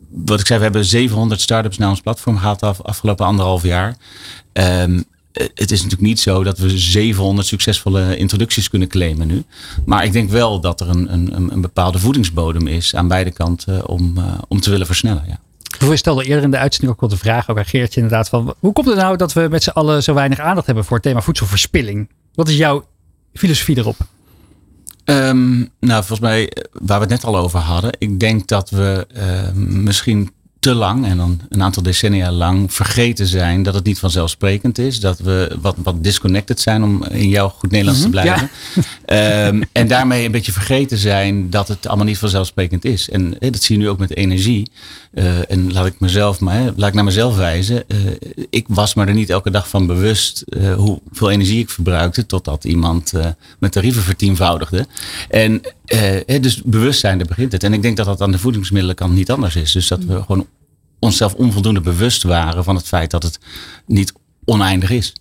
wat 0.09 0.41
ik 0.41 0.47
zei, 0.47 0.59
we 0.59 0.65
hebben 0.65 0.85
700 0.85 1.41
start-ups 1.41 1.79
naar 1.79 1.89
ons 1.89 2.01
platform 2.01 2.39
gehad 2.39 2.63
af, 2.63 2.83
afgelopen 2.83 3.27
anderhalf 3.27 3.63
jaar. 3.63 3.97
Um, 4.53 5.05
het 5.33 5.71
is 5.71 5.83
natuurlijk 5.83 6.09
niet 6.09 6.21
zo 6.21 6.45
dat 6.45 6.59
we 6.59 6.79
700 6.79 7.47
succesvolle 7.47 8.17
introducties 8.17 8.69
kunnen 8.69 8.89
claimen 8.89 9.27
nu. 9.27 9.45
Maar 9.85 10.05
ik 10.05 10.13
denk 10.13 10.31
wel 10.31 10.61
dat 10.61 10.81
er 10.81 10.89
een, 10.89 11.13
een, 11.13 11.53
een 11.53 11.61
bepaalde 11.61 11.99
voedingsbodem 11.99 12.67
is 12.67 12.95
aan 12.95 13.09
beide 13.09 13.31
kanten 13.31 13.89
om, 13.89 14.19
uh, 14.19 14.25
om 14.49 14.61
te 14.61 14.71
willen 14.71 14.87
versnellen. 14.87 15.25
Ja. 15.27 15.41
We 15.89 15.97
stelden 15.97 16.25
eerder 16.25 16.45
in 16.45 16.51
de 16.51 16.59
uitzending 16.59 16.93
ook 16.93 17.01
wel 17.01 17.11
de 17.11 17.17
vraag, 17.17 17.51
ook 17.51 17.59
aan 17.59 17.65
Geertje 17.65 18.01
inderdaad, 18.01 18.29
van 18.29 18.55
hoe 18.59 18.73
komt 18.73 18.87
het 18.87 18.97
nou 18.97 19.17
dat 19.17 19.33
we 19.33 19.47
met 19.51 19.63
z'n 19.63 19.71
allen 19.71 20.03
zo 20.03 20.15
weinig 20.15 20.39
aandacht 20.39 20.67
hebben 20.67 20.85
voor 20.85 20.97
het 20.97 21.07
thema 21.07 21.21
voedselverspilling? 21.21 22.09
Wat 22.35 22.49
is 22.49 22.57
jouw 22.57 22.85
filosofie 23.33 23.79
erop? 23.79 23.97
Um, 25.05 25.71
nou, 25.81 26.05
volgens 26.05 26.21
mij, 26.21 26.53
waar 26.73 26.99
we 26.99 27.05
het 27.05 27.09
net 27.09 27.25
al 27.25 27.37
over 27.37 27.59
hadden, 27.59 27.93
ik 27.99 28.21
denk 28.21 28.47
dat 28.49 28.71
we 28.71 29.07
uh, 29.17 29.53
misschien 29.55 30.31
te 30.59 30.75
lang 30.75 31.07
en 31.07 31.17
dan 31.17 31.41
een 31.49 31.63
aantal 31.63 31.83
decennia 31.83 32.33
lang 32.33 32.73
vergeten 32.73 33.27
zijn 33.27 33.63
dat 33.63 33.75
het 33.75 33.85
niet 33.85 33.99
vanzelfsprekend 33.99 34.79
is. 34.79 35.01
Dat 35.01 35.19
we 35.19 35.57
wat, 35.61 35.77
wat 35.83 36.05
disconnected 36.05 36.61
zijn 36.61 36.83
om 36.83 37.05
in 37.05 37.29
jouw 37.29 37.49
goed 37.49 37.71
Nederlands 37.71 38.01
te 38.01 38.09
blijven. 38.09 38.51
Ja. 39.07 39.47
Um, 39.47 39.63
en 39.73 39.89
daarmee 39.89 40.25
een 40.25 40.33
beetje 40.33 40.53
vergeten 40.53 40.99
zijn 40.99 41.51
dat 41.51 41.69
het 41.69 41.87
allemaal 41.87 42.07
niet 42.07 42.19
vanzelfsprekend 42.19 42.85
is. 42.85 43.11
En 43.11 43.37
dat 43.39 43.63
zie 43.63 43.77
je 43.77 43.83
nu 43.83 43.89
ook 43.89 43.99
met 43.99 44.17
energie. 44.17 44.71
Uh, 45.13 45.51
en 45.51 45.73
laat 45.73 45.87
ik 45.87 46.01
mezelf 46.01 46.41
maar, 46.41 46.73
laat 46.77 46.89
ik 46.89 46.95
naar 46.95 47.05
mezelf 47.05 47.37
wijzen. 47.37 47.85
Uh, 47.89 47.99
ik 48.51 48.67
was 48.69 48.95
me 48.95 49.05
er 49.05 49.15
niet 49.15 49.31
elke 49.31 49.51
dag 49.51 49.69
van 49.69 49.87
bewust 49.87 50.45
uh, 50.49 50.75
hoeveel 50.75 51.31
energie 51.31 51.59
ik 51.59 51.71
verbruikte. 51.71 52.27
Totdat 52.27 52.65
iemand 52.65 53.13
mijn 53.59 53.73
tarieven 53.73 54.03
vertienvoudigde. 54.03 54.87
En 55.29 55.61
dus 56.41 56.63
bewustzijn, 56.63 57.19
daar 57.19 57.27
begint 57.27 57.53
het. 57.53 57.63
En 57.63 57.73
ik 57.73 57.83
denk 57.83 57.97
dat 57.97 58.07
dat 58.07 58.21
aan 58.21 58.31
de 58.31 58.39
voedingsmiddelkant 58.39 59.15
niet 59.15 59.31
anders 59.31 59.57
is. 59.57 59.73
Dus 59.73 59.89
dat 59.89 60.05
we 60.05 60.23
gewoon 60.23 60.47
onszelf 60.99 61.35
onvoldoende 61.35 61.81
bewust 61.81 62.23
waren 62.23 62.65
van 62.65 62.77
het 62.77 62.87
feit 62.87 63.11
dat 63.11 63.23
het 63.23 63.39
niet 63.87 64.13
oneindig 64.45 64.91
is. 64.91 65.13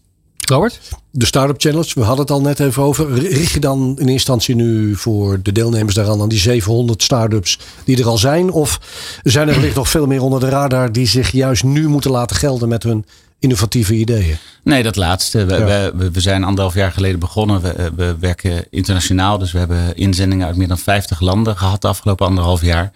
Robert? 0.50 0.80
De 1.12 1.26
Startup 1.26 1.62
Challenge, 1.62 1.92
we 1.94 2.02
hadden 2.02 2.22
het 2.26 2.32
al 2.32 2.42
net 2.42 2.60
even 2.60 2.84
over. 2.84 3.14
Richt 3.14 3.52
je 3.52 3.60
dan 3.60 3.96
in 4.00 4.08
instantie 4.10 4.56
nu 4.56 4.96
voor 4.96 5.40
de 5.42 5.52
deelnemers 5.52 5.96
daaraan 5.96 6.22
aan 6.22 6.30
die 6.30 6.40
700 6.40 7.04
startups 7.04 7.60
die 7.86 7.98
er 7.98 8.08
al 8.08 8.18
zijn? 8.18 8.52
Of 8.52 8.80
zijn 9.24 9.48
er 9.48 9.54
wellicht 9.56 9.76
nog 9.76 9.90
veel 9.90 10.08
meer 10.08 10.22
onder 10.22 10.40
de 10.40 10.50
radar 10.50 10.92
die 10.92 11.08
zich 11.08 11.32
juist 11.32 11.64
nu 11.64 11.88
moeten 11.88 12.12
laten 12.12 12.36
gelden 12.36 12.70
met 12.70 12.84
hun 12.84 13.06
innovatieve 13.40 13.94
ideeën? 13.94 14.38
Nee, 14.64 14.84
dat 14.84 14.96
laatste. 14.96 15.46
We, 15.46 15.56
Ja. 15.56 15.96
we, 15.96 16.12
we 16.12 16.20
zijn 16.20 16.44
anderhalf 16.44 16.74
jaar 16.74 16.92
geleden 16.92 17.20
begonnen. 17.20 17.62
We, 17.62 17.92
we 17.96 18.16
werken 18.20 18.66
internationaal, 18.70 19.38
dus 19.38 19.52
we 19.52 19.60
hebben 19.60 19.96
inzendingen 19.96 20.48
uit 20.48 20.56
meer 20.56 20.68
dan 20.68 20.78
50 20.78 21.20
landen 21.20 21.58
gehad 21.58 21.82
de 21.82 21.88
afgelopen 21.88 22.26
anderhalf 22.28 22.62
jaar. 22.62 22.92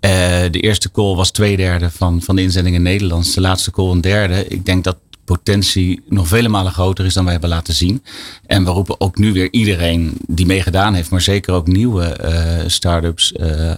Eh, 0.00 0.10
de 0.50 0.60
eerste 0.60 0.90
call 0.90 1.14
was 1.14 1.30
twee 1.30 1.56
derde 1.56 1.90
van, 1.90 2.22
van 2.22 2.36
de 2.36 2.42
inzendingen 2.42 2.82
Nederlands. 2.82 3.34
De 3.34 3.40
laatste 3.40 3.70
call 3.70 3.90
een 3.90 4.00
derde. 4.00 4.46
Ik 4.48 4.64
denk 4.64 4.84
dat 4.84 4.96
potentie 5.34 6.02
nog 6.08 6.28
vele 6.28 6.48
malen 6.48 6.72
groter 6.72 7.04
is 7.04 7.14
dan 7.14 7.22
wij 7.22 7.32
hebben 7.32 7.50
laten 7.50 7.74
zien. 7.74 8.02
En 8.46 8.64
we 8.64 8.70
roepen 8.70 9.00
ook 9.00 9.18
nu 9.18 9.32
weer 9.32 9.48
iedereen 9.50 10.12
die 10.26 10.46
meegedaan 10.46 10.94
heeft, 10.94 11.10
maar 11.10 11.20
zeker 11.20 11.54
ook 11.54 11.66
nieuwe 11.66 12.04
eh 12.04 12.68
start-ups 12.68 13.32
eh, 13.32 13.72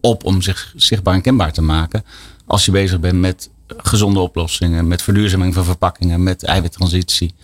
op 0.00 0.24
om 0.24 0.42
zich 0.42 0.72
zichtbaar 0.76 1.14
en 1.14 1.20
kenbaar 1.20 1.52
te 1.52 1.62
maken. 1.62 2.04
Als 2.46 2.64
je 2.64 2.70
bezig 2.70 3.00
bent 3.00 3.20
met 3.20 3.50
gezonde 3.66 4.20
oplossingen, 4.20 4.88
met 4.88 5.02
verduurzaming 5.02 5.54
van 5.54 5.64
verpakkingen, 5.64 6.22
met 6.22 6.44
eiwittransitie. 6.44 7.34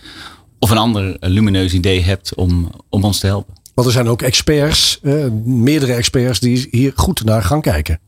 Of 0.59 0.69
een 0.69 0.77
ander 0.77 1.17
lumineus 1.19 1.73
idee 1.73 2.01
hebt 2.01 2.35
om, 2.35 2.71
om 2.89 3.03
ons 3.03 3.19
te 3.19 3.27
helpen. 3.27 3.53
Want 3.73 3.87
er 3.87 3.93
zijn 3.93 4.07
ook 4.07 4.21
experts, 4.21 4.99
eh, 5.01 5.25
meerdere 5.43 5.93
experts, 5.93 6.39
die 6.39 6.67
hier 6.71 6.91
goed 6.95 7.23
naar 7.23 7.43
gaan 7.43 7.61
kijken. 7.61 7.99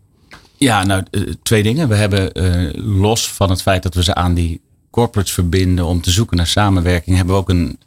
Ja, 0.57 0.85
nou, 0.85 1.03
twee 1.43 1.63
dingen. 1.63 1.87
We 1.87 1.95
hebben 1.95 2.31
eh, 2.31 2.83
los 2.83 3.31
van 3.31 3.49
het 3.49 3.61
feit 3.61 3.83
dat 3.83 3.93
we 3.93 4.03
ze 4.03 4.13
aan 4.13 4.33
die 4.33 4.61
corporates 4.95 5.33
verbinden 5.33 5.85
om 5.85 6.01
te 6.01 6.11
zoeken 6.11 6.37
naar 6.37 6.47
samenwerking, 6.47 7.15
hebben 7.15 7.35
we 7.35 7.41
ook 7.41 7.49
een 7.49 7.77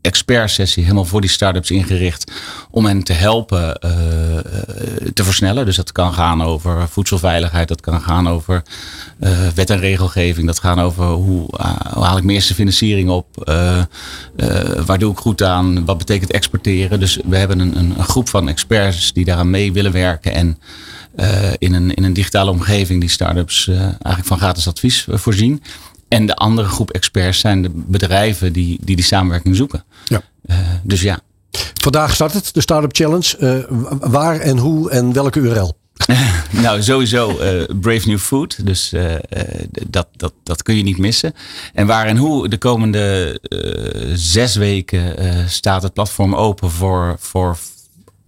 expertsessie 0.00 0.82
helemaal 0.82 1.04
voor 1.04 1.20
die 1.20 1.30
start-ups 1.30 1.70
ingericht 1.70 2.32
om 2.70 2.84
hen 2.84 3.02
te 3.02 3.12
helpen 3.12 3.76
eh, 3.76 4.38
eh, 4.38 4.44
te 5.14 5.24
versnellen. 5.24 5.64
Dus 5.64 5.76
dat 5.76 5.92
kan 5.92 6.14
gaan 6.14 6.42
over 6.42 6.88
voedselveiligheid, 6.88 7.68
dat 7.68 7.80
kan 7.80 8.00
gaan 8.00 8.28
over 8.28 8.62
eh, 9.18 9.30
wet 9.54 9.70
en 9.70 9.78
regelgeving, 9.78 10.46
dat 10.46 10.58
gaat 10.58 10.78
over 10.78 11.04
hoe, 11.04 11.46
haal 11.94 12.16
ik 12.16 12.22
mijn 12.24 12.36
eerste 12.36 12.54
financiering 12.54 13.10
op, 13.10 13.26
waar 14.86 14.98
doe 14.98 15.12
ik 15.12 15.18
goed 15.18 15.42
aan, 15.42 15.84
wat 15.84 15.98
betekent 15.98 16.30
exporteren. 16.30 17.00
Dus 17.00 17.18
we 17.24 17.36
hebben 17.36 17.58
een, 17.58 17.78
een, 17.78 18.04
groep 18.04 18.28
van 18.28 18.48
experts 18.48 19.12
die 19.12 19.24
daaraan 19.24 19.50
mee 19.50 19.72
willen 19.72 19.92
werken 19.92 20.32
en 20.32 20.58
in, 21.58 21.74
een, 21.74 21.94
in 21.94 22.04
een 22.04 22.12
digitale 22.12 22.50
omgeving 22.50 23.00
die 23.00 23.10
start-ups 23.10 23.68
eigenlijk 23.68 24.24
van 24.24 24.38
gratis 24.38 24.68
advies 24.68 25.06
voorzien. 25.10 25.62
En 26.08 26.26
de 26.26 26.34
andere 26.34 26.68
groep 26.68 26.90
experts 26.90 27.40
zijn 27.40 27.62
de 27.62 27.70
bedrijven 27.72 28.52
die 28.52 28.78
die, 28.84 28.96
die 28.96 29.04
samenwerking 29.04 29.56
zoeken. 29.56 29.84
Ja. 30.04 30.22
Eh, 30.46 30.56
dus 30.82 31.00
ja, 31.00 31.20
Vandaag 31.80 32.14
start 32.14 32.32
het, 32.32 32.54
de 32.54 32.60
Startup 32.60 32.96
Challenge. 32.96 33.36
Eh, 33.38 34.08
waar 34.10 34.40
en 34.40 34.58
hoe 34.58 34.90
en 34.90 35.12
welke 35.12 35.40
URL? 35.40 35.78
nou 36.50 36.82
sowieso 36.82 37.38
eh, 37.38 37.64
Brave 37.80 38.08
New 38.08 38.18
Food. 38.18 38.66
Dus 38.66 38.94
dat, 39.88 40.08
dat, 40.16 40.32
dat 40.42 40.62
kun 40.62 40.76
je 40.76 40.82
niet 40.82 40.98
missen. 40.98 41.34
En 41.74 41.86
waar 41.86 42.06
en 42.06 42.16
hoe 42.16 42.48
de 42.48 42.58
komende 42.58 43.40
zes 44.14 44.56
weken 44.56 45.14
staat 45.50 45.82
het 45.82 45.92
platform 45.92 46.34
open 46.34 46.70
voor, 46.70 47.16
voor 47.18 47.58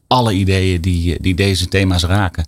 alle 0.06 0.32
ideeën 0.32 0.80
die, 0.80 1.20
die 1.20 1.34
deze 1.34 1.68
thema's 1.68 2.02
raken. 2.02 2.46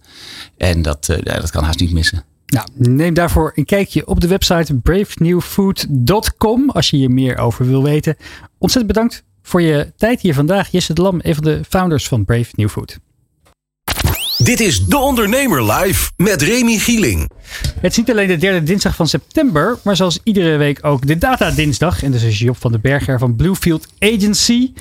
En 0.56 0.82
dat, 0.82 1.06
dat 1.22 1.50
kan 1.50 1.64
haast 1.64 1.80
niet 1.80 1.92
missen. 1.92 2.24
Nou, 2.52 2.68
neem 2.74 3.14
daarvoor 3.14 3.52
een 3.54 3.64
kijkje 3.64 4.06
op 4.06 4.20
de 4.20 4.28
website 4.28 4.74
bravenewfood.com 4.74 6.70
als 6.70 6.90
je 6.90 6.96
hier 6.96 7.10
meer 7.10 7.38
over 7.38 7.66
wil 7.66 7.82
weten. 7.82 8.16
Ontzettend 8.58 8.94
bedankt 8.94 9.24
voor 9.42 9.62
je 9.62 9.92
tijd 9.96 10.20
hier 10.20 10.34
vandaag. 10.34 10.70
Jesse 10.70 10.94
de 10.94 11.02
Lam, 11.02 11.20
een 11.22 11.34
van 11.34 11.44
de 11.44 11.60
founders 11.68 12.08
van 12.08 12.24
Brave 12.24 12.50
New 12.54 12.68
Food. 12.68 12.98
Dit 14.38 14.60
is 14.60 14.86
De 14.86 14.96
Ondernemer 14.96 15.72
Live 15.72 16.10
met 16.16 16.42
Remy 16.42 16.78
Gieling. 16.78 17.30
Het 17.80 17.90
is 17.90 17.96
niet 17.96 18.10
alleen 18.10 18.28
de 18.28 18.36
derde 18.36 18.62
dinsdag 18.62 18.94
van 18.94 19.08
september, 19.08 19.78
maar 19.82 19.96
zoals 19.96 20.18
iedere 20.22 20.56
week 20.56 20.78
ook 20.82 21.06
de 21.06 21.18
Data 21.18 21.50
Dinsdag. 21.50 22.02
En 22.02 22.10
dus 22.10 22.22
is 22.22 22.38
Job 22.38 22.56
van 22.60 22.72
den 22.72 22.80
Berger 22.80 23.18
van 23.18 23.36
Bluefield 23.36 23.86
Agency. 23.98 24.72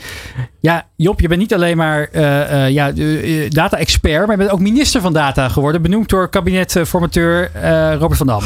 Ja, 0.59 0.87
Job, 0.95 1.19
je 1.19 1.27
bent 1.27 1.39
niet 1.39 1.53
alleen 1.53 1.77
maar 1.77 2.07
eh, 2.11 2.65
eh, 2.65 2.71
ja, 2.73 2.91
eh, 2.91 3.49
data-expert, 3.49 4.21
maar 4.21 4.31
je 4.31 4.37
bent 4.37 4.51
ook 4.51 4.59
minister 4.59 5.01
van 5.01 5.13
data 5.13 5.49
geworden. 5.49 5.81
Benoemd 5.81 6.09
door 6.09 6.29
kabinetformateur 6.29 7.51
eh 7.53 7.93
Robert 7.93 8.17
van 8.17 8.27
Dam. 8.27 8.43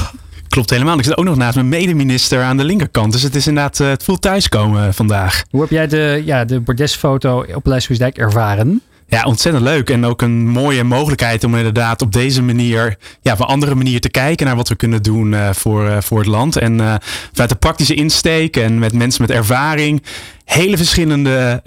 Klopt 0.49 0.69
helemaal. 0.69 0.97
Ik 0.97 1.03
zit 1.03 1.17
ook 1.17 1.25
nog 1.25 1.35
naast 1.35 1.55
mijn 1.55 1.69
medeminister 1.69 2.43
aan 2.43 2.57
de 2.57 2.63
linkerkant. 2.63 3.11
Dus 3.11 3.21
het 3.21 3.35
is 3.35 3.47
inderdaad, 3.47 3.77
het 3.77 4.03
voelt 4.03 4.21
thuiskomen 4.21 4.93
vandaag. 4.93 5.43
Hoe 5.49 5.61
heb 5.61 5.69
jij 5.69 5.87
de, 5.87 6.21
ja, 6.25 6.45
de 6.45 6.59
bordesfoto 6.59 7.45
op 7.53 7.65
Leijswiesdijk 7.65 8.17
ervaren? 8.17 8.81
Ja, 9.07 9.23
ontzettend 9.23 9.63
leuk. 9.65 9.89
En 9.89 10.05
ook 10.05 10.21
een 10.21 10.47
mooie 10.47 10.83
mogelijkheid 10.83 11.43
om 11.43 11.55
inderdaad 11.55 12.01
op 12.01 12.11
deze 12.11 12.41
manier, 12.41 12.97
ja, 13.21 13.33
op 13.33 13.39
een 13.39 13.45
andere 13.45 13.75
manier 13.75 14.01
te 14.01 14.09
kijken 14.09 14.45
naar 14.45 14.55
wat 14.55 14.67
we 14.67 14.75
kunnen 14.75 15.03
doen 15.03 15.33
eh, 15.33 15.49
voor, 15.53 15.89
eh, 15.89 16.01
voor 16.01 16.17
het 16.17 16.27
land. 16.27 16.57
En 16.57 16.79
eh, 16.79 16.95
vanuit 17.31 17.49
de 17.49 17.55
praktische 17.55 17.93
insteek 17.93 18.57
en 18.57 18.79
met 18.79 18.93
mensen 18.93 19.21
met 19.21 19.31
ervaring. 19.31 20.03
Hele 20.45 20.77
verschillende 20.77 21.61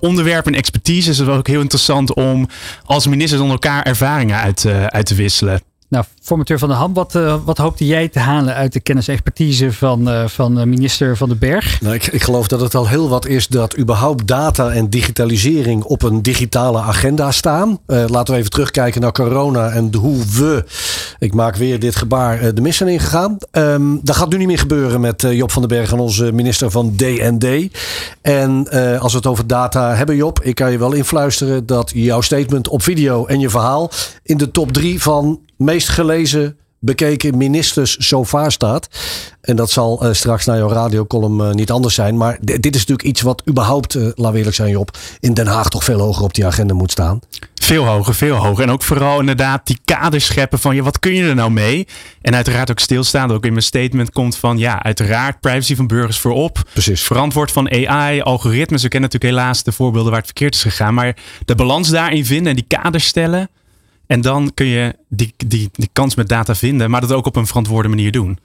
onderwerpen 0.00 0.52
en 0.52 0.58
expertise. 0.58 1.08
Dus 1.08 1.18
het 1.18 1.26
was 1.26 1.36
ook 1.36 1.46
heel 1.46 1.60
interessant 1.60 2.14
om 2.14 2.48
als 2.84 3.06
ministers 3.06 3.40
onder 3.40 3.58
elkaar 3.62 3.82
ervaringen 3.82 4.36
uit, 4.36 4.66
uit 4.86 5.06
te 5.06 5.14
wisselen. 5.14 5.60
Nou, 5.88 6.04
formateur 6.28 6.58
van 6.58 6.68
de 6.68 6.74
Ham, 6.74 6.94
wat, 6.94 7.14
eh, 7.14 7.34
wat 7.44 7.58
hoopte 7.58 7.86
jij 7.86 8.08
te 8.08 8.18
halen 8.18 8.54
uit 8.54 8.72
de 8.72 8.80
kennis 8.80 9.08
en 9.08 9.14
expertise 9.14 9.72
van, 9.72 10.08
eh, 10.08 10.26
van 10.26 10.58
eh, 10.58 10.66
minister 10.66 11.16
Van 11.16 11.28
den 11.28 11.38
Berg? 11.38 11.80
Nou, 11.80 11.94
ik, 11.94 12.06
ik 12.06 12.22
geloof 12.22 12.48
dat 12.48 12.60
het 12.60 12.74
al 12.74 12.88
heel 12.88 13.08
wat 13.08 13.26
is 13.26 13.46
dat 13.46 13.78
überhaupt 13.78 14.26
data 14.26 14.70
en 14.70 14.90
digitalisering 14.90 15.82
op 15.84 16.02
een 16.02 16.22
digitale 16.22 16.80
agenda 16.80 17.30
staan. 17.30 17.78
Laten 17.86 18.34
we 18.34 18.38
even 18.38 18.50
terugkijken 18.50 19.00
naar 19.00 19.12
corona 19.12 19.70
en 19.70 19.94
hoe 19.94 20.24
we, 20.26 20.64
ik 21.18 21.34
maak 21.34 21.56
weer 21.56 21.78
dit 21.78 21.96
gebaar, 21.96 22.54
de 22.54 22.60
mis 22.60 22.76
zijn 22.76 22.88
ingegaan. 22.88 23.36
Ehm, 23.50 23.96
dat 24.02 24.16
gaat 24.16 24.30
nu 24.30 24.36
niet 24.36 24.46
meer 24.46 24.58
gebeuren 24.58 25.00
met 25.00 25.26
Job 25.30 25.50
van 25.50 25.62
den 25.62 25.78
Berg 25.78 25.92
en 25.92 25.98
onze 25.98 26.32
minister 26.32 26.70
van 26.70 26.96
DND. 26.96 27.46
En 28.20 28.68
als 29.00 29.12
we 29.12 29.18
het 29.18 29.26
over 29.26 29.46
data 29.46 29.94
hebben, 29.94 30.16
Job, 30.16 30.40
ik 30.42 30.54
kan 30.54 30.70
je 30.70 30.78
wel 30.78 30.92
influisteren 30.92 31.66
dat 31.66 31.90
jouw 31.94 32.20
statement 32.20 32.68
op 32.68 32.82
video 32.82 33.26
en 33.26 33.40
je 33.40 33.50
verhaal 33.50 33.90
in 34.22 34.36
de 34.36 34.50
top 34.50 34.72
drie 34.72 35.02
van 35.02 35.40
meest 35.58 35.88
gelezen 35.88 36.17
bekeken 36.80 37.36
ministers 37.36 37.96
zo 37.96 38.24
vaar 38.24 38.52
staat. 38.52 38.88
En 39.40 39.56
dat 39.56 39.70
zal 39.70 40.02
eh, 40.02 40.12
straks 40.12 40.44
naar 40.44 40.56
jouw 40.56 40.68
radiocolumn 40.68 41.40
eh, 41.40 41.50
niet 41.50 41.70
anders 41.70 41.94
zijn. 41.94 42.16
Maar 42.16 42.38
dit 42.40 42.74
is 42.74 42.80
natuurlijk 42.80 43.08
iets 43.08 43.20
wat 43.20 43.42
überhaupt, 43.48 43.94
laat 44.14 44.32
we 44.32 44.38
eerlijk 44.38 44.56
zijn 44.56 44.70
Job, 44.70 44.96
in 45.20 45.34
Den 45.34 45.46
Haag 45.46 45.68
toch 45.68 45.84
veel 45.84 46.00
hoger 46.00 46.24
op 46.24 46.34
die 46.34 46.46
agenda 46.46 46.74
moet 46.74 46.90
staan. 46.90 47.20
Veel 47.68 47.84
hoger, 47.84 48.14
veel 48.14 48.34
hoger. 48.34 48.64
En 48.64 48.70
ook 48.70 48.82
vooral 48.82 49.20
inderdaad 49.20 49.66
die 49.66 49.78
kaders 49.84 50.26
scheppen 50.26 50.58
van 50.58 50.74
ja, 50.74 50.82
wat 50.82 50.98
kun 50.98 51.14
je 51.14 51.28
er 51.28 51.34
nou 51.34 51.50
mee? 51.50 51.86
En 52.20 52.34
uiteraard 52.34 52.70
ook 52.70 52.78
stilstaan. 52.78 53.32
Ook 53.32 53.44
in 53.44 53.52
mijn 53.52 53.64
statement 53.64 54.10
komt 54.10 54.36
van 54.36 54.58
ja, 54.58 54.82
uiteraard 54.82 55.40
privacy 55.40 55.74
van 55.74 55.86
burgers 55.86 56.18
voorop. 56.18 56.62
Precies. 56.72 57.02
Verantwoord 57.02 57.52
van 57.52 57.70
AI, 57.70 58.20
algoritmes. 58.20 58.82
We 58.82 58.88
kennen 58.88 59.10
natuurlijk 59.10 59.40
helaas 59.40 59.62
de 59.62 59.72
voorbeelden 59.72 60.10
waar 60.10 60.20
het 60.20 60.30
verkeerd 60.30 60.54
is 60.54 60.62
gegaan. 60.62 60.94
Maar 60.94 61.16
de 61.44 61.54
balans 61.54 61.88
daarin 61.88 62.26
vinden 62.26 62.46
en 62.46 62.56
die 62.56 62.78
kaders 62.78 63.06
stellen. 63.06 63.48
En 64.08 64.20
dan 64.20 64.50
kun 64.54 64.66
je 64.66 64.94
die, 65.08 65.34
die, 65.36 65.68
die 65.72 65.88
kans 65.92 66.14
met 66.14 66.28
data 66.28 66.54
vinden, 66.54 66.90
maar 66.90 67.00
dat 67.00 67.12
ook 67.12 67.26
op 67.26 67.36
een 67.36 67.46
verantwoorde 67.46 67.88
manier 67.88 68.12
doen. 68.12 68.38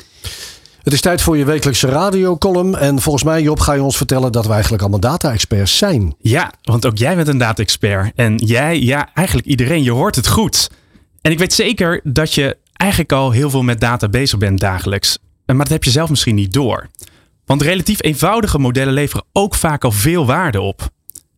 Het 0.83 0.93
is 0.93 1.01
tijd 1.01 1.21
voor 1.21 1.37
je 1.37 1.45
wekelijkse 1.45 1.87
radiocolumn. 1.87 2.75
En 2.75 3.01
volgens 3.01 3.23
mij, 3.23 3.41
Job, 3.41 3.59
ga 3.59 3.73
je 3.73 3.83
ons 3.83 3.97
vertellen 3.97 4.31
dat 4.31 4.45
we 4.45 4.51
eigenlijk 4.51 4.81
allemaal 4.81 4.99
data-experts 4.99 5.77
zijn. 5.77 6.15
Ja, 6.19 6.53
want 6.61 6.85
ook 6.85 6.97
jij 6.97 7.15
bent 7.15 7.27
een 7.27 7.37
data-expert. 7.37 8.11
En 8.15 8.35
jij, 8.35 8.81
ja, 8.81 9.09
eigenlijk 9.13 9.47
iedereen, 9.47 9.83
je 9.83 9.91
hoort 9.91 10.15
het 10.15 10.27
goed. 10.27 10.69
En 11.21 11.31
ik 11.31 11.39
weet 11.39 11.53
zeker 11.53 11.99
dat 12.03 12.33
je 12.33 12.57
eigenlijk 12.73 13.11
al 13.11 13.31
heel 13.31 13.49
veel 13.49 13.61
met 13.61 13.79
data 13.79 14.09
bezig 14.09 14.37
bent 14.39 14.59
dagelijks. 14.59 15.17
Maar 15.45 15.57
dat 15.57 15.69
heb 15.69 15.83
je 15.83 15.91
zelf 15.91 16.09
misschien 16.09 16.35
niet 16.35 16.53
door. 16.53 16.89
Want 17.45 17.61
relatief 17.61 18.03
eenvoudige 18.03 18.59
modellen 18.59 18.93
leveren 18.93 19.25
ook 19.31 19.55
vaak 19.55 19.83
al 19.83 19.91
veel 19.91 20.25
waarde 20.25 20.61
op. 20.61 20.89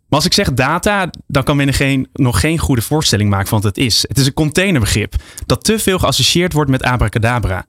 Maar 0.09 0.19
als 0.19 0.25
ik 0.25 0.33
zeg 0.33 0.53
data, 0.53 1.09
dan 1.27 1.43
kan 1.43 1.57
men 1.57 1.73
geen, 1.73 2.07
nog 2.13 2.39
geen 2.39 2.57
goede 2.57 2.81
voorstelling 2.81 3.29
maken 3.29 3.47
van 3.47 3.61
wat 3.61 3.75
het 3.75 3.85
is. 3.85 4.05
Het 4.07 4.17
is 4.17 4.25
een 4.25 4.33
containerbegrip 4.33 5.15
dat 5.45 5.63
te 5.63 5.79
veel 5.79 5.99
geassocieerd 5.99 6.53
wordt 6.53 6.71
met 6.71 6.83
abracadabra. 6.83 7.65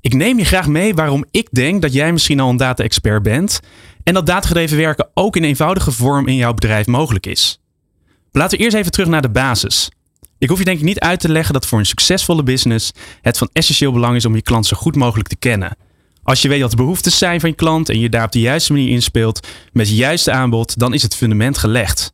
Ik 0.00 0.14
neem 0.14 0.38
je 0.38 0.44
graag 0.44 0.66
mee 0.66 0.94
waarom 0.94 1.24
ik 1.30 1.48
denk 1.50 1.82
dat 1.82 1.92
jij 1.92 2.12
misschien 2.12 2.40
al 2.40 2.48
een 2.48 2.56
data-expert 2.56 3.22
bent 3.22 3.60
en 4.02 4.14
dat 4.14 4.26
datagedreven 4.26 4.76
werken 4.76 5.08
ook 5.14 5.36
in 5.36 5.44
eenvoudige 5.44 5.92
vorm 5.92 6.26
in 6.26 6.36
jouw 6.36 6.54
bedrijf 6.54 6.86
mogelijk 6.86 7.26
is. 7.26 7.60
Laten 8.32 8.58
we 8.58 8.64
eerst 8.64 8.76
even 8.76 8.92
terug 8.92 9.08
naar 9.08 9.22
de 9.22 9.30
basis. 9.30 9.90
Ik 10.38 10.48
hoef 10.48 10.58
je 10.58 10.64
denk 10.64 10.78
ik 10.78 10.84
niet 10.84 11.00
uit 11.00 11.20
te 11.20 11.28
leggen 11.28 11.52
dat 11.52 11.66
voor 11.66 11.78
een 11.78 11.86
succesvolle 11.86 12.42
business 12.42 12.92
het 13.20 13.38
van 13.38 13.48
essentieel 13.52 13.92
belang 13.92 14.16
is 14.16 14.24
om 14.24 14.34
je 14.34 14.42
klant 14.42 14.66
zo 14.66 14.76
goed 14.76 14.96
mogelijk 14.96 15.28
te 15.28 15.36
kennen. 15.36 15.76
Als 16.30 16.42
je 16.42 16.48
weet 16.48 16.60
wat 16.60 16.70
de 16.70 16.76
behoeftes 16.76 17.18
zijn 17.18 17.40
van 17.40 17.50
je 17.50 17.56
klant 17.56 17.88
en 17.88 18.00
je 18.00 18.08
daar 18.08 18.24
op 18.24 18.32
de 18.32 18.40
juiste 18.40 18.72
manier 18.72 18.88
inspeelt 18.88 19.46
met 19.72 19.86
het 19.86 19.96
juiste 19.96 20.30
aanbod, 20.30 20.78
dan 20.78 20.94
is 20.94 21.02
het 21.02 21.16
fundament 21.16 21.58
gelegd. 21.58 22.12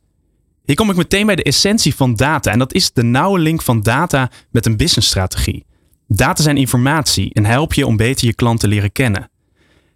Hier 0.65 0.75
kom 0.75 0.89
ik 0.89 0.95
meteen 0.95 1.25
bij 1.25 1.35
de 1.35 1.43
essentie 1.43 1.95
van 1.95 2.15
data 2.15 2.51
en 2.51 2.59
dat 2.59 2.73
is 2.73 2.91
de 2.93 3.03
nauwe 3.03 3.39
link 3.39 3.61
van 3.61 3.81
data 3.81 4.31
met 4.51 4.65
een 4.65 4.77
businessstrategie. 4.77 5.65
Data 6.07 6.43
zijn 6.43 6.57
informatie 6.57 7.33
en 7.33 7.45
help 7.45 7.73
je 7.73 7.85
om 7.85 7.97
beter 7.97 8.27
je 8.27 8.33
klant 8.33 8.59
te 8.59 8.67
leren 8.67 8.91
kennen. 8.91 9.29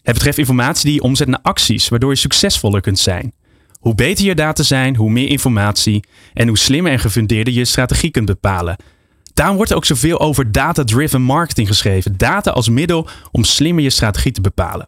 Het 0.01 0.13
betreft 0.13 0.38
informatie 0.38 0.86
die 0.86 0.93
je 0.93 1.01
omzet 1.01 1.28
naar 1.28 1.41
acties, 1.41 1.89
waardoor 1.89 2.09
je 2.09 2.15
succesvoller 2.17 2.82
kunt 2.82 2.99
zijn. 2.99 3.34
Hoe 3.80 3.95
beter 3.95 4.26
je 4.26 4.36
data 4.36 4.63
zijn, 4.63 4.95
hoe 4.95 5.11
meer 5.11 5.30
informatie 5.30 6.03
en 6.34 6.47
hoe 6.47 6.57
slimmer 6.57 6.91
en 6.91 6.99
gefundeerder 6.99 7.53
je 7.53 7.65
strategie 7.65 8.11
kunt 8.11 8.26
bepalen. 8.26 8.76
Daarom 9.34 9.55
wordt 9.55 9.71
er 9.71 9.77
ook 9.77 9.86
zoveel 9.86 10.19
over 10.19 10.51
data-driven 10.51 11.21
marketing 11.21 11.67
geschreven. 11.67 12.17
Data 12.17 12.51
als 12.51 12.69
middel 12.69 13.07
om 13.32 13.43
slimmer 13.43 13.84
je 13.84 13.89
strategie 13.89 14.32
te 14.32 14.41
bepalen. 14.41 14.88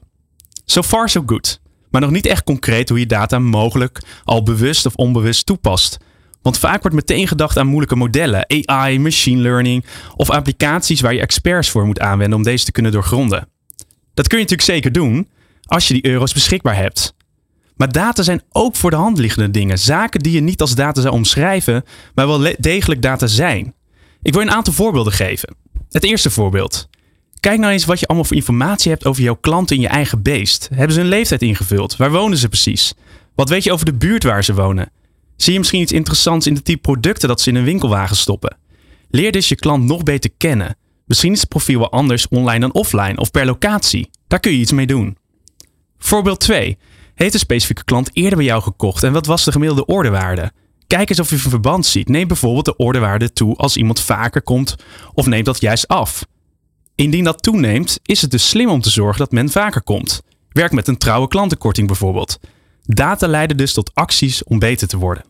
So 0.65 0.83
far 0.83 1.09
so 1.09 1.23
good. 1.25 1.61
Maar 1.89 2.01
nog 2.01 2.11
niet 2.11 2.25
echt 2.25 2.43
concreet 2.43 2.89
hoe 2.89 2.99
je 2.99 3.05
data 3.05 3.39
mogelijk 3.39 4.01
al 4.23 4.43
bewust 4.43 4.85
of 4.85 4.95
onbewust 4.95 5.45
toepast. 5.45 5.97
Want 6.41 6.57
vaak 6.57 6.81
wordt 6.81 6.95
meteen 6.95 7.27
gedacht 7.27 7.57
aan 7.57 7.67
moeilijke 7.67 7.95
modellen, 7.95 8.45
AI, 8.65 8.99
machine 8.99 9.41
learning 9.41 9.85
of 10.15 10.29
applicaties 10.29 11.01
waar 11.01 11.13
je 11.13 11.21
experts 11.21 11.69
voor 11.69 11.85
moet 11.85 11.99
aanwenden 11.99 12.37
om 12.37 12.43
deze 12.43 12.65
te 12.65 12.71
kunnen 12.71 12.91
doorgronden. 12.91 13.47
Dat 14.13 14.27
kun 14.27 14.37
je 14.37 14.43
natuurlijk 14.43 14.69
zeker 14.69 14.91
doen 14.91 15.29
als 15.65 15.87
je 15.87 15.93
die 15.93 16.05
euro's 16.05 16.33
beschikbaar 16.33 16.75
hebt. 16.75 17.15
Maar 17.75 17.91
data 17.91 18.23
zijn 18.23 18.41
ook 18.49 18.75
voor 18.75 18.89
de 18.89 18.95
hand 18.95 19.17
liggende 19.17 19.51
dingen. 19.51 19.79
Zaken 19.79 20.19
die 20.19 20.31
je 20.31 20.41
niet 20.41 20.61
als 20.61 20.75
data 20.75 21.01
zou 21.01 21.13
omschrijven, 21.13 21.83
maar 22.15 22.27
wel 22.27 22.55
degelijk 22.59 23.01
data 23.01 23.27
zijn. 23.27 23.73
Ik 24.23 24.33
wil 24.33 24.41
een 24.41 24.51
aantal 24.51 24.73
voorbeelden 24.73 25.13
geven. 25.13 25.55
Het 25.89 26.03
eerste 26.03 26.29
voorbeeld. 26.29 26.89
Kijk 27.39 27.59
nou 27.59 27.71
eens 27.71 27.85
wat 27.85 27.99
je 27.99 28.07
allemaal 28.07 28.25
voor 28.25 28.35
informatie 28.35 28.91
hebt 28.91 29.05
over 29.05 29.23
jouw 29.23 29.35
klanten 29.35 29.75
in 29.75 29.81
je 29.81 29.87
eigen 29.87 30.21
beest. 30.21 30.69
Hebben 30.73 30.95
ze 30.95 31.01
een 31.01 31.07
leeftijd 31.07 31.41
ingevuld? 31.41 31.95
Waar 31.95 32.11
wonen 32.11 32.37
ze 32.37 32.47
precies? 32.47 32.93
Wat 33.35 33.49
weet 33.49 33.63
je 33.63 33.71
over 33.71 33.85
de 33.85 33.93
buurt 33.93 34.23
waar 34.23 34.43
ze 34.43 34.53
wonen? 34.53 34.91
Zie 35.35 35.53
je 35.53 35.59
misschien 35.59 35.81
iets 35.81 35.91
interessants 35.91 36.47
in 36.47 36.53
de 36.53 36.61
type 36.61 36.81
producten 36.81 37.27
dat 37.27 37.41
ze 37.41 37.49
in 37.49 37.55
een 37.55 37.63
winkelwagen 37.63 38.15
stoppen? 38.15 38.57
Leer 39.09 39.31
dus 39.31 39.49
je 39.49 39.55
klant 39.55 39.83
nog 39.83 40.03
beter 40.03 40.29
kennen. 40.37 40.77
Misschien 41.05 41.31
is 41.31 41.39
het 41.39 41.49
profiel 41.49 41.79
wel 41.79 41.91
anders 41.91 42.27
online 42.27 42.59
dan 42.59 42.73
offline 42.73 43.17
of 43.17 43.31
per 43.31 43.45
locatie. 43.45 44.09
Daar 44.27 44.39
kun 44.39 44.51
je 44.51 44.57
iets 44.57 44.71
mee 44.71 44.87
doen. 44.87 45.17
Voorbeeld 45.97 46.39
2. 46.39 46.77
Heeft 47.15 47.33
een 47.33 47.39
specifieke 47.39 47.83
klant 47.83 48.09
eerder 48.13 48.37
bij 48.37 48.45
jou 48.45 48.61
gekocht 48.61 49.03
en 49.03 49.13
wat 49.13 49.25
was 49.25 49.43
de 49.43 49.51
gemiddelde 49.51 49.85
ordewaarde? 49.85 50.51
Kijk 50.93 51.09
eens 51.09 51.19
of 51.19 51.29
je 51.29 51.35
een 51.35 51.41
verband 51.41 51.85
ziet. 51.85 52.09
Neem 52.09 52.27
bijvoorbeeld 52.27 52.65
de 52.65 52.75
ordewaarde 52.75 53.33
toe 53.33 53.55
als 53.55 53.77
iemand 53.77 53.99
vaker 53.99 54.41
komt 54.41 54.75
of 55.13 55.25
neem 55.25 55.43
dat 55.43 55.61
juist 55.61 55.87
af. 55.87 56.25
Indien 56.95 57.23
dat 57.23 57.43
toeneemt, 57.43 57.99
is 58.03 58.21
het 58.21 58.31
dus 58.31 58.49
slim 58.49 58.69
om 58.69 58.81
te 58.81 58.89
zorgen 58.89 59.19
dat 59.19 59.31
men 59.31 59.49
vaker 59.49 59.81
komt. 59.81 60.21
Werk 60.49 60.71
met 60.71 60.87
een 60.87 60.97
trouwe 60.97 61.27
klantenkorting 61.27 61.87
bijvoorbeeld. 61.87 62.39
Data 62.83 63.27
leiden 63.27 63.57
dus 63.57 63.73
tot 63.73 63.91
acties 63.93 64.43
om 64.43 64.59
beter 64.59 64.87
te 64.87 64.97
worden. 64.97 65.23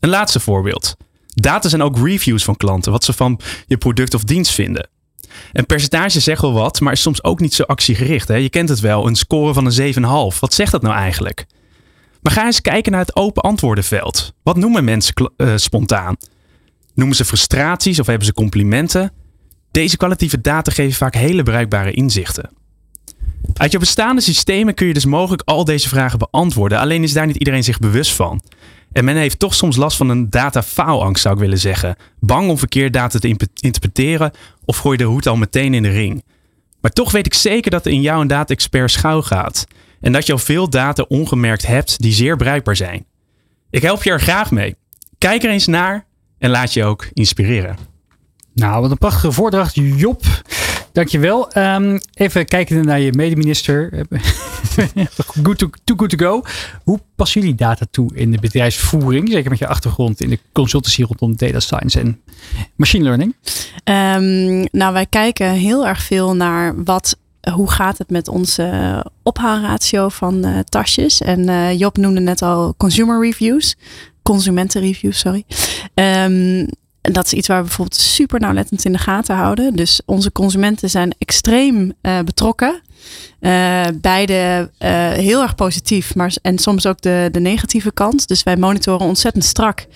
Een 0.00 0.08
laatste 0.08 0.40
voorbeeld. 0.40 0.96
Data 1.26 1.68
zijn 1.68 1.82
ook 1.82 1.98
reviews 1.98 2.44
van 2.44 2.56
klanten, 2.56 2.92
wat 2.92 3.04
ze 3.04 3.12
van 3.12 3.40
je 3.66 3.76
product 3.76 4.14
of 4.14 4.24
dienst 4.24 4.52
vinden. 4.52 4.88
Een 5.52 5.66
percentage 5.66 6.20
zegt 6.20 6.40
wel 6.40 6.52
wat, 6.52 6.80
maar 6.80 6.92
is 6.92 7.02
soms 7.02 7.24
ook 7.24 7.40
niet 7.40 7.54
zo 7.54 7.62
actiegericht. 7.62 8.28
Hè? 8.28 8.34
Je 8.34 8.50
kent 8.50 8.68
het 8.68 8.80
wel, 8.80 9.06
een 9.06 9.16
score 9.16 9.52
van 9.52 9.66
een 9.66 9.94
7,5. 10.34 10.38
Wat 10.40 10.54
zegt 10.54 10.72
dat 10.72 10.82
nou 10.82 10.94
eigenlijk? 10.94 11.46
Maar 12.22 12.32
ga 12.32 12.44
eens 12.44 12.60
kijken 12.60 12.92
naar 12.92 13.00
het 13.00 13.16
open 13.16 13.42
antwoordenveld. 13.42 14.34
Wat 14.42 14.56
noemen 14.56 14.84
mensen 14.84 15.14
uh, 15.36 15.52
spontaan? 15.56 16.16
Noemen 16.94 17.16
ze 17.16 17.24
frustraties 17.24 18.00
of 18.00 18.06
hebben 18.06 18.26
ze 18.26 18.32
complimenten? 18.32 19.12
Deze 19.70 19.96
kwalitatieve 19.96 20.40
data 20.40 20.72
geven 20.72 20.96
vaak 20.96 21.14
hele 21.14 21.42
bruikbare 21.42 21.92
inzichten. 21.92 22.50
Uit 23.54 23.72
je 23.72 23.78
bestaande 23.78 24.20
systemen 24.20 24.74
kun 24.74 24.86
je 24.86 24.94
dus 24.94 25.04
mogelijk 25.04 25.42
al 25.44 25.64
deze 25.64 25.88
vragen 25.88 26.18
beantwoorden, 26.18 26.78
alleen 26.78 27.02
is 27.02 27.12
daar 27.12 27.26
niet 27.26 27.36
iedereen 27.36 27.64
zich 27.64 27.78
bewust 27.78 28.12
van. 28.12 28.42
En 28.92 29.04
men 29.04 29.16
heeft 29.16 29.38
toch 29.38 29.54
soms 29.54 29.76
last 29.76 29.96
van 29.96 30.08
een 30.08 30.30
data-faalangst, 30.30 31.22
zou 31.22 31.34
ik 31.34 31.40
willen 31.40 31.58
zeggen. 31.58 31.96
Bang 32.20 32.50
om 32.50 32.58
verkeerd 32.58 32.92
data 32.92 33.18
te 33.18 33.36
interpreteren 33.60 34.32
of 34.64 34.76
gooi 34.76 34.96
de 34.96 35.04
hoed 35.04 35.26
al 35.26 35.36
meteen 35.36 35.74
in 35.74 35.82
de 35.82 35.88
ring. 35.88 36.24
Maar 36.80 36.90
toch 36.90 37.12
weet 37.12 37.26
ik 37.26 37.34
zeker 37.34 37.70
dat 37.70 37.86
er 37.86 37.92
in 37.92 38.00
jou 38.00 38.20
een 38.20 38.26
data-expert 38.26 38.90
schouw 38.90 39.22
gaat. 39.22 39.66
En 40.00 40.12
dat 40.12 40.26
je 40.26 40.32
al 40.32 40.38
veel 40.38 40.70
data 40.70 41.04
ongemerkt 41.08 41.66
hebt 41.66 42.00
die 42.00 42.12
zeer 42.12 42.36
bruikbaar 42.36 42.76
zijn. 42.76 43.04
Ik 43.70 43.82
help 43.82 44.02
je 44.02 44.10
er 44.10 44.20
graag 44.20 44.50
mee. 44.50 44.76
Kijk 45.18 45.42
er 45.42 45.50
eens 45.50 45.66
naar 45.66 46.06
en 46.38 46.50
laat 46.50 46.72
je 46.72 46.84
ook 46.84 47.08
inspireren. 47.12 47.76
Nou, 48.54 48.80
wat 48.80 48.90
een 48.90 48.98
prachtige 48.98 49.32
voordracht, 49.32 49.74
Job. 49.74 50.22
Dankjewel. 50.92 51.58
Um, 51.58 52.00
even 52.14 52.46
kijken 52.46 52.84
naar 52.84 53.00
je 53.00 53.12
medeminister. 53.12 53.92
good 55.42 55.58
to, 55.58 55.70
too 55.84 55.96
good 55.96 56.10
to 56.10 56.16
go. 56.16 56.42
Hoe 56.84 57.00
passen 57.16 57.40
jullie 57.40 57.56
data 57.56 57.86
toe 57.90 58.14
in 58.14 58.30
de 58.30 58.38
bedrijfsvoering? 58.38 59.28
Zeker 59.28 59.50
met 59.50 59.58
je 59.58 59.66
achtergrond 59.66 60.20
in 60.20 60.28
de 60.28 60.38
consultancy 60.52 61.02
rondom 61.02 61.36
data 61.36 61.60
science 61.60 62.00
en 62.00 62.20
machine 62.76 63.04
learning. 63.04 63.34
Um, 63.84 64.68
nou, 64.72 64.92
wij 64.92 65.06
kijken 65.06 65.52
heel 65.52 65.86
erg 65.86 66.02
veel 66.02 66.36
naar 66.36 66.84
wat 66.84 67.16
hoe 67.50 67.70
gaat 67.70 67.98
het 67.98 68.10
met 68.10 68.28
onze 68.28 69.04
ophaalratio 69.22 70.08
van 70.08 70.46
uh, 70.46 70.58
tasjes? 70.58 71.20
En 71.20 71.40
uh, 71.40 71.78
Job 71.78 71.96
noemde 71.96 72.20
net 72.20 72.42
al 72.42 72.74
consumer 72.76 73.20
reviews. 73.20 73.76
Consumentenreviews, 74.22 75.18
sorry. 75.18 75.44
Um, 75.94 76.68
en 77.00 77.12
dat 77.12 77.26
is 77.26 77.32
iets 77.32 77.48
waar 77.48 77.60
we 77.60 77.66
bijvoorbeeld 77.66 78.00
super 78.00 78.40
nauwlettend 78.40 78.84
in 78.84 78.92
de 78.92 78.98
gaten 78.98 79.36
houden. 79.36 79.76
Dus 79.76 80.00
onze 80.06 80.32
consumenten 80.32 80.90
zijn 80.90 81.14
extreem 81.18 81.92
betrokken. 82.24 82.80
Uh, 83.40 83.84
beide 84.00 84.70
uh, 84.78 84.88
heel 85.08 85.42
erg 85.42 85.54
positief, 85.54 86.14
maar 86.14 86.34
en 86.42 86.58
soms 86.58 86.86
ook 86.86 87.00
de, 87.00 87.28
de 87.32 87.40
negatieve 87.40 87.92
kant. 87.92 88.28
Dus 88.28 88.42
wij 88.42 88.56
monitoren 88.56 89.06
ontzettend 89.06 89.44
strak 89.44 89.86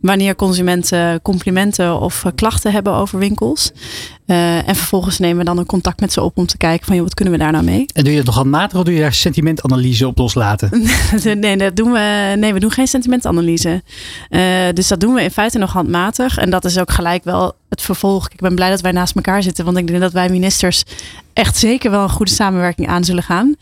wanneer 0.00 0.34
consumenten 0.34 1.22
complimenten 1.22 2.00
of 2.00 2.24
klachten 2.34 2.72
hebben 2.72 2.92
over 2.92 3.18
winkels. 3.18 3.72
Uh, 4.26 4.68
en 4.68 4.76
vervolgens 4.76 5.18
nemen 5.18 5.38
we 5.38 5.44
dan 5.44 5.58
een 5.58 5.66
contact 5.66 6.00
met 6.00 6.12
ze 6.12 6.22
op 6.22 6.36
om 6.36 6.46
te 6.46 6.56
kijken 6.56 6.86
van 6.86 6.94
joh, 6.94 7.04
wat 7.04 7.14
kunnen 7.14 7.34
we 7.34 7.40
daar 7.40 7.52
nou 7.52 7.64
mee? 7.64 7.86
En 7.94 8.02
doe 8.02 8.12
je 8.12 8.16
dat 8.16 8.26
nog 8.26 8.34
handmatig 8.34 8.78
of 8.78 8.84
doe 8.84 8.94
je 8.94 9.00
daar 9.00 9.12
sentimentanalyse 9.12 10.06
op 10.06 10.18
loslaten? 10.18 10.70
nee, 11.40 11.56
dat 11.56 11.76
doen 11.76 11.92
we, 11.92 12.34
nee, 12.38 12.52
we 12.52 12.60
doen 12.60 12.70
geen 12.70 12.86
sentimentanalyse. 12.86 13.82
dus 14.74 14.88
dat 14.88 15.00
doen 15.00 15.14
we 15.14 15.22
in 15.22 15.30
feite 15.30 15.58
nog 15.58 15.72
handmatig. 15.72 16.38
En 16.38 16.50
dat 16.50 16.64
is 16.64 16.78
ook 16.78 16.90
gelijk 16.90 17.24
wel 17.24 17.54
het 17.74 17.84
vervolg. 17.84 18.28
Ik 18.28 18.40
ben 18.40 18.54
blij 18.54 18.70
dat 18.70 18.80
wij 18.80 18.92
naast 18.92 19.16
elkaar 19.16 19.42
zitten, 19.42 19.64
want 19.64 19.76
ik 19.76 19.86
denk 19.86 20.00
dat 20.00 20.12
wij 20.12 20.28
ministers 20.28 20.84
echt 21.32 21.56
zeker 21.56 21.90
wel 21.90 22.02
een 22.02 22.10
goede 22.10 22.32
samenwerking 22.32 22.88
aan 22.88 23.04
zullen 23.04 23.22
gaan. 23.22 23.54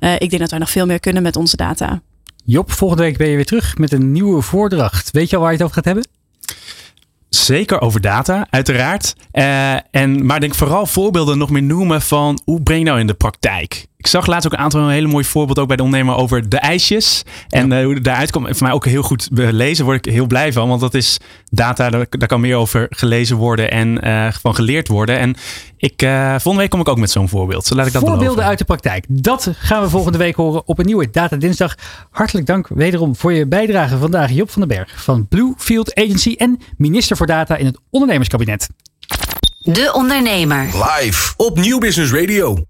Uh, 0.00 0.12
ik 0.12 0.30
denk 0.30 0.38
dat 0.38 0.50
wij 0.50 0.58
nog 0.58 0.70
veel 0.70 0.86
meer 0.86 1.00
kunnen 1.00 1.22
met 1.22 1.36
onze 1.36 1.56
data. 1.56 2.00
Job, 2.44 2.72
volgende 2.72 3.02
week 3.02 3.16
ben 3.16 3.28
je 3.28 3.36
weer 3.36 3.46
terug 3.46 3.78
met 3.78 3.92
een 3.92 4.12
nieuwe 4.12 4.42
voordracht. 4.42 5.10
Weet 5.10 5.30
je 5.30 5.36
al 5.36 5.42
waar 5.42 5.50
je 5.50 5.56
het 5.56 5.66
over 5.66 5.76
gaat 5.76 5.84
hebben? 5.84 6.06
Zeker 7.28 7.80
over 7.80 8.00
data, 8.00 8.46
uiteraard. 8.50 9.14
Uh, 9.32 9.74
en, 9.90 10.26
maar 10.26 10.40
denk 10.40 10.54
vooral 10.54 10.86
voorbeelden 10.86 11.38
nog 11.38 11.50
meer 11.50 11.62
noemen 11.62 12.02
van 12.02 12.40
hoe 12.44 12.62
breng 12.62 12.78
je 12.78 12.84
nou 12.84 13.00
in 13.00 13.06
de 13.06 13.14
praktijk? 13.14 13.86
Ik 13.98 14.06
zag 14.06 14.26
laatst 14.26 14.46
ook 14.46 14.52
een 14.52 14.58
aantal 14.58 14.80
een 14.80 14.90
hele 14.90 15.06
mooie 15.06 15.24
voorbeeld 15.24 15.58
ook 15.58 15.66
bij 15.66 15.76
de 15.76 15.82
ondernemer 15.82 16.16
over 16.16 16.48
de 16.48 16.58
ijsjes. 16.58 17.22
En 17.48 17.72
uh, 17.72 17.84
hoe 17.84 17.94
het 17.94 18.04
daaruit 18.04 18.30
komt. 18.30 18.48
Voor 18.48 18.66
mij 18.66 18.72
ook 18.72 18.84
heel 18.84 19.02
goed 19.02 19.28
lezen, 19.32 19.84
word 19.84 20.06
ik 20.06 20.12
heel 20.12 20.26
blij 20.26 20.52
van. 20.52 20.68
Want 20.68 20.80
dat 20.80 20.94
is 20.94 21.18
data, 21.50 21.90
daar, 21.90 22.06
daar 22.08 22.28
kan 22.28 22.40
meer 22.40 22.56
over 22.56 22.86
gelezen 22.90 23.36
worden 23.36 23.70
en 23.70 24.06
uh, 24.06 24.32
van 24.40 24.54
geleerd 24.54 24.88
worden. 24.88 25.18
En 25.18 25.36
ik, 25.76 26.02
uh, 26.02 26.30
volgende 26.30 26.56
week 26.56 26.70
kom 26.70 26.80
ik 26.80 26.88
ook 26.88 26.98
met 26.98 27.10
zo'n 27.10 27.28
voorbeeld. 27.28 27.66
Zo 27.66 27.74
laat 27.74 27.86
ik 27.86 27.92
dat 27.92 28.02
Voorbeelden 28.02 28.44
uit 28.44 28.58
de 28.58 28.64
praktijk. 28.64 29.04
Dat 29.08 29.50
gaan 29.58 29.82
we 29.82 29.88
volgende 29.88 30.18
week 30.18 30.36
horen 30.36 30.62
op 30.66 30.78
een 30.78 30.86
nieuwe 30.86 31.10
Data 31.10 31.36
Dinsdag. 31.36 31.74
Hartelijk 32.10 32.46
dank 32.46 32.68
wederom 32.68 33.16
voor 33.16 33.32
je 33.32 33.46
bijdrage 33.46 33.98
vandaag. 33.98 34.30
Job 34.30 34.50
van 34.50 34.68
den 34.68 34.76
Berg 34.76 35.02
van 35.02 35.28
Bluefield 35.28 35.94
Agency 35.94 36.34
en 36.36 36.58
minister 36.76 37.16
voor 37.16 37.26
Data 37.26 37.56
in 37.56 37.66
het 37.66 37.78
ondernemerskabinet. 37.90 38.68
De 39.58 39.90
Ondernemer. 39.94 40.64
Live 40.64 41.34
op 41.36 41.58
Nieuw 41.58 41.78
Business 41.78 42.12
Radio. 42.12 42.64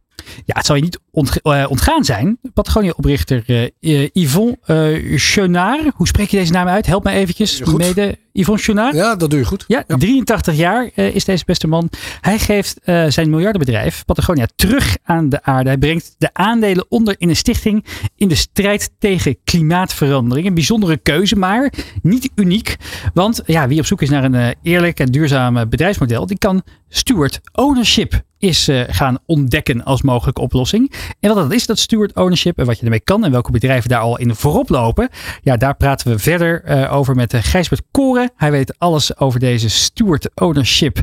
Ja, 0.45 0.55
het 0.57 0.66
zal 0.66 0.77
je 0.77 0.83
niet 0.83 0.99
ontgaan 1.43 2.05
zijn. 2.05 2.39
Patagonia-oprichter 2.55 3.71
uh, 3.81 4.09
Yvon 4.12 4.57
uh, 4.66 5.19
Chenard. 5.19 5.95
Hoe 5.95 6.07
spreek 6.07 6.29
je 6.29 6.37
deze 6.37 6.53
naam 6.53 6.66
uit? 6.66 6.87
Help 6.87 7.05
me 7.05 7.11
eventjes. 7.11 7.62
Mede 7.62 8.19
Yvon 8.33 8.59
Chenard. 8.59 8.95
Ja, 8.95 9.16
dat 9.16 9.31
doe 9.31 9.39
je 9.39 9.45
goed. 9.45 9.64
Ja, 9.66 9.85
83 9.87 10.57
jaar 10.57 10.91
uh, 10.95 11.14
is 11.14 11.25
deze 11.25 11.45
beste 11.47 11.66
man. 11.66 11.91
Hij 12.21 12.39
geeft 12.39 12.81
zijn 13.09 13.31
miljardenbedrijf 13.31 14.05
Patagonia 14.05 14.47
terug 14.57 14.97
aan 15.03 15.29
de 15.29 15.43
aarde. 15.43 15.69
Hij 15.69 15.79
brengt 15.79 16.14
de 16.19 16.31
aandelen 16.33 16.87
onder 16.89 17.14
in 17.19 17.29
een 17.29 17.37
stichting 17.37 17.85
in 18.16 18.29
de 18.29 18.35
strijd 18.35 18.91
tegen 18.99 19.37
klimaatverandering. 19.45 20.47
Een 20.47 20.55
bijzondere 20.55 20.97
keuze, 20.97 21.37
maar 21.37 21.73
niet 22.03 22.31
uniek. 22.35 22.77
Want 23.14 23.43
ja, 23.47 23.69
wie 23.69 23.79
op 23.79 23.87
zoek 23.87 24.03
is 24.03 24.11
naar 24.11 24.25
een 24.25 24.55
eerlijk 24.62 25.01
en 25.01 25.12
duurzaam 25.12 25.69
bedrijfsmodel, 25.69 26.27
die 26.27 26.39
kan 26.39 26.62
steward 26.89 27.41
ownership 27.53 28.27
is 28.39 28.68
uh, 28.68 28.80
gaan 28.86 29.18
ontdekken 29.26 29.84
als 29.84 30.03
mogelijke 30.03 30.41
oplossing. 30.41 30.93
En 31.20 31.34
wat 31.34 31.36
dat 31.36 31.53
is, 31.53 31.66
dat 31.66 31.78
steward 31.78 32.16
ownership 32.16 32.59
en 32.59 32.66
wat 32.66 32.78
je 32.78 32.84
ermee 32.84 33.01
kan 33.01 33.24
en 33.24 33.30
welke 33.30 33.53
bedrijven 33.53 33.91
daar 33.91 34.01
al 34.01 34.18
in 34.18 34.34
voorop 34.34 34.68
lopen. 34.68 35.09
Ja, 35.43 35.57
daar 35.57 35.76
praten 35.76 36.11
we 36.11 36.18
verder 36.18 36.62
uh, 36.66 36.95
over 36.95 37.14
met 37.14 37.32
uh, 37.32 37.41
Gijsbert 37.43 37.82
Koren. 37.91 38.30
Hij 38.36 38.51
weet 38.51 38.78
alles 38.78 39.18
over 39.18 39.41
deze 39.41 39.70
steward 39.70 40.30
ownership 40.34 40.99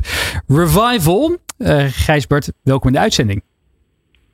revival. 0.46 1.36
Gijsbert, 1.88 2.52
welkom 2.62 2.88
in 2.88 2.94
de 2.94 3.00
uitzending. 3.00 3.42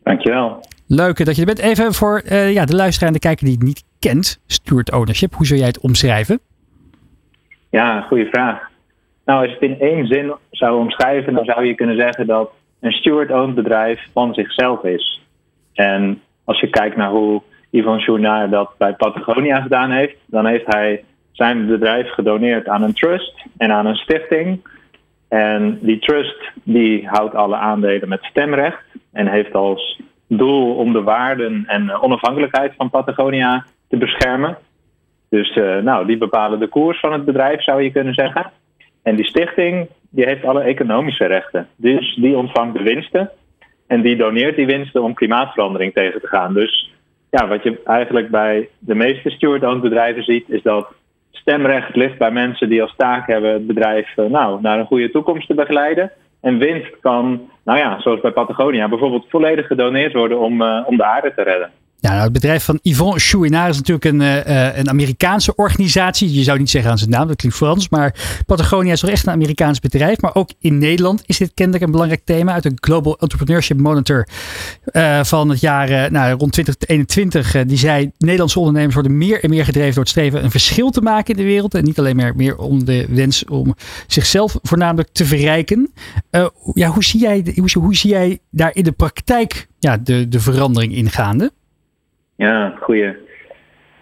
Dankjewel. 0.03 0.65
Leuk 0.87 1.25
dat 1.25 1.35
je 1.35 1.41
er 1.41 1.55
bent. 1.55 1.59
Even 1.59 1.95
voor 1.95 2.23
ja, 2.35 2.65
de 2.65 2.77
luisteraar 2.77 3.09
en 3.09 3.15
de 3.15 3.21
kijker 3.21 3.45
die 3.45 3.55
het 3.55 3.65
niet 3.65 3.85
kent, 3.99 4.41
steward 4.47 4.93
ownership. 4.93 5.35
Hoe 5.35 5.47
zou 5.47 5.59
jij 5.59 5.69
het 5.69 5.81
omschrijven? 5.81 6.41
Ja, 7.71 8.01
goede 8.01 8.27
vraag. 8.27 8.71
Nou, 9.25 9.41
als 9.41 9.49
je 9.49 9.67
het 9.67 9.71
in 9.71 9.81
één 9.81 10.07
zin 10.07 10.35
zou 10.51 10.79
omschrijven, 10.79 11.35
dan 11.35 11.45
zou 11.45 11.65
je 11.67 11.75
kunnen 11.75 11.97
zeggen 11.97 12.27
dat 12.27 12.51
een 12.83 12.93
steward-owned 12.93 13.55
bedrijf 13.55 14.07
van 14.13 14.35
zichzelf 14.35 14.85
is. 14.85 15.21
En 15.75 16.23
als 16.45 16.61
je 16.61 16.71
kijkt 16.71 16.97
naar 16.97 17.11
hoe 17.11 17.43
Yvon 17.71 18.01
Chouinard 18.01 18.51
dat 18.51 18.75
bij 18.79 18.95
Patagonia 18.95 19.61
gedaan 19.61 19.91
heeft, 19.91 20.17
dan 20.27 20.47
heeft 20.47 20.67
hij 20.67 21.05
zijn 21.33 21.67
bedrijf 21.67 22.11
gedoneerd 22.11 22.69
aan 22.69 22.83
een 22.83 22.95
trust 22.95 23.45
en 23.57 23.73
aan 23.73 23.87
een 23.87 23.97
stichting. 23.97 24.67
En 25.29 25.79
die 25.81 25.99
trust 25.99 26.51
die 26.63 27.09
houdt 27.09 27.35
alle 27.35 27.57
aandelen 27.57 28.09
met 28.09 28.25
stemrecht 28.25 28.85
en 29.13 29.27
heeft 29.27 29.55
als 29.55 30.01
doel 30.27 30.75
om 30.75 30.93
de 30.93 31.03
waarden 31.03 31.65
en 31.67 32.01
onafhankelijkheid 32.01 32.73
van 32.77 32.91
Patagonia 32.91 33.65
te 33.89 33.97
beschermen. 33.97 34.59
Dus 35.29 35.57
uh, 35.57 35.79
nou, 35.79 36.07
die 36.07 36.19
bepalen 36.19 36.59
de 36.59 36.69
koers 36.69 37.01
van 37.01 37.13
het 37.13 37.25
bedrijf, 37.25 37.63
zou 37.63 37.83
je 37.83 37.93
kunnen 37.93 38.15
zeggen. 38.15 38.51
En 39.03 39.17
die 39.17 39.25
stichting 39.25 39.89
die 40.13 40.25
heeft 40.25 40.45
alle 40.45 40.63
economische 40.63 41.27
rechten. 41.27 41.69
Dus 41.77 42.15
die 42.15 42.37
ontvangt 42.37 42.77
de 42.77 42.83
winsten. 42.83 43.31
En 43.87 44.03
die 44.03 44.17
doneert 44.17 44.57
die 44.57 44.67
winsten 44.67 45.03
om 45.03 45.15
klimaatverandering 45.15 45.93
tegen 45.93 46.21
te 46.21 46.27
gaan. 46.27 46.55
Dus 46.55 46.93
ja, 47.31 47.49
wat 47.49 47.63
je 47.63 47.81
eigenlijk 47.85 48.31
bij 48.31 48.69
de 48.79 48.95
meeste 48.95 49.31
steward-owned 49.31 49.83
bedrijven 49.83 50.23
ziet, 50.23 50.49
is 50.49 50.63
dat 50.63 50.87
stemrecht 51.31 51.97
ligt 51.97 52.19
bij 52.19 52.31
mensen 52.31 52.69
die 52.69 52.83
als 52.83 52.95
taak 52.97 53.27
hebben 53.27 53.53
het 53.53 53.67
bedrijf 53.67 54.17
uh, 54.17 54.27
nou, 54.27 54.61
naar 54.61 54.79
een 54.79 54.87
goede 54.87 55.11
toekomst 55.11 55.47
te 55.47 55.55
begeleiden. 55.55 56.13
En 56.41 56.59
winst 56.59 57.01
kan, 57.01 57.51
nou 57.65 57.79
ja, 57.79 58.01
zoals 58.01 58.21
bij 58.21 58.31
Patagonia, 58.31 58.89
bijvoorbeeld 58.89 59.27
volledig 59.29 59.67
gedoneerd 59.67 60.13
worden 60.13 60.39
om, 60.39 60.63
uh, 60.63 60.83
om 60.87 60.97
de 60.97 61.05
aarde 61.05 61.35
te 61.35 61.43
redden. 61.43 61.71
Ja, 62.03 62.11
nou, 62.11 62.23
het 62.23 62.33
bedrijf 62.33 62.65
van 62.65 62.79
Yvon 62.83 63.19
Chouinard 63.19 63.71
is 63.71 63.77
natuurlijk 63.77 64.05
een, 64.05 64.21
uh, 64.21 64.77
een 64.77 64.89
Amerikaanse 64.89 65.55
organisatie. 65.55 66.33
Je 66.35 66.43
zou 66.43 66.59
niet 66.59 66.71
zeggen 66.71 66.91
aan 66.91 66.99
zijn 66.99 67.11
naam, 67.11 67.27
dat 67.27 67.37
klinkt 67.37 67.57
Frans. 67.57 67.89
Maar 67.89 68.15
Patagonia 68.47 68.93
is 68.93 69.01
toch 69.01 69.11
echt 69.11 69.27
een 69.27 69.33
Amerikaans 69.33 69.81
bedrijf. 69.81 70.21
Maar 70.21 70.35
ook 70.35 70.51
in 70.59 70.79
Nederland 70.79 71.23
is 71.27 71.39
dit 71.39 71.51
kennelijk 71.55 71.85
een 71.85 71.91
belangrijk 71.91 72.25
thema. 72.25 72.53
Uit 72.53 72.65
een 72.65 72.79
Global 72.81 73.19
Entrepreneurship 73.19 73.79
Monitor 73.79 74.29
uh, 74.93 75.25
van 75.25 75.49
het 75.49 75.61
jaar 75.61 76.13
nou, 76.13 76.39
rond 76.39 76.53
2021. 76.53 77.65
die 77.67 77.79
zei, 77.79 78.11
Nederlandse 78.19 78.59
ondernemers 78.59 78.95
worden 78.95 79.19
meer 79.19 79.45
en 79.45 79.51
meer 79.51 79.65
gedreven 79.65 79.95
door 79.95 80.03
het 80.03 80.13
streven 80.13 80.45
een 80.45 80.51
verschil 80.51 80.91
te 80.91 81.01
maken 81.01 81.35
in 81.35 81.41
de 81.41 81.49
wereld. 81.49 81.75
En 81.75 81.85
niet 81.85 81.99
alleen 81.99 82.33
meer 82.37 82.57
om 82.57 82.85
de 82.85 83.07
wens 83.11 83.45
om 83.45 83.75
zichzelf 84.07 84.59
voornamelijk 84.63 85.09
te 85.13 85.25
verrijken. 85.25 85.93
ja, 86.75 86.89
hoe, 86.89 87.05
zie 87.05 87.21
jij, 87.21 87.55
hoe, 87.55 87.83
hoe 87.83 87.97
zie 87.97 88.11
jij 88.11 88.39
daar 88.51 88.75
in 88.75 88.85
de 88.85 88.93
praktijk 88.93 89.69
ja, 89.79 89.97
de, 89.97 90.29
de 90.29 90.41
verandering 90.41 90.95
ingaande? 90.95 91.53
Ja, 92.37 92.75
goeie. 92.81 93.17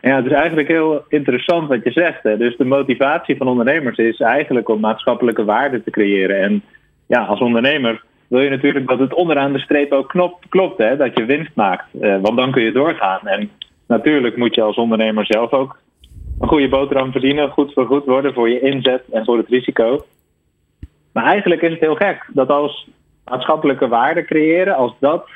Ja, 0.03 0.17
het 0.17 0.27
is 0.27 0.33
eigenlijk 0.33 0.69
heel 0.69 1.05
interessant 1.09 1.69
wat 1.69 1.85
je 1.85 1.91
zegt. 1.91 2.23
Hè. 2.23 2.37
Dus 2.37 2.57
de 2.57 2.65
motivatie 2.65 3.37
van 3.37 3.49
ondernemers 3.49 3.99
is 3.99 4.21
eigenlijk 4.21 4.69
om 4.69 4.81
maatschappelijke 4.81 5.45
waarde 5.45 5.83
te 5.83 5.91
creëren. 5.91 6.41
En 6.41 6.63
ja, 7.07 7.25
als 7.25 7.41
ondernemer 7.41 8.03
wil 8.29 8.41
je 8.41 8.51
natuurlijk 8.51 8.89
dat 8.89 8.99
het 8.99 9.15
onderaan 9.15 9.53
de 9.53 9.59
streep 9.59 9.93
ook 9.93 10.09
knop, 10.09 10.45
klopt, 10.49 10.79
hè, 10.79 10.97
dat 10.97 11.17
je 11.17 11.25
winst 11.25 11.55
maakt. 11.55 11.85
Eh, 12.01 12.17
want 12.21 12.37
dan 12.37 12.51
kun 12.51 12.63
je 12.63 12.73
doorgaan. 12.73 13.21
En 13.25 13.51
natuurlijk 13.87 14.37
moet 14.37 14.55
je 14.55 14.63
als 14.63 14.77
ondernemer 14.77 15.27
zelf 15.27 15.53
ook 15.53 15.79
een 16.41 16.49
goede 16.49 16.69
boterham 16.69 17.13
verdienen, 17.13 17.51
goed 17.51 17.73
voor 17.73 17.87
goed 17.87 18.05
worden 18.05 18.35
voor 18.35 18.49
je 18.49 18.61
inzet 18.61 19.03
en 19.13 19.25
voor 19.25 19.37
het 19.37 19.49
risico. 19.49 20.05
Maar 21.13 21.25
eigenlijk 21.25 21.63
is 21.63 21.71
het 21.71 21.81
heel 21.81 21.95
gek 21.95 22.27
dat 22.33 22.49
als 22.49 22.89
maatschappelijke 23.25 23.89
waarde 23.89 24.25
creëren, 24.25 24.77
als 24.77 24.93
dat 24.99 25.29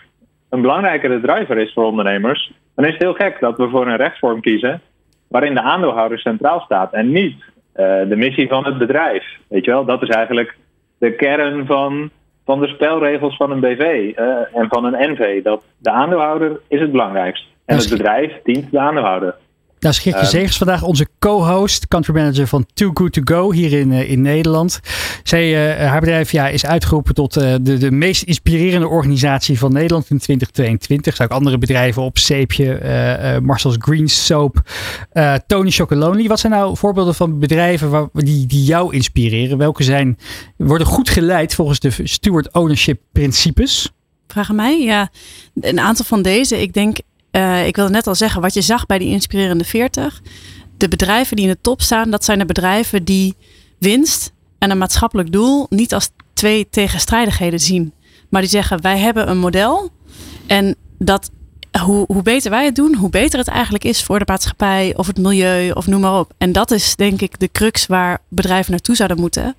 een 0.55 0.61
belangrijkere 0.61 1.20
driver 1.20 1.59
is 1.59 1.72
voor 1.72 1.84
ondernemers, 1.84 2.52
dan 2.74 2.84
is 2.84 2.92
het 2.92 3.02
heel 3.02 3.14
gek 3.14 3.40
dat 3.40 3.57
we 3.57 3.68
voor 3.68 3.86
een 3.86 3.96
rechtsvorm 3.96 4.40
kiezen 4.40 4.80
waarin 5.28 5.55
de 5.55 5.62
aandeelhouder 5.62 6.18
centraal 6.18 6.61
staat 6.61 6.92
en 6.92 7.12
niet 7.12 7.34
uh, 7.36 8.09
de 8.09 8.16
missie 8.16 8.48
van 8.48 8.64
het 8.64 8.78
bedrijf. 8.78 9.24
Weet 9.48 9.64
je 9.64 9.70
wel, 9.70 9.84
dat 9.84 10.02
is 10.02 10.09
eigenlijk 10.09 10.57
de 10.98 11.14
kern 11.14 11.66
van, 11.66 12.11
van 12.44 12.61
de 12.61 12.66
spelregels 12.66 13.36
van 13.36 13.50
een 13.50 13.61
BV 13.61 13.80
uh, 13.80 14.36
en 14.52 14.68
van 14.68 14.84
een 14.84 15.12
NV. 15.12 15.42
Dat 15.42 15.62
de 15.78 15.90
aandeelhouder 15.90 16.61
is 16.68 16.80
het 16.80 16.90
belangrijkst 16.90 17.46
en 17.64 17.76
het 17.76 17.90
bedrijf 17.90 18.32
dient 18.42 18.70
de 18.70 18.78
aandeelhouder. 18.78 19.34
Nou, 19.85 19.97
Schriftje 19.97 20.24
um, 20.24 20.30
Zegers 20.30 20.57
vandaag 20.57 20.82
onze 20.82 21.07
co-host, 21.18 21.89
country 21.89 22.14
manager 22.14 22.47
van 22.47 22.66
Too 22.74 22.91
Good 22.95 23.12
To 23.12 23.20
Go 23.24 23.53
hier 23.53 23.72
in, 23.72 23.91
uh, 23.91 24.11
in 24.11 24.22
Nederland. 24.22 24.80
Zij, 25.22 25.76
uh, 25.78 25.89
haar 25.89 26.01
bedrijf 26.01 26.32
ja, 26.32 26.49
is 26.49 26.66
uitgeroepen 26.66 27.14
tot 27.14 27.37
uh, 27.37 27.55
de, 27.61 27.78
de 27.78 27.91
meest 27.91 28.22
inspirerende 28.22 28.89
organisatie 28.89 29.59
van 29.59 29.72
Nederland 29.72 30.11
in 30.11 30.18
2022. 30.18 31.16
Zou 31.16 31.28
ook 31.28 31.37
andere 31.37 31.59
bedrijven 31.59 32.03
op, 32.03 32.18
Zeepje, 32.18 33.41
Marcel's 33.43 33.76
Green 33.78 34.09
Soap, 34.09 34.62
Tony 35.47 35.70
Chocolonely. 35.70 36.28
Wat 36.28 36.41
zijn 36.41 36.53
nou 36.53 36.76
voorbeelden 36.76 37.14
van 37.14 37.39
bedrijven 37.39 37.91
waar, 37.91 38.09
die, 38.12 38.47
die 38.47 38.64
jou 38.64 38.95
inspireren? 38.95 39.59
Welke 39.59 39.82
zijn, 39.82 40.18
worden 40.57 40.87
goed 40.87 41.09
geleid 41.09 41.55
volgens 41.55 41.80
de 41.80 41.91
steward 42.05 42.53
ownership 42.53 43.01
principes? 43.12 43.93
Vragen 44.26 44.55
mij? 44.55 44.80
Ja, 44.82 45.11
een 45.61 45.80
aantal 45.80 46.05
van 46.05 46.22
deze. 46.22 46.61
Ik 46.61 46.72
denk 46.72 46.99
uh, 47.37 47.66
ik 47.66 47.76
wilde 47.76 47.91
net 47.91 48.07
al 48.07 48.14
zeggen, 48.14 48.41
wat 48.41 48.55
je 48.55 48.62
zag 48.62 48.87
bij 48.87 48.99
die 48.99 49.11
inspirerende 49.11 49.64
40. 49.64 50.22
De 50.76 50.89
bedrijven 50.89 51.37
die 51.37 51.45
in 51.47 51.51
de 51.51 51.61
top 51.61 51.82
staan, 51.82 52.11
dat 52.11 52.24
zijn 52.24 52.39
de 52.39 52.47
bedrijven 52.47 53.05
die 53.05 53.37
winst 53.78 54.32
en 54.59 54.70
een 54.70 54.78
maatschappelijk 54.78 55.32
doel 55.32 55.66
niet 55.70 55.95
als 55.95 56.11
twee 56.32 56.68
tegenstrijdigheden 56.70 57.61
zien. 57.61 57.93
Maar 58.28 58.41
die 58.41 58.51
zeggen, 58.51 58.82
wij 58.82 58.99
hebben 58.99 59.30
een 59.30 59.39
model 59.39 59.91
en 60.47 60.76
dat 60.99 61.30
hoe, 61.80 62.04
hoe 62.06 62.22
beter 62.22 62.50
wij 62.50 62.64
het 62.64 62.74
doen, 62.74 62.94
hoe 62.94 63.10
beter 63.10 63.38
het 63.38 63.48
eigenlijk 63.48 63.84
is 63.84 64.02
voor 64.02 64.18
de 64.18 64.24
maatschappij 64.26 64.92
of 64.96 65.06
het 65.06 65.18
milieu 65.18 65.70
of 65.70 65.86
noem 65.86 66.00
maar 66.00 66.18
op. 66.18 66.32
En 66.38 66.52
dat 66.52 66.70
is 66.70 66.96
denk 66.96 67.20
ik 67.20 67.40
de 67.40 67.48
crux 67.52 67.86
waar 67.86 68.18
bedrijven 68.28 68.70
naartoe 68.70 68.96
zouden 68.96 69.20
moeten 69.20 69.56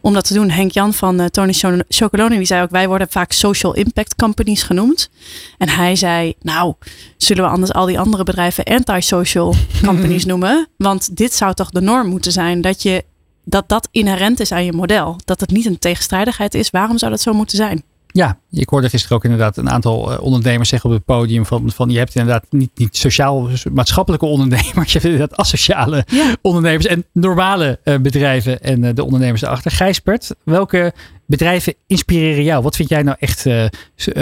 om 0.00 0.12
dat 0.12 0.26
te 0.26 0.34
doen. 0.34 0.50
Henk 0.50 0.70
Jan 0.70 0.94
van 0.94 1.20
uh, 1.20 1.26
Tony 1.26 1.52
Chocoloni 1.88 2.36
die 2.36 2.46
zei 2.46 2.62
ook, 2.62 2.70
wij 2.70 2.88
worden 2.88 3.10
vaak 3.10 3.32
social 3.32 3.74
impact 3.74 4.14
companies 4.14 4.62
genoemd. 4.62 5.10
En 5.58 5.68
hij 5.68 5.96
zei, 5.96 6.34
nou, 6.40 6.74
zullen 7.16 7.44
we 7.44 7.50
anders 7.50 7.72
al 7.72 7.86
die 7.86 7.98
andere 7.98 8.24
bedrijven 8.24 8.64
anti-social 8.64 9.54
companies 9.86 10.24
noemen? 10.24 10.68
Want 10.76 11.16
dit 11.16 11.34
zou 11.34 11.54
toch 11.54 11.70
de 11.70 11.80
norm 11.80 12.08
moeten 12.08 12.32
zijn 12.32 12.60
dat 12.60 12.82
je 12.82 13.04
dat 13.44 13.68
dat 13.68 13.88
inherent 13.90 14.40
is 14.40 14.52
aan 14.52 14.64
je 14.64 14.72
model. 14.72 15.16
Dat 15.24 15.40
het 15.40 15.50
niet 15.50 15.66
een 15.66 15.78
tegenstrijdigheid 15.78 16.54
is. 16.54 16.70
Waarom 16.70 16.98
zou 16.98 17.10
dat 17.10 17.20
zo 17.20 17.32
moeten 17.32 17.56
zijn? 17.56 17.82
Ja, 18.16 18.36
ik 18.50 18.68
hoorde 18.68 18.88
gisteren 18.88 19.16
ook 19.16 19.24
inderdaad 19.24 19.56
een 19.56 19.70
aantal 19.70 20.12
eh, 20.12 20.22
ondernemers 20.22 20.68
zeggen 20.68 20.90
op 20.90 20.96
het 20.96 21.04
podium 21.04 21.44
van, 21.44 21.70
van 21.70 21.90
je 21.90 21.98
hebt 21.98 22.14
inderdaad 22.14 22.46
niet, 22.50 22.70
niet 22.74 22.96
sociaal-maatschappelijke 22.96 24.26
ondernemers, 24.26 24.92
je 24.92 24.98
hebt 24.98 25.12
inderdaad 25.12 25.36
asociale 25.36 26.04
ondernemers 26.42 26.86
en 26.86 27.04
normale 27.12 27.78
uh, 27.84 27.94
bedrijven 27.98 28.60
en 28.60 28.84
uh, 28.84 28.90
de 28.94 29.04
ondernemers 29.04 29.42
erachter. 29.42 29.70
Gijsbert, 29.70 30.36
welke 30.44 30.92
bedrijven 31.26 31.74
inspireren 31.86 32.42
jou? 32.42 32.62
Wat 32.62 32.76
vind 32.76 32.88
jij 32.88 33.02
nou 33.02 33.16
echt 33.20 33.48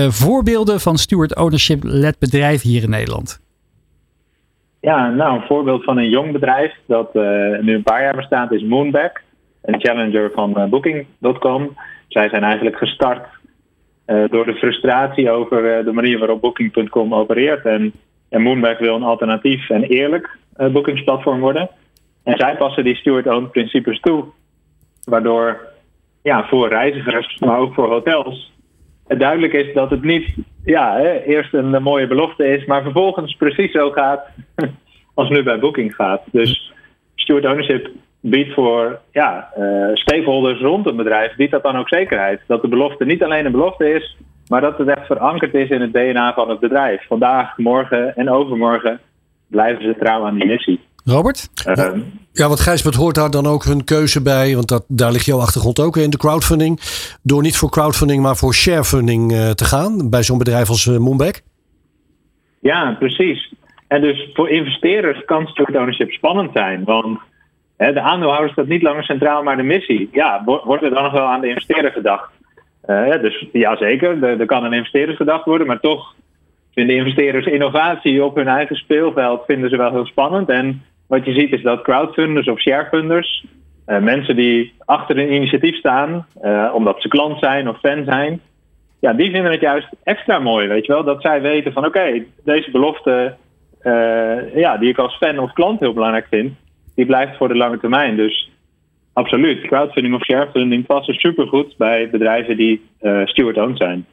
voorbeelden 0.09 0.81
van 0.81 0.97
steward 0.97 1.37
ownership-led 1.37 2.19
bedrijven 2.19 2.69
hier 2.69 2.83
in 2.83 2.91
Nederland? 2.91 3.41
Ja, 4.81 5.09
nou 5.09 5.35
een 5.35 5.47
voorbeeld 5.47 5.85
van 5.85 5.99
een 5.99 6.09
jong 6.09 6.33
bedrijf 6.33 6.73
dat 6.87 7.15
nu 7.61 7.75
een 7.75 7.83
paar 7.83 8.03
jaar 8.03 8.17
bestaat 8.17 8.53
is 8.53 8.63
Moonback, 8.63 9.23
een 9.63 9.81
challenger 9.81 10.31
van 10.35 10.69
Booking.com. 10.71 11.77
Zij 12.09 12.29
zijn 12.29 12.43
eigenlijk 12.43 12.77
gestart 12.77 13.27
uh, 14.07 14.25
door 14.31 14.45
de 14.47 14.55
frustratie 14.55 15.31
over 15.31 15.79
uh, 15.79 15.85
de 15.85 15.93
manier 15.93 16.19
waarop 16.19 16.41
Booking.com 16.41 17.15
opereert. 17.15 17.65
En, 17.65 17.93
en 18.29 18.43
Moonback 18.43 18.79
wil 18.79 18.95
een 18.95 19.03
alternatief 19.03 19.71
en 19.71 19.83
eerlijk 19.83 20.39
uh, 20.57 20.69
boekingsplatform 20.69 21.41
worden. 21.41 21.71
En 22.23 22.37
zij 22.37 22.57
passen 22.57 22.85
die 22.85 22.97
steward-owned 22.97 23.51
principes 23.51 24.01
toe. 24.01 24.25
Waardoor 25.05 25.61
ja, 26.23 26.47
voor 26.49 26.69
reizigers, 26.69 27.39
maar 27.39 27.59
ook 27.59 27.75
voor 27.75 27.89
hotels, 27.89 28.53
het 29.07 29.19
duidelijk 29.19 29.53
is 29.53 29.75
dat 29.75 29.91
het 29.91 30.03
niet 30.03 30.35
ja, 30.65 30.97
hè, 30.97 31.23
eerst 31.23 31.55
een 31.55 31.83
mooie 31.83 32.07
belofte 32.07 32.47
is, 32.47 32.65
maar 32.65 32.83
vervolgens 32.83 33.37
precies 33.37 33.73
zo 33.73 33.91
gaat 33.91 34.27
als 35.15 35.29
nu 35.29 35.43
bij 35.43 35.59
Booking 35.59 35.95
gaat. 35.95 36.23
Dus 36.33 36.73
steward 37.15 37.47
ownership 37.47 37.91
biedt 38.31 38.55
voor 38.55 39.01
ja, 39.13 39.51
uh, 39.59 39.95
stakeholders 39.95 40.61
rond 40.61 40.87
een 40.87 40.97
bedrijf, 40.97 41.37
biedt 41.37 41.53
dat 41.53 41.63
dan 41.63 41.77
ook 41.77 41.89
zekerheid. 41.89 42.41
Dat 42.47 42.63
de 42.63 42.69
belofte 42.69 43.05
niet 43.05 43.23
alleen 43.23 43.47
een 43.47 43.53
belofte 43.53 43.91
is, 43.91 44.17
maar 44.49 44.61
dat 44.61 44.79
het 44.79 44.89
echt 44.89 45.07
verankerd 45.07 45.55
is 45.55 45.69
in 45.69 45.81
het 45.81 45.93
DNA 45.93 46.35
van 46.35 46.51
het 46.51 46.61
bedrijf. 46.61 47.07
Vandaag, 47.07 47.59
morgen 47.59 48.17
en 48.17 48.31
overmorgen 48.31 49.01
blijven 49.47 49.85
ze 49.85 49.97
trouw 49.99 50.27
aan 50.27 50.35
die 50.35 50.47
missie. 50.47 50.81
Robert? 51.05 51.49
Uh, 51.69 51.93
ja, 52.33 52.47
want 52.47 52.61
Gijsbert 52.61 52.95
hoort 52.95 53.15
daar 53.15 53.31
dan 53.31 53.47
ook 53.47 53.65
hun 53.65 53.85
keuze 53.85 54.23
bij, 54.23 54.55
want 54.55 54.69
dat, 54.69 54.85
daar 54.89 55.13
ligt 55.13 55.25
jouw 55.25 55.39
achtergrond 55.39 55.81
ook 55.81 55.97
in 55.97 56.11
de 56.11 56.17
crowdfunding. 56.17 56.81
Door 57.23 57.43
niet 57.43 57.57
voor 57.57 57.71
crowdfunding, 57.71 58.23
maar 58.23 58.37
voor 58.37 58.55
sharefunding 58.55 59.33
uh, 59.33 59.51
te 59.51 59.65
gaan 59.65 60.11
bij 60.11 60.23
zo'n 60.23 60.39
bedrijf 60.39 60.69
als 60.69 60.87
uh, 60.87 60.99
Moonback. 60.99 61.41
Ja, 62.61 62.97
precies. 62.99 63.55
En 63.89 64.01
dus 64.01 64.31
voor 64.35 64.51
investeerders 64.51 65.25
kan 65.25 65.47
steward 65.47 65.77
ownership 65.77 66.11
spannend 66.11 66.51
zijn, 66.53 66.85
want 66.85 67.19
de 67.77 68.01
aandeelhouder 68.01 68.51
staat 68.51 68.67
niet 68.67 68.83
langer 68.83 69.05
centraal, 69.05 69.43
maar 69.43 69.57
de 69.57 69.63
missie. 69.63 70.09
Ja, 70.13 70.43
wordt 70.45 70.83
er 70.83 70.95
dan 70.95 71.03
nog 71.03 71.13
wel 71.13 71.27
aan 71.27 71.41
de 71.41 71.49
investeerder 71.49 71.93
gedacht? 71.93 72.31
Uh, 72.87 73.21
dus 73.21 73.47
ja, 73.53 73.77
zeker, 73.77 74.25
er, 74.25 74.47
kan 74.47 74.65
een 74.65 74.73
investeerder 74.73 75.17
gedacht 75.17 75.45
worden, 75.45 75.67
maar 75.67 75.81
toch 75.81 76.15
vinden 76.75 76.97
investeerders 76.97 77.47
innovatie 77.47 78.25
op 78.25 78.35
hun 78.35 78.49
eigen 78.49 78.77
speelveld 78.77 79.45
vinden 79.47 79.71
ze 79.71 79.77
wel 79.77 79.91
heel 79.91 80.07
spannend. 80.07 80.49
En 80.49 80.83
wat 81.09 81.25
je 81.25 81.33
ziet 81.33 81.53
is 81.53 81.63
dat 81.63 81.83
crowdfunders 81.83 82.49
of 82.49 82.61
sharefunders, 82.61 83.47
uh, 83.87 83.99
mensen 83.99 84.37
die 84.37 84.73
achter 84.85 85.19
een 85.19 85.33
initiatief 85.33 85.77
staan, 85.77 86.27
uh, 86.43 86.71
omdat 86.75 87.03
ze 87.03 87.09
klant 87.09 87.39
zijn 87.39 87.69
of 87.69 87.79
fan 87.79 88.05
zijn, 88.05 88.41
ja, 89.01 89.13
die 89.13 89.31
vinden 89.31 89.53
het 89.53 89.61
juist 89.61 89.89
extra 90.03 90.39
mooi, 90.39 90.69
weet 90.69 90.87
je 90.87 90.93
wel. 90.93 91.05
Dat 91.05 91.23
zij 91.23 91.41
weten 91.41 91.73
van 91.73 91.87
oké, 91.87 92.25
deze 92.45 92.71
belofte 92.71 93.37
eh, 93.85 94.55
ja, 94.55 94.77
die 94.77 94.89
ik 94.89 94.99
als 94.99 95.17
fan 95.17 95.39
of 95.39 95.53
klant 95.53 95.81
heel 95.81 95.93
belangrijk 95.93 96.27
vind, 96.31 96.53
die 96.95 97.07
blijft 97.07 97.37
voor 97.37 97.49
de 97.49 97.57
lange 97.57 97.79
termijn. 97.79 98.17
Dus 98.17 98.51
absoluut, 99.13 99.61
crowdfunding 99.61 100.15
of 100.15 100.25
sharefunding 100.25 100.87
passen 100.87 101.15
supergoed 101.15 101.75
bij 101.77 102.11
bedrijven 102.11 102.57
die 102.57 102.81
uh, 103.03 103.27
steward-owned 103.27 103.77
zijn. 103.77 104.07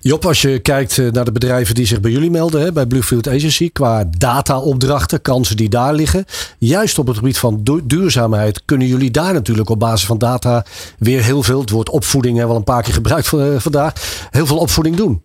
Job, 0.00 0.24
als 0.24 0.42
je 0.42 0.58
kijkt 0.58 0.98
eh, 0.98 1.10
naar 1.10 1.24
de 1.24 1.32
bedrijven 1.32 1.74
die 1.74 1.86
zich 1.86 2.00
bij 2.00 2.10
jullie 2.10 2.30
melden, 2.30 2.60
hè, 2.60 2.72
bij 2.72 2.86
Bluefield 2.86 3.28
Agency, 3.28 3.70
qua 3.72 4.04
data-opdrachten, 4.18 5.22
kansen 5.22 5.56
die 5.56 5.68
daar 5.68 5.94
liggen, 5.94 6.24
juist 6.58 6.98
op 6.98 7.06
het 7.06 7.16
gebied 7.16 7.38
van 7.38 7.60
duurzaamheid, 7.84 8.64
kunnen 8.64 8.86
jullie 8.86 9.10
daar 9.10 9.32
natuurlijk 9.32 9.70
op 9.70 9.78
basis 9.78 10.06
van 10.06 10.18
data 10.18 10.64
weer 10.98 11.22
heel 11.22 11.42
veel, 11.42 11.60
het 11.60 11.70
woord 11.70 11.90
opvoeding 11.90 12.36
hebben 12.36 12.56
we 12.56 12.60
al 12.60 12.66
een 12.66 12.74
paar 12.74 12.82
keer 12.82 12.94
gebruikt 12.94 13.28
vandaag, 13.62 13.92
heel 14.30 14.46
veel 14.46 14.58
opvoeding 14.58 14.96
doen. 14.96 15.22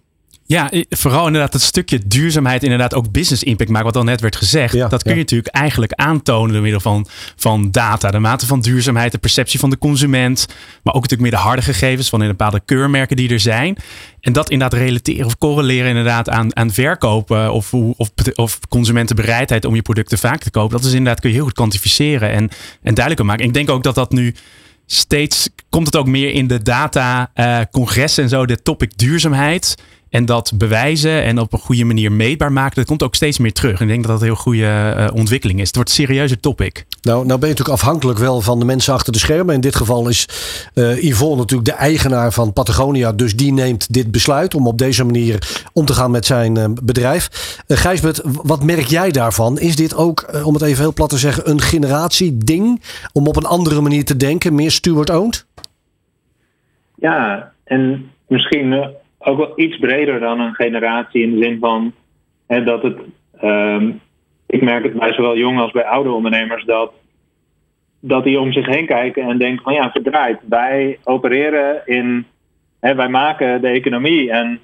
Ja, 0.53 0.71
vooral 0.89 1.25
inderdaad 1.25 1.53
het 1.53 1.61
stukje 1.61 1.99
duurzaamheid 2.05 2.63
inderdaad 2.63 2.93
ook 2.93 3.11
business 3.11 3.43
impact 3.43 3.69
maken, 3.69 3.85
wat 3.85 3.95
al 3.95 4.03
net 4.03 4.21
werd 4.21 4.35
gezegd. 4.35 4.89
dat 4.89 5.03
kun 5.03 5.11
je 5.11 5.19
natuurlijk 5.19 5.55
eigenlijk 5.55 5.93
aantonen 5.93 6.53
door 6.53 6.61
middel 6.61 6.79
van, 6.79 7.07
van 7.35 7.71
data. 7.71 8.11
De 8.11 8.19
mate 8.19 8.45
van 8.45 8.61
duurzaamheid, 8.61 9.11
de 9.11 9.17
perceptie 9.17 9.59
van 9.59 9.69
de 9.69 9.77
consument, 9.77 10.45
maar 10.83 10.93
ook 10.93 11.01
natuurlijk 11.01 11.21
meer 11.21 11.39
de 11.39 11.47
harde 11.47 11.61
gegevens 11.61 12.09
van 12.09 12.21
in 12.21 12.27
bepaalde 12.27 12.61
keurmerken 12.65 13.15
die 13.15 13.29
er 13.29 13.39
zijn. 13.39 13.77
En 14.19 14.33
dat 14.33 14.49
inderdaad 14.49 14.79
relateren 14.79 15.25
of 15.25 15.37
correleren 15.37 15.87
inderdaad 15.89 16.29
aan, 16.29 16.55
aan 16.55 16.71
verkopen 16.71 17.53
of, 17.53 17.73
of, 17.73 18.11
of 18.35 18.59
consumentenbereidheid 18.69 19.65
om 19.65 19.75
je 19.75 19.81
producten 19.81 20.17
vaak 20.17 20.43
te 20.43 20.51
kopen. 20.51 20.77
Dat 20.77 20.85
is 20.85 20.93
inderdaad, 20.93 21.19
kun 21.19 21.29
je 21.29 21.35
heel 21.35 21.45
goed 21.45 21.53
kwantificeren 21.53 22.31
en, 22.31 22.49
en 22.81 22.93
duidelijker 22.93 23.25
maken. 23.25 23.45
Ik 23.45 23.53
denk 23.53 23.69
ook 23.69 23.83
dat 23.83 23.95
dat 23.95 24.11
nu 24.11 24.35
steeds, 24.85 25.49
komt 25.69 25.85
het 25.85 25.95
ook 25.95 26.07
meer 26.07 26.31
in 26.31 26.47
de 26.47 26.61
data 26.61 27.31
uh, 27.35 27.59
congressen 27.71 28.23
en 28.23 28.29
zo, 28.29 28.45
de 28.45 28.61
topic 28.61 28.97
duurzaamheid. 28.97 29.75
En 30.13 30.25
dat 30.25 30.53
bewijzen 30.55 31.23
en 31.23 31.39
op 31.39 31.53
een 31.53 31.59
goede 31.59 31.83
manier 31.83 32.11
meetbaar 32.11 32.51
maken, 32.51 32.75
dat 32.75 32.85
komt 32.85 33.03
ook 33.03 33.15
steeds 33.15 33.37
meer 33.37 33.53
terug. 33.53 33.79
En 33.79 33.81
ik 33.81 33.87
denk 33.87 34.01
dat 34.01 34.11
dat 34.11 34.21
een 34.21 34.27
heel 34.27 34.35
goede 34.35 34.95
uh, 34.97 35.07
ontwikkeling 35.13 35.59
is. 35.59 35.67
Het 35.67 35.75
wordt 35.75 35.89
een 35.89 35.95
serieuze 35.95 36.39
topic. 36.39 36.85
Nou, 37.01 37.25
nou 37.25 37.39
ben 37.39 37.49
je 37.49 37.55
natuurlijk 37.55 37.81
afhankelijk 37.81 38.19
wel 38.19 38.41
van 38.41 38.59
de 38.59 38.65
mensen 38.65 38.93
achter 38.93 39.13
de 39.13 39.19
schermen. 39.19 39.55
In 39.55 39.61
dit 39.61 39.75
geval 39.75 40.07
is 40.07 40.27
uh, 40.73 41.03
Yvonne 41.03 41.35
natuurlijk 41.35 41.69
de 41.69 41.75
eigenaar 41.75 42.31
van 42.31 42.53
Patagonia. 42.53 43.11
Dus 43.11 43.35
die 43.35 43.53
neemt 43.53 43.93
dit 43.93 44.11
besluit 44.11 44.55
om 44.55 44.67
op 44.67 44.77
deze 44.77 45.03
manier 45.03 45.65
om 45.73 45.85
te 45.85 45.93
gaan 45.93 46.11
met 46.11 46.25
zijn 46.25 46.57
uh, 46.57 46.65
bedrijf. 46.83 47.29
Uh, 47.67 47.77
Gijsbert, 47.77 48.21
wat 48.23 48.63
merk 48.63 48.85
jij 48.85 49.11
daarvan? 49.11 49.59
Is 49.59 49.75
dit 49.75 49.95
ook, 49.95 50.43
om 50.43 50.53
het 50.53 50.63
even 50.63 50.83
heel 50.83 50.93
plat 50.93 51.09
te 51.09 51.17
zeggen, 51.17 51.49
een 51.49 51.61
generatieding? 51.61 52.81
Om 53.13 53.27
op 53.27 53.35
een 53.35 53.45
andere 53.45 53.81
manier 53.81 54.05
te 54.05 54.17
denken, 54.17 54.55
meer 54.55 54.71
steward-owned? 54.71 55.45
Ja, 56.95 57.51
en 57.63 58.11
misschien 58.27 59.01
ook 59.23 59.37
wel 59.37 59.51
iets 59.55 59.77
breder 59.77 60.19
dan 60.19 60.39
een 60.39 60.53
generatie 60.53 61.21
in 61.21 61.31
de 61.31 61.43
zin 61.43 61.59
van 61.59 61.93
hè, 62.47 62.63
dat 62.63 62.83
het. 62.83 62.97
Um, 63.43 64.01
ik 64.47 64.61
merk 64.61 64.83
het 64.83 64.93
bij 64.93 65.13
zowel 65.13 65.37
jonge 65.37 65.61
als 65.61 65.71
bij 65.71 65.85
oude 65.85 66.11
ondernemers 66.11 66.65
dat, 66.65 66.91
dat 67.99 68.23
die 68.23 68.39
om 68.39 68.51
zich 68.51 68.65
heen 68.65 68.85
kijken 68.85 69.23
en 69.23 69.37
denken 69.37 69.63
van 69.63 69.73
ja, 69.73 69.91
verdraaid. 69.91 70.39
Wij 70.49 70.99
opereren 71.03 71.81
in. 71.85 72.25
Hè, 72.79 72.95
wij 72.95 73.09
maken 73.09 73.61
de 73.61 73.67
economie 73.67 74.31
en 74.31 74.59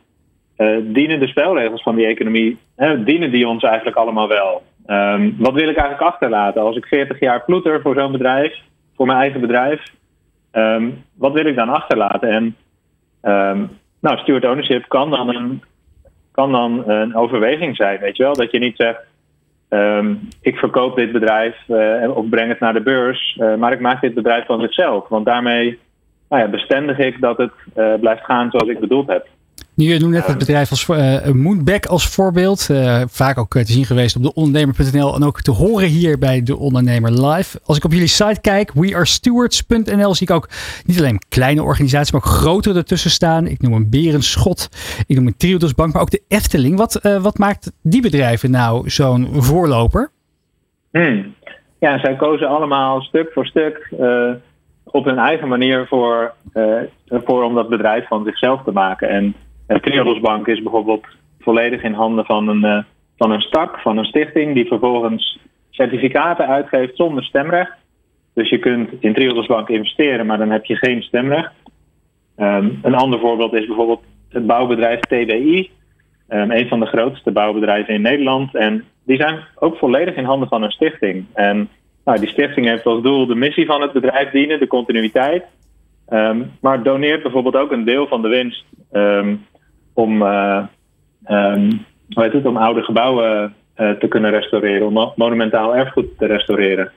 uh, 0.58 0.78
dienen 0.84 1.20
de 1.20 1.28
spelregels 1.28 1.84
van 1.84 1.96
die 1.96 2.06
economie, 2.06 2.58
hè, 2.76 3.04
dienen 3.04 3.32
die 3.32 3.48
ons 3.48 3.64
eigenlijk 3.64 3.98
allemaal 3.98 4.28
wel. 4.28 4.64
Um, 4.88 5.36
wat 5.38 5.54
wil 5.54 5.70
ik 5.70 5.78
eigenlijk 5.78 6.12
achterlaten? 6.12 6.62
Als 6.62 6.76
ik 6.76 6.86
40 6.86 7.20
jaar 7.20 7.44
ploeter 7.46 7.82
voor 7.82 7.96
zo'n 7.96 8.12
bedrijf, 8.12 8.58
voor 8.96 9.06
mijn 9.06 9.20
eigen 9.20 9.42
bedrijf, 9.42 9.84
um, 10.52 11.04
wat 11.18 11.34
wil 11.34 11.46
ik 11.46 11.56
dan 11.56 11.70
achterlaten? 11.70 12.30
En 12.30 12.56
nou, 14.00 14.18
steward 14.18 14.46
ownership 14.46 14.88
kan 14.88 15.10
dan 15.10 15.36
een, 15.36 15.64
kan 16.32 16.52
dan 16.52 16.90
een 16.90 17.16
overweging 17.16 17.76
zijn, 17.76 18.00
weet 18.00 18.18
je 18.18 18.24
wel? 18.24 18.34
Dat 18.34 18.52
je 18.52 18.60
niet 18.60 18.76
zegt, 18.76 19.00
um, 19.70 20.28
ik 20.42 20.58
verkoop 20.58 20.96
dit 20.96 21.12
bedrijf 21.12 21.56
uh, 21.68 22.18
of 22.18 22.30
breng 22.30 22.50
het 22.50 22.60
naar 22.60 22.74
de 22.74 22.82
beurs, 22.82 23.38
uh, 23.42 23.56
maar 23.56 23.72
ik 23.72 23.80
maak 23.80 24.02
dit 24.02 24.14
bedrijf 24.14 24.46
van 24.46 24.62
zichzelf. 24.62 25.08
Want 25.08 25.26
daarmee 25.26 25.80
nou 26.30 26.42
ja, 26.42 26.50
bestendig 26.50 26.98
ik 26.98 27.22
dat 27.22 27.38
het 27.38 27.52
uh, 27.76 27.94
blijft 28.00 28.26
gaan 28.26 28.52
zoals 28.52 28.70
ik 28.70 28.80
bedoeld 28.80 29.08
heb. 29.08 29.28
Je 29.82 30.00
noemt 30.00 30.14
net 30.14 30.28
het 30.28 30.38
bedrijf 30.38 30.70
als 30.70 30.88
uh, 30.88 31.26
Moonback 31.34 31.86
als 31.86 32.08
voorbeeld. 32.08 32.68
Uh, 32.72 33.02
vaak 33.08 33.38
ook 33.38 33.54
te 33.54 33.72
zien 33.72 33.86
geweest 33.86 34.16
op 34.16 34.24
de 34.24 34.34
ondernemer.nl 34.34 35.16
en 35.16 35.24
ook 35.24 35.42
te 35.42 35.52
horen 35.52 35.88
hier 35.88 36.18
bij 36.18 36.44
de 36.44 36.58
Ondernemer 36.58 37.12
Live. 37.12 37.60
Als 37.64 37.78
ik 37.78 37.84
op 37.84 37.92
jullie 37.92 38.08
site 38.08 38.42
kijk, 38.42 38.72
wearestewards.nl, 38.74 40.16
zie 40.16 40.28
ik 40.28 40.36
ook 40.36 40.50
niet 40.86 41.00
alleen 41.00 41.22
kleine 41.30 41.64
organisaties, 41.64 42.12
maar 42.12 42.22
ook 42.22 42.28
grotere 42.28 42.78
ertussen 42.78 43.10
staan. 43.10 43.48
Ik 43.48 43.62
noem 43.62 43.74
een 43.74 43.90
Berenschot, 43.90 44.70
ik 45.08 45.16
noem 45.16 45.28
een 45.28 45.38
Triodos 45.38 45.76
Bank, 45.76 45.94
maar 45.94 46.02
ook 46.02 46.12
de 46.12 46.24
Efteling. 46.28 46.78
Wat, 46.78 47.00
uh, 47.04 47.22
wat 47.22 47.38
maakt 47.38 47.72
die 47.82 48.02
bedrijven 48.02 48.52
nou 48.52 48.90
zo'n 48.90 49.28
voorloper? 49.34 50.12
Hmm. 50.92 51.34
Ja, 51.80 52.00
zij 52.00 52.16
kozen 52.16 52.48
allemaal 52.48 53.02
stuk 53.02 53.32
voor 53.34 53.46
stuk 53.46 53.94
op 54.84 55.06
hun 55.06 55.18
eigen 55.18 55.48
manier 55.48 55.88
voor, 55.88 56.34
voor 57.10 57.44
om 57.44 57.56
dat 57.56 57.70
bedrijf 57.70 58.08
van 58.08 58.24
zichzelf 58.24 58.64
te 58.64 58.72
maken. 58.72 59.10
En 59.10 59.36
de 59.74 59.80
Triodos 59.80 60.20
Bank 60.20 60.48
is 60.48 60.62
bijvoorbeeld 60.62 61.06
volledig 61.40 61.84
in 61.84 61.94
handen 61.94 62.26
van 62.26 62.48
een, 62.48 62.66
uh, 62.66 62.84
van 63.18 63.32
een 63.32 63.42
stak, 63.42 63.80
van 63.80 63.98
een 63.98 64.06
stichting, 64.06 64.54
die 64.54 64.68
vervolgens 64.68 65.40
certificaten 65.70 66.48
uitgeeft 66.48 66.96
zonder 66.96 67.24
stemrecht. 67.24 67.72
Dus 68.34 68.50
je 68.50 68.60
kunt 68.60 68.90
in 69.00 69.14
Triodos 69.14 69.48
Bank 69.48 69.70
investeren, 69.70 70.26
maar 70.26 70.38
dan 70.38 70.50
heb 70.50 70.66
je 70.66 70.76
geen 70.76 71.02
stemrecht. 71.02 71.52
Um, 72.38 72.80
een 72.82 72.96
ander 72.96 73.20
voorbeeld 73.20 73.54
is 73.54 73.66
bijvoorbeeld 73.66 74.04
het 74.30 74.46
bouwbedrijf 74.46 75.00
TBI, 75.00 75.70
um, 76.30 76.52
een 76.52 76.68
van 76.68 76.80
de 76.80 76.86
grootste 76.86 77.32
bouwbedrijven 77.32 77.94
in 77.94 78.02
Nederland. 78.02 78.56
En 78.56 78.84
die 79.06 79.18
zijn 79.18 79.40
ook 79.56 79.78
volledig 79.78 80.16
in 80.16 80.24
handen 80.24 80.48
van 80.48 80.64
een 80.64 80.72
stichting. 80.72 81.26
En 81.34 81.70
nou, 82.06 82.20
die 82.20 82.30
stichting 82.30 82.68
heeft 82.68 82.86
als 82.86 83.02
doel 83.02 83.26
de 83.26 83.36
missie 83.36 83.66
van 83.66 83.82
het 83.82 83.92
bedrijf 83.92 84.32
dienen, 84.32 84.60
de 84.60 84.68
continuïteit. 84.68 85.44
Um, 86.10 86.52
maar 86.62 86.84
doneert 86.84 87.24
bijvoorbeeld 87.24 87.56
ook 87.56 87.72
een 87.72 87.86
deel 87.86 88.08
van 88.08 88.22
de 88.22 88.28
winst 88.28 88.66
om, 89.94 90.22
uh, 90.22 90.66
um, 91.28 91.86
hoe 92.10 92.24
heet 92.24 92.34
het, 92.34 92.46
om 92.46 92.58
oude 92.58 92.82
gebouwen 92.82 93.54
uh, 93.78 93.92
te 93.92 94.08
kunnen 94.08 94.32
restaureren, 94.32 94.88
om 94.88 95.14
monumentaal 95.16 95.76
erfgoed 95.76 96.18
te 96.18 96.26
restaureren. 96.26 96.92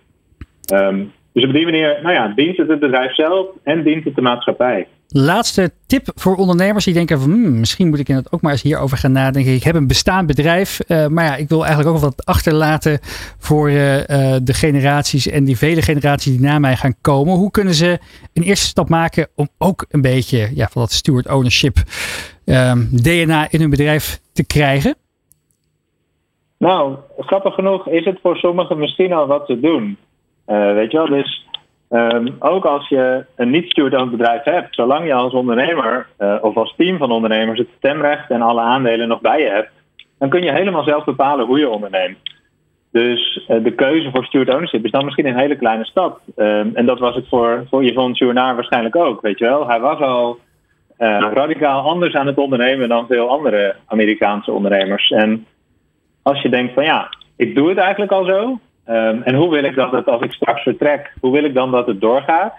Um, 0.72 1.12
dus 1.32 1.44
op 1.44 1.52
die 1.52 1.64
manier 1.64 1.98
nou 2.02 2.14
ja, 2.14 2.28
dient 2.28 2.56
het 2.56 2.68
het 2.68 2.80
bedrijf 2.80 3.14
zelf 3.14 3.46
en 3.62 3.82
dient 3.82 4.04
het 4.04 4.14
de 4.14 4.22
maatschappij. 4.22 4.86
Laatste 5.14 5.72
tip 5.86 6.08
voor 6.14 6.36
ondernemers 6.36 6.84
die 6.84 6.94
denken 6.94 7.20
van 7.20 7.30
hmm, 7.30 7.58
misschien 7.58 7.88
moet 7.88 7.98
ik 7.98 8.06
het 8.06 8.32
ook 8.32 8.40
maar 8.40 8.52
eens 8.52 8.62
hierover 8.62 8.96
gaan 8.96 9.12
nadenken. 9.12 9.54
Ik 9.54 9.62
heb 9.62 9.74
een 9.74 9.86
bestaand 9.86 10.26
bedrijf, 10.26 10.80
uh, 10.88 11.06
maar 11.06 11.24
ja, 11.24 11.36
ik 11.36 11.48
wil 11.48 11.64
eigenlijk 11.64 11.96
ook 11.96 12.02
wat 12.02 12.26
achterlaten 12.26 12.98
voor 13.38 13.70
uh, 13.70 13.96
uh, 13.96 14.04
de 14.42 14.54
generaties 14.54 15.28
en 15.28 15.44
die 15.44 15.58
vele 15.58 15.82
generaties 15.82 16.32
die 16.32 16.40
na 16.40 16.58
mij 16.58 16.76
gaan 16.76 16.94
komen. 17.00 17.34
Hoe 17.34 17.50
kunnen 17.50 17.74
ze 17.74 17.98
een 18.32 18.42
eerste 18.42 18.66
stap 18.66 18.88
maken 18.88 19.28
om 19.34 19.48
ook 19.58 19.84
een 19.88 20.00
beetje 20.00 20.50
ja, 20.54 20.68
van 20.68 20.82
dat 20.82 20.92
steward 20.92 21.28
ownership 21.28 21.76
um, 22.44 22.88
DNA 22.92 23.46
in 23.50 23.60
hun 23.60 23.70
bedrijf 23.70 24.20
te 24.32 24.46
krijgen? 24.46 24.94
Nou, 26.58 26.96
grappig 27.18 27.54
genoeg 27.54 27.88
is 27.88 28.04
het 28.04 28.18
voor 28.22 28.36
sommigen 28.36 28.78
misschien 28.78 29.12
al 29.12 29.26
wat 29.26 29.46
te 29.46 29.60
doen. 29.60 29.96
weet 30.74 30.90
je 30.90 30.96
wel, 30.96 31.08
dus 31.08 31.46
Um, 31.92 32.36
ook 32.38 32.64
als 32.64 32.88
je 32.88 33.24
een 33.36 33.50
niet-steward 33.50 34.10
bedrijf 34.10 34.42
hebt, 34.42 34.74
zolang 34.74 35.06
je 35.06 35.14
als 35.14 35.32
ondernemer 35.32 36.06
uh, 36.18 36.36
of 36.40 36.56
als 36.56 36.74
team 36.76 36.98
van 36.98 37.10
ondernemers 37.10 37.58
het 37.58 37.68
stemrecht 37.76 38.30
en 38.30 38.42
alle 38.42 38.60
aandelen 38.60 39.08
nog 39.08 39.20
bij 39.20 39.40
je 39.40 39.48
hebt, 39.48 39.70
dan 40.18 40.28
kun 40.28 40.42
je 40.42 40.52
helemaal 40.52 40.84
zelf 40.84 41.04
bepalen 41.04 41.46
hoe 41.46 41.58
je 41.58 41.68
onderneemt. 41.68 42.18
Dus 42.92 43.46
uh, 43.48 43.64
de 43.64 43.74
keuze 43.74 44.10
voor 44.10 44.24
steward 44.24 44.50
ownership 44.50 44.84
is 44.84 44.90
dan 44.90 45.04
misschien 45.04 45.26
een 45.26 45.38
hele 45.38 45.56
kleine 45.56 45.84
stap. 45.84 46.20
Um, 46.36 46.70
en 46.74 46.86
dat 46.86 46.98
was 46.98 47.14
het 47.14 47.28
voor, 47.28 47.64
voor 47.70 47.84
Yvonne 47.84 48.14
Journaar 48.14 48.54
waarschijnlijk 48.54 48.96
ook, 48.96 49.20
weet 49.20 49.38
je 49.38 49.44
wel. 49.44 49.68
Hij 49.68 49.80
was 49.80 50.00
al 50.00 50.38
uh, 50.98 51.26
radicaal 51.32 51.80
anders 51.80 52.14
aan 52.14 52.26
het 52.26 52.38
ondernemen 52.38 52.88
dan 52.88 53.06
veel 53.06 53.28
andere 53.28 53.74
Amerikaanse 53.86 54.52
ondernemers. 54.52 55.10
En 55.10 55.46
als 56.22 56.42
je 56.42 56.48
denkt 56.48 56.74
van 56.74 56.84
ja, 56.84 57.08
ik 57.36 57.54
doe 57.54 57.68
het 57.68 57.78
eigenlijk 57.78 58.12
al 58.12 58.24
zo, 58.24 58.58
Um, 58.88 59.22
en 59.22 59.34
hoe 59.34 59.50
wil 59.50 59.64
ik 59.64 59.74
dat 59.74 59.92
het, 59.92 60.06
als 60.06 60.22
ik 60.22 60.32
straks 60.32 60.62
vertrek, 60.62 61.12
hoe 61.20 61.32
wil 61.32 61.44
ik 61.44 61.54
dan 61.54 61.70
dat 61.70 61.86
het 61.86 62.00
doorgaat? 62.00 62.54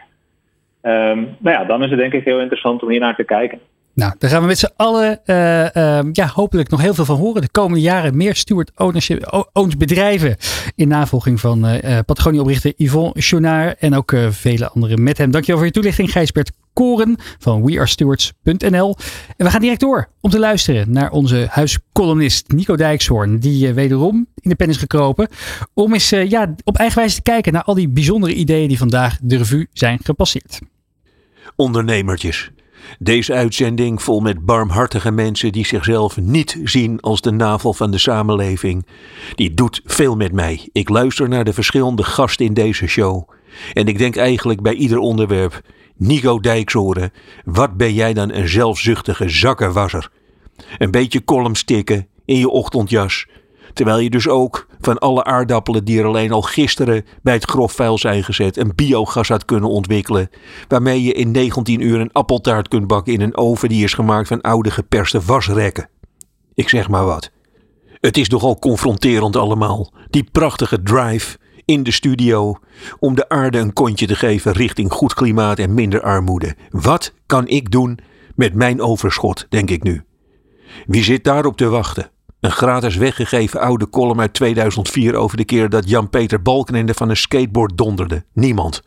Um, 0.82 1.36
nou 1.40 1.58
ja, 1.58 1.66
dan 1.66 1.84
is 1.84 1.90
het 1.90 2.00
denk 2.00 2.14
ik 2.14 2.24
heel 2.24 2.40
interessant 2.40 2.84
om 2.84 2.90
hier 2.90 3.00
naar 3.00 3.16
te 3.16 3.24
kijken. 3.24 3.60
Nou, 3.96 4.14
daar 4.18 4.30
gaan 4.30 4.42
we 4.42 4.48
met 4.48 4.58
z'n 4.58 4.74
allen 4.76 5.20
uh, 5.26 5.60
uh, 5.62 6.00
ja, 6.12 6.28
hopelijk 6.28 6.70
nog 6.70 6.82
heel 6.82 6.94
veel 6.94 7.06
van 7.06 7.18
horen. 7.18 7.42
De 7.42 7.52
komende 7.52 7.82
jaren 7.82 8.18
meer 8.18 8.36
steward 8.36 8.72
ownership, 8.76 9.48
owns 9.54 9.78
bedrijven. 9.78 10.36
In 10.76 10.88
navolging 10.88 11.40
van 11.40 11.66
uh, 11.66 12.00
Patagonia-oprichter 12.06 12.74
Yvonne 12.78 13.14
Chonard 13.16 13.80
en 13.80 13.96
ook 13.96 14.16
vele 14.30 14.70
anderen 14.70 15.04
met 15.04 15.18
hem. 15.18 15.32
Dankjewel 15.32 15.58
voor 15.58 15.68
je 15.68 15.74
toelichting, 15.74 16.12
Gijsbert 16.12 16.52
Koren 16.74 17.16
van 17.40 17.66
wearestewards.nl. 17.66 18.96
En 19.38 19.46
we 19.46 19.52
gaan 19.52 19.62
direct 19.62 19.80
door 19.80 20.10
om 20.22 20.30
te 20.30 20.40
luisteren 20.40 20.92
naar 20.92 21.12
onze 21.12 21.48
huiscolumnist 21.50 22.52
Nico 22.52 22.76
Dijkshoorn. 22.76 23.40
Die 23.40 23.74
wederom 23.74 24.28
in 24.36 24.50
de 24.50 24.56
pen 24.56 24.70
is 24.70 24.78
gekropen. 24.78 25.28
Om 25.74 25.94
eens 25.94 26.10
ja, 26.10 26.56
op 26.64 26.78
eigen 26.78 26.98
wijze 26.98 27.16
te 27.16 27.22
kijken 27.22 27.54
naar 27.54 27.64
al 27.64 27.74
die 27.74 27.90
bijzondere 27.90 28.34
ideeën 28.34 28.68
die 28.68 28.78
vandaag 28.78 29.18
de 29.22 29.38
revue 29.38 29.68
zijn 29.74 30.00
gepasseerd. 30.04 30.60
Ondernemertjes. 31.56 32.52
Deze 33.00 33.34
uitzending 33.34 34.02
vol 34.02 34.20
met 34.20 34.46
barmhartige 34.46 35.12
mensen 35.12 35.52
die 35.52 35.66
zichzelf 35.66 36.18
niet 36.18 36.60
zien 36.64 37.00
als 37.00 37.22
de 37.22 37.32
navel 37.32 37.74
van 37.74 37.92
de 37.92 37.98
samenleving. 37.98 38.86
Die 39.36 39.54
doet 39.54 39.82
veel 39.86 40.16
met 40.16 40.32
mij. 40.32 40.70
Ik 40.72 40.90
luister 40.90 41.30
naar 41.30 41.44
de 41.44 41.54
verschillende 41.54 42.04
gasten 42.04 42.46
in 42.46 42.54
deze 42.54 42.88
show. 42.88 43.30
En 43.74 43.88
ik 43.88 43.98
denk 43.98 44.16
eigenlijk 44.16 44.62
bij 44.62 44.74
ieder 44.74 44.98
onderwerp: 44.98 45.62
Nico 45.98 46.40
Dijkshoren, 46.40 47.12
wat 47.46 47.78
ben 47.78 47.94
jij 47.94 48.14
dan 48.14 48.32
een 48.32 48.48
zelfzuchtige 48.48 49.30
zakkenwasser? 49.30 50.12
Een 50.78 50.92
beetje 50.92 51.24
column 51.24 51.56
stikken 51.56 52.08
in 52.26 52.38
je 52.38 52.50
ochtendjas. 52.50 53.28
Terwijl 53.74 54.00
je 54.00 54.10
dus 54.10 54.28
ook 54.28 54.68
van 54.82 54.98
alle 54.98 55.24
aardappelen 55.24 55.86
die 55.86 56.00
er 56.00 56.06
alleen 56.06 56.32
al 56.32 56.42
gisteren 56.42 57.06
bij 57.22 57.34
het 57.34 57.46
grofvuil 57.46 57.98
zijn 57.98 58.24
gezet 58.24 58.58
een 58.58 58.76
biogas 58.76 59.28
had 59.28 59.46
kunnen 59.46 59.70
ontwikkelen. 59.70 60.30
Waarmee 60.68 61.04
je 61.04 61.14
in 61.14 61.32
19 61.32 61.82
uur 61.82 62.00
een 62.00 62.12
appeltaart 62.12 62.68
kunt 62.68 62.88
bakken 62.88 63.14
in 63.14 63.22
een 63.22 63.38
oven 63.38 63.70
die 63.70 63.84
is 63.84 63.94
gemaakt 63.94 64.28
van 64.28 64.42
oude 64.42 64.72
geperste 64.72 65.22
wasrekken. 65.22 65.90
Ik 66.54 66.70
zeg 66.70 66.90
maar 66.90 67.06
wat. 67.06 67.32
Het 67.92 68.18
is 68.18 68.30
nogal 68.30 68.60
confronterend 68.60 69.36
allemaal. 69.36 69.94
Die 70.10 70.28
prachtige 70.32 70.84
drive 70.84 71.38
in 71.66 71.84
de 71.84 71.92
studio 71.92 72.58
om 73.00 73.16
de 73.16 73.30
aarde 73.30 73.58
een 73.58 73.74
kontje 73.74 74.08
te 74.08 74.16
geven 74.16 74.52
richting 74.52 74.92
goed 74.92 75.14
klimaat 75.14 75.60
en 75.60 75.74
minder 75.74 76.02
armoede. 76.02 76.56
Wat 76.70 77.14
kan 77.26 77.48
ik 77.48 77.72
doen 77.72 78.00
met 78.36 78.54
mijn 78.54 78.82
overschot, 78.82 79.46
denk 79.50 79.70
ik 79.70 79.84
nu. 79.84 80.04
Wie 80.86 81.04
zit 81.04 81.24
daarop 81.24 81.58
te 81.58 81.70
wachten? 81.70 82.12
Een 82.40 82.52
gratis 82.52 82.96
weggegeven 82.96 83.60
oude 83.60 83.90
column 83.90 84.20
uit 84.20 84.34
2004 84.34 85.16
over 85.16 85.38
de 85.38 85.46
keer 85.46 85.70
dat 85.70 85.90
Jan-Peter 85.90 86.42
Balkenende 86.42 86.94
van 86.94 87.10
een 87.10 87.18
skateboard 87.18 87.78
donderde. 87.78 88.26
Niemand. 88.34 88.82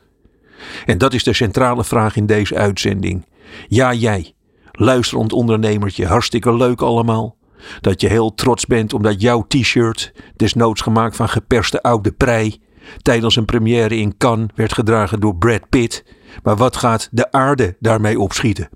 En 0.84 0.98
dat 0.98 1.14
is 1.14 1.24
de 1.24 1.32
centrale 1.32 1.84
vraag 1.84 2.16
in 2.16 2.26
deze 2.26 2.56
uitzending. 2.56 3.26
Ja, 3.68 3.92
jij, 3.92 4.34
luisterend 4.72 5.32
ondernemertje, 5.32 6.06
hartstikke 6.06 6.56
leuk 6.56 6.80
allemaal. 6.80 7.36
Dat 7.80 8.00
je 8.00 8.08
heel 8.08 8.34
trots 8.34 8.66
bent 8.66 8.92
omdat 8.92 9.20
jouw 9.20 9.44
t-shirt, 9.48 10.12
desnoods 10.36 10.80
gemaakt 10.80 11.16
van 11.16 11.28
geperste 11.28 11.82
oude 11.82 12.12
prei, 12.12 12.60
tijdens 13.02 13.36
een 13.36 13.44
première 13.44 13.96
in 13.96 14.16
Cannes 14.16 14.50
werd 14.54 14.72
gedragen 14.72 15.20
door 15.20 15.36
Brad 15.36 15.68
Pitt. 15.68 16.04
Maar 16.42 16.56
wat 16.56 16.76
gaat 16.76 17.08
de 17.10 17.32
aarde 17.32 17.76
daarmee 17.80 18.20
opschieten? 18.20 18.68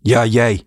Ja, 0.00 0.26
jij, 0.26 0.62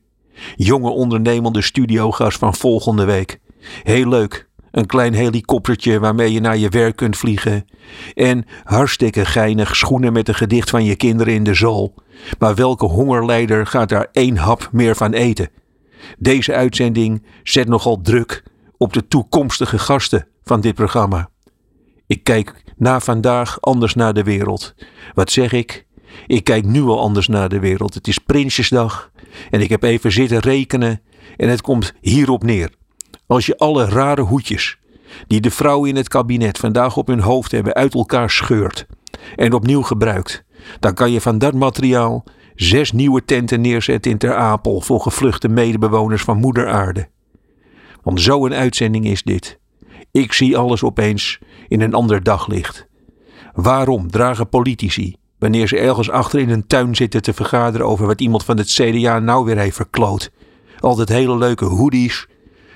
jonge 0.55 0.89
ondernemende 0.89 1.61
studiogast 1.61 2.38
van 2.38 2.55
volgende 2.55 3.05
week. 3.05 3.39
Heel 3.84 4.07
leuk. 4.07 4.51
Een 4.71 4.86
klein 4.86 5.13
helikoptertje 5.13 5.99
waarmee 5.99 6.31
je 6.31 6.39
naar 6.39 6.57
je 6.57 6.69
werk 6.69 6.95
kunt 6.95 7.17
vliegen. 7.17 7.65
En 8.13 8.45
hartstikke 8.63 9.25
geinig 9.25 9.75
schoenen 9.75 10.13
met 10.13 10.27
een 10.27 10.36
gedicht 10.36 10.69
van 10.69 10.84
je 10.84 10.95
kinderen 10.95 11.34
in 11.34 11.43
de 11.43 11.53
zool. 11.53 11.93
Maar 12.39 12.55
welke 12.55 12.86
hongerleider 12.86 13.67
gaat 13.67 13.89
daar 13.89 14.07
één 14.11 14.38
hap 14.38 14.69
meer 14.71 14.95
van 14.95 15.13
eten? 15.13 15.49
Deze 16.17 16.53
uitzending 16.53 17.25
zet 17.43 17.67
nogal 17.67 18.01
druk 18.01 18.43
op 18.77 18.93
de 18.93 19.07
toekomstige 19.07 19.79
gasten 19.79 20.27
van 20.43 20.61
dit 20.61 20.75
programma. 20.75 21.29
Ik 22.07 22.23
kijk 22.23 22.62
na 22.84 22.99
vandaag 22.99 23.61
anders 23.61 23.93
naar 23.93 24.13
de 24.13 24.23
wereld. 24.23 24.73
Wat 25.13 25.31
zeg 25.31 25.51
ik? 25.51 25.86
Ik 26.27 26.43
kijk 26.43 26.65
nu 26.65 26.81
al 26.81 26.99
anders 26.99 27.27
naar 27.27 27.49
de 27.49 27.59
wereld. 27.59 27.93
Het 27.93 28.07
is 28.07 28.17
Prinsjesdag 28.17 29.11
en 29.49 29.61
ik 29.61 29.69
heb 29.69 29.84
even 29.84 30.11
zitten 30.11 30.39
rekenen 30.39 31.01
en 31.38 31.49
het 31.49 31.61
komt 31.61 31.93
hierop 32.01 32.43
neer. 32.43 32.69
Als 33.27 33.45
je 33.45 33.57
alle 33.57 33.86
rare 33.86 34.21
hoedjes 34.21 34.77
die 35.27 35.41
de 35.41 35.51
vrouwen 35.51 35.89
in 35.89 35.95
het 35.95 36.07
kabinet 36.07 36.57
vandaag 36.57 36.97
op 36.97 37.07
hun 37.07 37.19
hoofd 37.19 37.51
hebben 37.51 37.73
uit 37.73 37.93
elkaar 37.93 38.29
scheurt 38.29 38.86
en 39.36 39.53
opnieuw 39.53 39.81
gebruikt, 39.81 40.43
dan 40.79 40.93
kan 40.93 41.11
je 41.11 41.21
van 41.21 41.38
dat 41.38 41.53
materiaal 41.53 42.23
zes 42.55 42.91
nieuwe 42.91 43.25
tenten 43.25 43.61
neerzetten 43.61 44.11
in 44.11 44.17
Ter 44.17 44.36
Apel 44.36 44.81
voor 44.81 45.01
gevluchte 45.01 45.47
medebewoners 45.47 46.21
van 46.21 46.38
Moeder 46.38 46.67
Aarde. 46.67 47.09
Want 48.01 48.21
zo'n 48.21 48.53
uitzending 48.53 49.05
is 49.05 49.23
dit. 49.23 49.59
Ik 50.14 50.34
zie 50.34 50.57
alles 50.57 50.84
opeens 50.84 51.39
in 51.68 51.82
een 51.82 51.93
ander 51.93 52.24
daglicht. 52.24 52.88
Waarom 53.53 54.11
dragen 54.11 54.49
politici, 54.49 55.16
wanneer 55.39 55.68
ze 55.68 55.78
ergens 55.78 56.09
achter 56.09 56.39
in 56.39 56.49
een 56.49 56.68
tuin 56.68 56.95
zitten 56.95 57.22
te 57.22 57.34
vergaderen 57.34 57.88
over 57.88 58.07
wat 58.07 58.22
iemand 58.22 58.43
van 58.43 58.57
het 58.57 58.68
CDA 58.68 59.20
nou 59.20 59.45
weer 59.45 59.57
heeft 59.57 59.76
verkloot, 59.76 60.32
altijd 60.80 61.09
hele 61.09 61.38
leuke 61.38 61.66
hoodies 61.66 62.28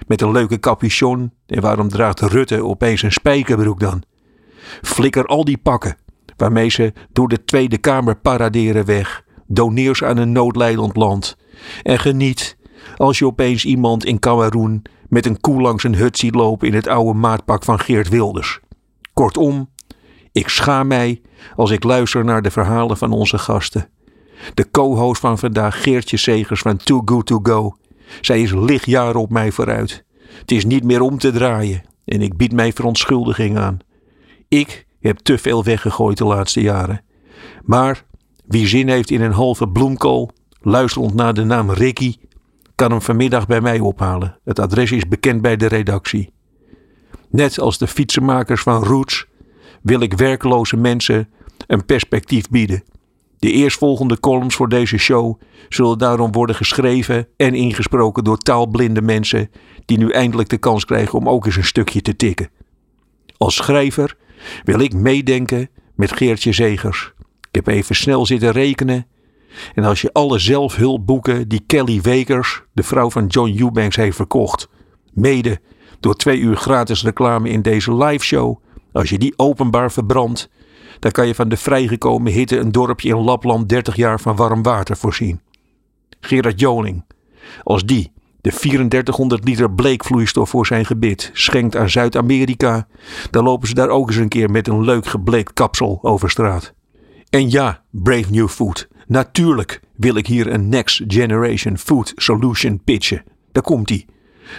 met 0.07 0.21
een 0.21 0.31
leuke 0.31 0.59
capuchon 0.59 1.31
en 1.45 1.61
waarom 1.61 1.89
draagt 1.89 2.19
Rutte 2.19 2.63
opeens 2.63 3.01
een 3.01 3.11
spijkerbroek 3.11 3.79
dan? 3.79 4.03
Flikker 4.81 5.25
al 5.25 5.43
die 5.43 5.57
pakken 5.57 5.97
waarmee 6.37 6.69
ze 6.69 6.93
door 7.11 7.27
de 7.27 7.43
Tweede 7.43 7.77
Kamer 7.77 8.15
paraderen 8.15 8.85
weg. 8.85 9.23
Doneer 9.47 9.95
ze 9.95 10.05
aan 10.05 10.17
een 10.17 10.31
noodlijdend 10.31 10.95
land. 10.95 11.37
En 11.83 11.99
geniet 11.99 12.57
als 12.95 13.17
je 13.17 13.25
opeens 13.25 13.65
iemand 13.65 14.05
in 14.05 14.19
Cameroen 14.19 14.81
met 15.09 15.25
een 15.25 15.39
koe 15.39 15.61
langs 15.61 15.83
een 15.83 15.95
hut 15.95 16.17
ziet 16.17 16.35
lopen 16.35 16.67
in 16.67 16.73
het 16.73 16.87
oude 16.87 17.19
maatpak 17.19 17.63
van 17.63 17.79
Geert 17.79 18.09
Wilders. 18.09 18.59
Kortom, 19.13 19.69
ik 20.31 20.49
schaam 20.49 20.87
mij 20.87 21.21
als 21.55 21.71
ik 21.71 21.83
luister 21.83 22.25
naar 22.25 22.41
de 22.41 22.51
verhalen 22.51 22.97
van 22.97 23.11
onze 23.11 23.37
gasten. 23.37 23.89
De 24.53 24.71
co-host 24.71 25.21
van 25.21 25.37
vandaag, 25.37 25.81
Geertje 25.81 26.17
Segers 26.17 26.61
van 26.61 26.77
Too 26.77 27.01
Good 27.05 27.25
To 27.25 27.39
Go. 27.43 27.75
Zij 28.21 28.41
is 28.41 28.51
lichtjaren 28.51 29.21
op 29.21 29.29
mij 29.29 29.51
vooruit. 29.51 30.03
Het 30.39 30.51
is 30.51 30.65
niet 30.65 30.83
meer 30.83 31.01
om 31.01 31.17
te 31.17 31.31
draaien 31.31 31.81
en 32.05 32.21
ik 32.21 32.37
bied 32.37 32.51
mij 32.51 32.73
verontschuldiging 32.73 33.57
aan. 33.57 33.77
Ik 34.47 34.85
heb 34.99 35.17
te 35.17 35.37
veel 35.37 35.63
weggegooid 35.63 36.17
de 36.17 36.25
laatste 36.25 36.61
jaren. 36.61 37.01
Maar 37.63 38.05
wie 38.45 38.67
zin 38.67 38.89
heeft 38.89 39.11
in 39.11 39.21
een 39.21 39.31
halve 39.31 39.69
bloemkool, 39.69 40.31
luisterend 40.61 41.13
naar 41.13 41.33
de 41.33 41.43
naam 41.43 41.71
Ricky, 41.71 42.15
kan 42.77 42.91
hem 42.91 43.01
vanmiddag 43.01 43.47
bij 43.47 43.61
mij 43.61 43.79
ophalen. 43.79 44.39
Het 44.43 44.59
adres 44.59 44.91
is 44.91 45.07
bekend 45.07 45.41
bij 45.41 45.55
de 45.55 45.65
redactie. 45.65 46.33
Net 47.29 47.59
als 47.59 47.77
de 47.77 47.87
fietsenmakers 47.87 48.61
van 48.61 48.83
Roots 48.83 49.25
wil 49.81 50.01
ik 50.01 50.13
werkloze 50.13 50.77
mensen 50.77 51.29
een 51.67 51.85
perspectief 51.85 52.49
bieden. 52.49 52.83
De 53.39 53.51
eerstvolgende 53.51 54.19
columns 54.19 54.55
voor 54.55 54.69
deze 54.69 54.97
show 54.97 55.41
zullen 55.69 55.97
daarom 55.97 56.31
worden 56.31 56.55
geschreven 56.55 57.27
en 57.37 57.53
ingesproken 57.53 58.23
door 58.23 58.37
taalblinde 58.37 59.01
mensen 59.01 59.51
die 59.85 59.97
nu 59.97 60.09
eindelijk 60.09 60.49
de 60.49 60.57
kans 60.57 60.85
krijgen 60.85 61.19
om 61.19 61.29
ook 61.29 61.45
eens 61.45 61.55
een 61.55 61.63
stukje 61.63 62.01
te 62.01 62.15
tikken. 62.15 62.49
Als 63.37 63.55
schrijver 63.55 64.17
wil 64.63 64.79
ik 64.79 64.93
meedenken 64.93 65.69
met 65.95 66.11
Geertje 66.11 66.51
Zegers. 66.51 67.13
Ik 67.49 67.55
heb 67.65 67.67
even 67.67 67.95
snel 67.95 68.25
zitten 68.25 68.51
rekenen. 68.51 69.07
En 69.73 69.83
als 69.83 70.01
je 70.01 70.13
alle 70.13 70.39
zelfhulpboeken 70.39 71.47
die 71.47 71.63
Kelly 71.65 72.01
Wekers, 72.01 72.63
de 72.73 72.83
vrouw 72.83 73.09
van 73.09 73.27
John 73.27 73.55
Eubanks, 73.59 73.95
heeft 73.95 74.15
verkocht, 74.15 74.69
mede 75.13 75.59
door 75.99 76.15
twee 76.15 76.39
uur 76.39 76.55
gratis 76.55 77.03
reclame 77.03 77.49
in 77.49 77.61
deze 77.61 77.95
live 77.95 78.25
show, 78.25 78.57
als 78.91 79.09
je 79.09 79.17
die 79.17 79.33
openbaar 79.35 79.91
verbrandt, 79.91 80.49
dan 80.99 81.11
kan 81.11 81.27
je 81.27 81.35
van 81.35 81.49
de 81.49 81.57
vrijgekomen 81.57 82.31
hitte 82.31 82.57
een 82.57 82.71
dorpje 82.71 83.09
in 83.09 83.23
Lapland 83.23 83.69
30 83.69 83.95
jaar 83.95 84.19
van 84.19 84.35
warm 84.35 84.63
water 84.63 84.97
voorzien. 84.97 85.41
Gerard 86.19 86.59
Joling, 86.59 87.05
als 87.63 87.85
die 87.85 88.11
de 88.41 88.53
3400 88.53 89.43
liter 89.43 89.71
bleekvloeistof 89.71 90.49
voor 90.49 90.65
zijn 90.65 90.85
gebit 90.85 91.29
schenkt 91.33 91.75
aan 91.75 91.89
Zuid-Amerika, 91.89 92.87
dan 93.31 93.43
lopen 93.43 93.67
ze 93.67 93.73
daar 93.73 93.89
ook 93.89 94.07
eens 94.07 94.17
een 94.17 94.27
keer 94.27 94.49
met 94.49 94.67
een 94.67 94.83
leuk 94.83 95.05
gebleekt 95.05 95.53
kapsel 95.53 95.99
over 96.01 96.29
straat. 96.29 96.73
En 97.29 97.49
ja, 97.49 97.83
Brave 97.91 98.31
New 98.31 98.47
Food, 98.47 98.87
natuurlijk 99.07 99.81
wil 99.95 100.15
ik 100.15 100.27
hier 100.27 100.53
een 100.53 100.69
Next 100.69 101.03
Generation 101.07 101.77
Food 101.77 102.13
Solution 102.15 102.83
pitchen. 102.83 103.23
Daar 103.51 103.63
komt 103.63 103.89
ie. 103.89 104.05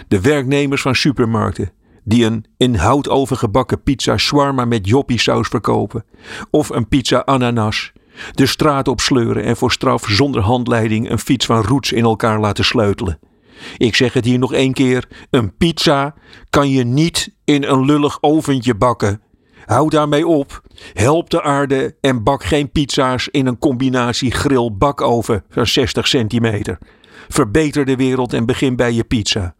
De 0.07 0.21
werknemers 0.21 0.81
van 0.81 0.95
supermarkten, 0.95 1.71
die 2.03 2.25
een 2.25 2.45
in 2.57 2.75
hout 2.75 3.09
overgebakken 3.09 3.83
pizza 3.83 4.17
shawarma 4.17 4.65
met 4.65 4.87
joppie 4.87 5.19
saus 5.19 5.47
verkopen. 5.47 6.05
Of 6.49 6.69
een 6.69 6.87
pizza 6.87 7.25
ananas. 7.25 7.91
De 8.31 8.45
straat 8.45 8.87
opsleuren 8.87 9.43
en 9.43 9.57
voor 9.57 9.71
straf 9.71 10.05
zonder 10.07 10.41
handleiding 10.41 11.09
een 11.09 11.19
fiets 11.19 11.45
van 11.45 11.61
roots 11.61 11.91
in 11.91 12.03
elkaar 12.03 12.39
laten 12.39 12.65
sleutelen. 12.65 13.19
Ik 13.77 13.95
zeg 13.95 14.13
het 14.13 14.25
hier 14.25 14.39
nog 14.39 14.53
één 14.53 14.73
keer: 14.73 15.07
een 15.29 15.57
pizza 15.57 16.15
kan 16.49 16.69
je 16.69 16.83
niet 16.83 17.35
in 17.43 17.63
een 17.63 17.85
lullig 17.85 18.17
oventje 18.21 18.75
bakken. 18.75 19.21
Hou 19.69 19.89
daarmee 19.89 20.27
op. 20.27 20.61
Help 20.93 21.29
de 21.29 21.41
aarde 21.41 21.95
en 22.01 22.23
bak 22.23 22.43
geen 22.43 22.71
pizza's 22.71 23.27
in 23.31 23.45
een 23.45 23.59
combinatie 23.59 24.31
grill-bakoven 24.31 25.43
van 25.49 25.67
60 25.67 26.07
centimeter. 26.07 26.77
Verbeter 27.27 27.85
de 27.85 27.95
wereld 27.95 28.33
en 28.33 28.45
begin 28.45 28.75
bij 28.75 28.93
je 28.93 29.03
pizza. 29.03 29.55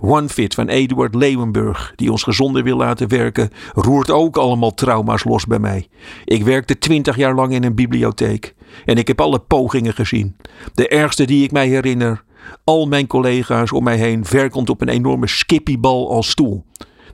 OneFit 0.00 0.54
van 0.54 0.68
Eduard 0.68 1.14
Leeuwenburg, 1.14 1.92
die 1.96 2.10
ons 2.10 2.22
gezonder 2.22 2.62
wil 2.62 2.76
laten 2.76 3.08
werken, 3.08 3.50
roert 3.72 4.10
ook 4.10 4.36
allemaal 4.36 4.74
trauma's 4.74 5.24
los 5.24 5.46
bij 5.46 5.58
mij. 5.58 5.88
Ik 6.24 6.42
werkte 6.42 6.78
twintig 6.78 7.16
jaar 7.16 7.34
lang 7.34 7.52
in 7.52 7.64
een 7.64 7.74
bibliotheek 7.74 8.54
en 8.84 8.96
ik 8.96 9.08
heb 9.08 9.20
alle 9.20 9.38
pogingen 9.38 9.94
gezien. 9.94 10.36
De 10.74 10.88
ergste 10.88 11.24
die 11.24 11.44
ik 11.44 11.52
mij 11.52 11.68
herinner, 11.68 12.24
al 12.64 12.86
mijn 12.86 13.06
collega's 13.06 13.72
om 13.72 13.84
mij 13.84 13.96
heen 13.96 14.24
werkend 14.30 14.70
op 14.70 14.80
een 14.80 14.88
enorme 14.88 15.28
skippybal 15.28 16.10
als 16.10 16.30
stoel. 16.30 16.64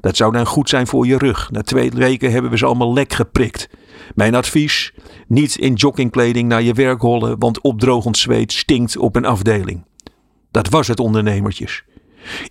Dat 0.00 0.16
zou 0.16 0.32
dan 0.32 0.46
goed 0.46 0.68
zijn 0.68 0.86
voor 0.86 1.06
je 1.06 1.18
rug. 1.18 1.50
Na 1.50 1.62
twee 1.62 1.90
weken 1.90 2.32
hebben 2.32 2.50
we 2.50 2.58
ze 2.58 2.66
allemaal 2.66 2.92
lek 2.92 3.12
geprikt. 3.12 3.68
Mijn 4.14 4.34
advies: 4.34 4.92
niet 5.26 5.56
in 5.56 5.74
joggingkleding 5.74 6.48
naar 6.48 6.62
je 6.62 6.72
werk 6.72 7.00
hollen, 7.00 7.38
want 7.38 7.60
opdrogend 7.60 8.16
zweet 8.16 8.52
stinkt 8.52 8.96
op 8.96 9.16
een 9.16 9.24
afdeling. 9.24 9.84
Dat 10.50 10.68
was 10.68 10.88
het 10.88 11.00
ondernemertjes. 11.00 11.84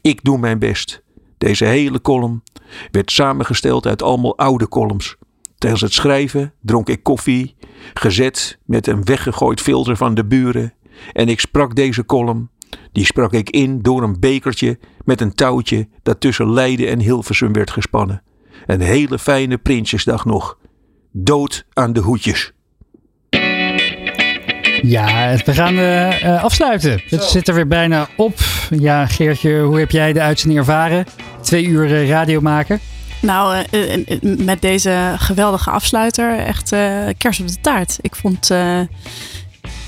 Ik 0.01 0.23
doe 0.23 0.37
mijn 0.37 0.59
best. 0.59 1.01
Deze 1.37 1.65
hele 1.65 2.01
column 2.01 2.43
werd 2.91 3.11
samengesteld 3.11 3.85
uit 3.85 4.01
allemaal 4.01 4.37
oude 4.37 4.67
columns. 4.67 5.15
Tijdens 5.57 5.81
het 5.81 5.93
schrijven 5.93 6.53
dronk 6.61 6.89
ik 6.89 7.03
koffie, 7.03 7.55
gezet 7.93 8.59
met 8.65 8.87
een 8.87 9.03
weggegooid 9.03 9.61
filter 9.61 9.97
van 9.97 10.13
de 10.13 10.25
buren. 10.25 10.73
En 11.13 11.29
ik 11.29 11.39
sprak 11.39 11.75
deze 11.75 12.05
column, 12.05 12.49
die 12.91 13.05
sprak 13.05 13.33
ik 13.33 13.49
in 13.49 13.81
door 13.81 14.03
een 14.03 14.19
bekertje 14.19 14.79
met 15.05 15.21
een 15.21 15.33
touwtje 15.33 15.87
dat 16.03 16.19
tussen 16.19 16.53
Leiden 16.53 16.87
en 16.87 16.99
Hilversum 16.99 17.53
werd 17.53 17.71
gespannen. 17.71 18.23
Een 18.65 18.81
hele 18.81 19.19
fijne 19.19 19.57
Prinsjesdag 19.57 20.25
nog. 20.25 20.57
Dood 21.11 21.65
aan 21.73 21.93
de 21.93 21.99
hoedjes. 21.99 22.51
Ja, 24.81 25.37
we 25.45 25.53
gaan 25.53 25.77
eh, 25.77 26.23
eh, 26.23 26.43
afsluiten. 26.43 27.01
Het 27.05 27.23
zit 27.23 27.47
er 27.47 27.53
weer 27.53 27.67
bijna 27.67 28.07
op. 28.17 28.39
Ja, 28.69 29.05
Geertje, 29.05 29.59
hoe 29.61 29.79
heb 29.79 29.91
jij 29.91 30.13
de 30.13 30.21
uitzending 30.21 30.59
ervaren? 30.59 31.05
Twee 31.41 31.65
uur 31.65 31.95
eh, 31.95 32.09
radio 32.09 32.41
maken. 32.41 32.79
Nou, 33.21 33.63
met 34.21 34.61
deze 34.61 35.13
geweldige 35.17 35.69
afsluiter 35.69 36.37
echt 36.37 36.71
eh, 36.71 37.07
kers 37.17 37.39
op 37.39 37.47
de 37.47 37.61
taart. 37.61 37.97
Ik 38.01 38.15
vond 38.15 38.35
het 38.35 38.49
eh, 38.49 38.79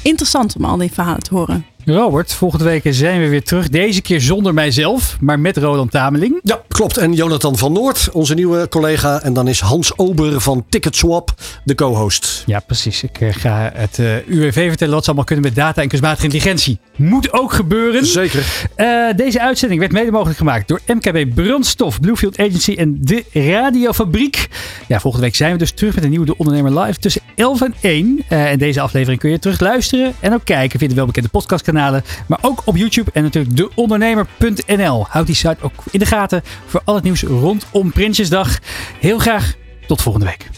interessant 0.02 0.56
om 0.56 0.66
al 0.66 0.78
die 0.78 0.92
verhalen 0.92 1.24
te 1.24 1.34
horen. 1.36 1.66
Robert, 1.86 2.34
volgende 2.34 2.64
week 2.64 2.84
zijn 2.90 3.22
we 3.22 3.28
weer 3.28 3.44
terug. 3.44 3.70
Deze 3.70 4.02
keer 4.02 4.22
zonder 4.22 4.54
mijzelf, 4.54 5.18
maar 5.20 5.40
met 5.40 5.58
Roland 5.58 5.92
Tameling. 5.92 6.40
Ja, 6.44 6.62
klopt. 6.68 6.98
En 6.98 7.14
Jonathan 7.14 7.58
van 7.58 7.74
Noord, 7.74 8.10
onze 8.12 8.34
nieuwe 8.34 8.68
collega. 8.70 9.22
En 9.22 9.34
dan 9.34 9.48
is 9.48 9.60
Hans 9.60 9.98
Ober 9.98 10.42
van 10.42 10.66
Ticketswap 10.70 11.34
de 11.64 11.76
co-host. 11.76 12.44
Ja, 12.46 12.60
precies. 12.60 13.04
Ik 13.04 13.22
eh, 13.22 13.34
ga 13.34 13.72
het 13.74 14.00
eh, 14.00 14.28
UWV 14.28 14.68
vertellen 14.68 14.94
wat 14.94 15.02
ze 15.04 15.08
allemaal 15.08 15.26
kunnen 15.26 15.46
met 15.46 15.56
data 15.56 15.82
en 15.82 15.88
kunstmatige 15.88 16.24
intelligentie. 16.24 16.80
Moet 16.96 17.34
ook 17.34 17.54
gebeuren. 17.54 18.06
Zeker. 18.06 18.68
Eh, 18.76 18.88
deze 19.16 19.42
uitzending 19.42 19.80
werd 19.80 19.92
mede 19.92 20.12
mogelijk 20.12 20.38
gemaakt 20.38 20.68
door 20.68 20.80
MKB 20.88 21.36
Brandstof, 21.36 22.00
Bluefield 22.00 22.40
Agency 22.40 22.74
en 22.74 22.98
de 23.02 23.24
Radiofabriek. 23.34 24.48
Ja, 24.88 25.00
volgende 25.00 25.26
week 25.26 25.36
zijn 25.36 25.52
we 25.52 25.58
dus 25.58 25.72
terug 25.72 25.96
met 25.96 26.04
een 26.04 26.10
nieuwe 26.10 26.26
De 26.26 26.38
Ondernemer 26.38 26.80
Live 26.80 27.00
tussen 27.00 27.22
11 27.36 27.62
en 27.62 27.74
1. 27.82 28.24
Eh, 28.28 28.52
en 28.52 28.58
deze 28.58 28.82
aflevering 28.82 29.20
kun 29.20 29.30
je 29.30 29.40
terug 29.40 29.60
luisteren 29.60 30.14
en 30.20 30.34
ook 30.34 30.44
kijken 30.44 30.80
via 30.80 30.88
de 30.88 30.94
welbekende 30.94 31.30
podcastkanalen. 31.70 32.04
Maar 32.28 32.40
ook 32.42 32.62
op 32.66 32.76
YouTube 32.78 33.12
en 33.14 33.24
natuurlijk 33.24 33.58
deondernemer.nl. 33.58 35.06
Houd 35.10 35.26
die 35.26 35.36
site 35.36 35.58
ook 35.62 35.74
in 35.92 36.00
de 36.00 36.06
gaten 36.06 36.44
voor 36.66 36.82
al 36.86 36.96
het 36.96 37.04
nieuws 37.04 37.24
rondom 37.24 37.92
Prinsjesdag. 37.92 38.60
Heel 39.00 39.20
graag 39.20 39.54
tot 39.88 40.02
volgende 40.02 40.28
week. 40.28 40.50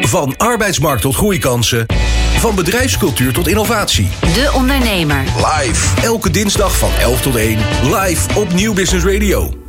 Van 0.00 0.36
arbeidsmarkt 0.36 1.02
tot 1.02 1.14
groeikansen. 1.14 1.86
Van 2.38 2.54
bedrijfscultuur 2.54 3.32
tot 3.32 3.48
innovatie. 3.48 4.08
De 4.20 4.52
Ondernemer. 4.54 5.24
Live. 5.36 6.02
Elke 6.02 6.30
dinsdag 6.30 6.78
van 6.78 6.90
11 7.00 7.20
tot 7.20 7.36
1. 7.36 7.58
Live 7.82 8.40
op 8.40 8.52
Nieuw 8.52 8.74
Business 8.74 9.04
Radio. 9.04 9.67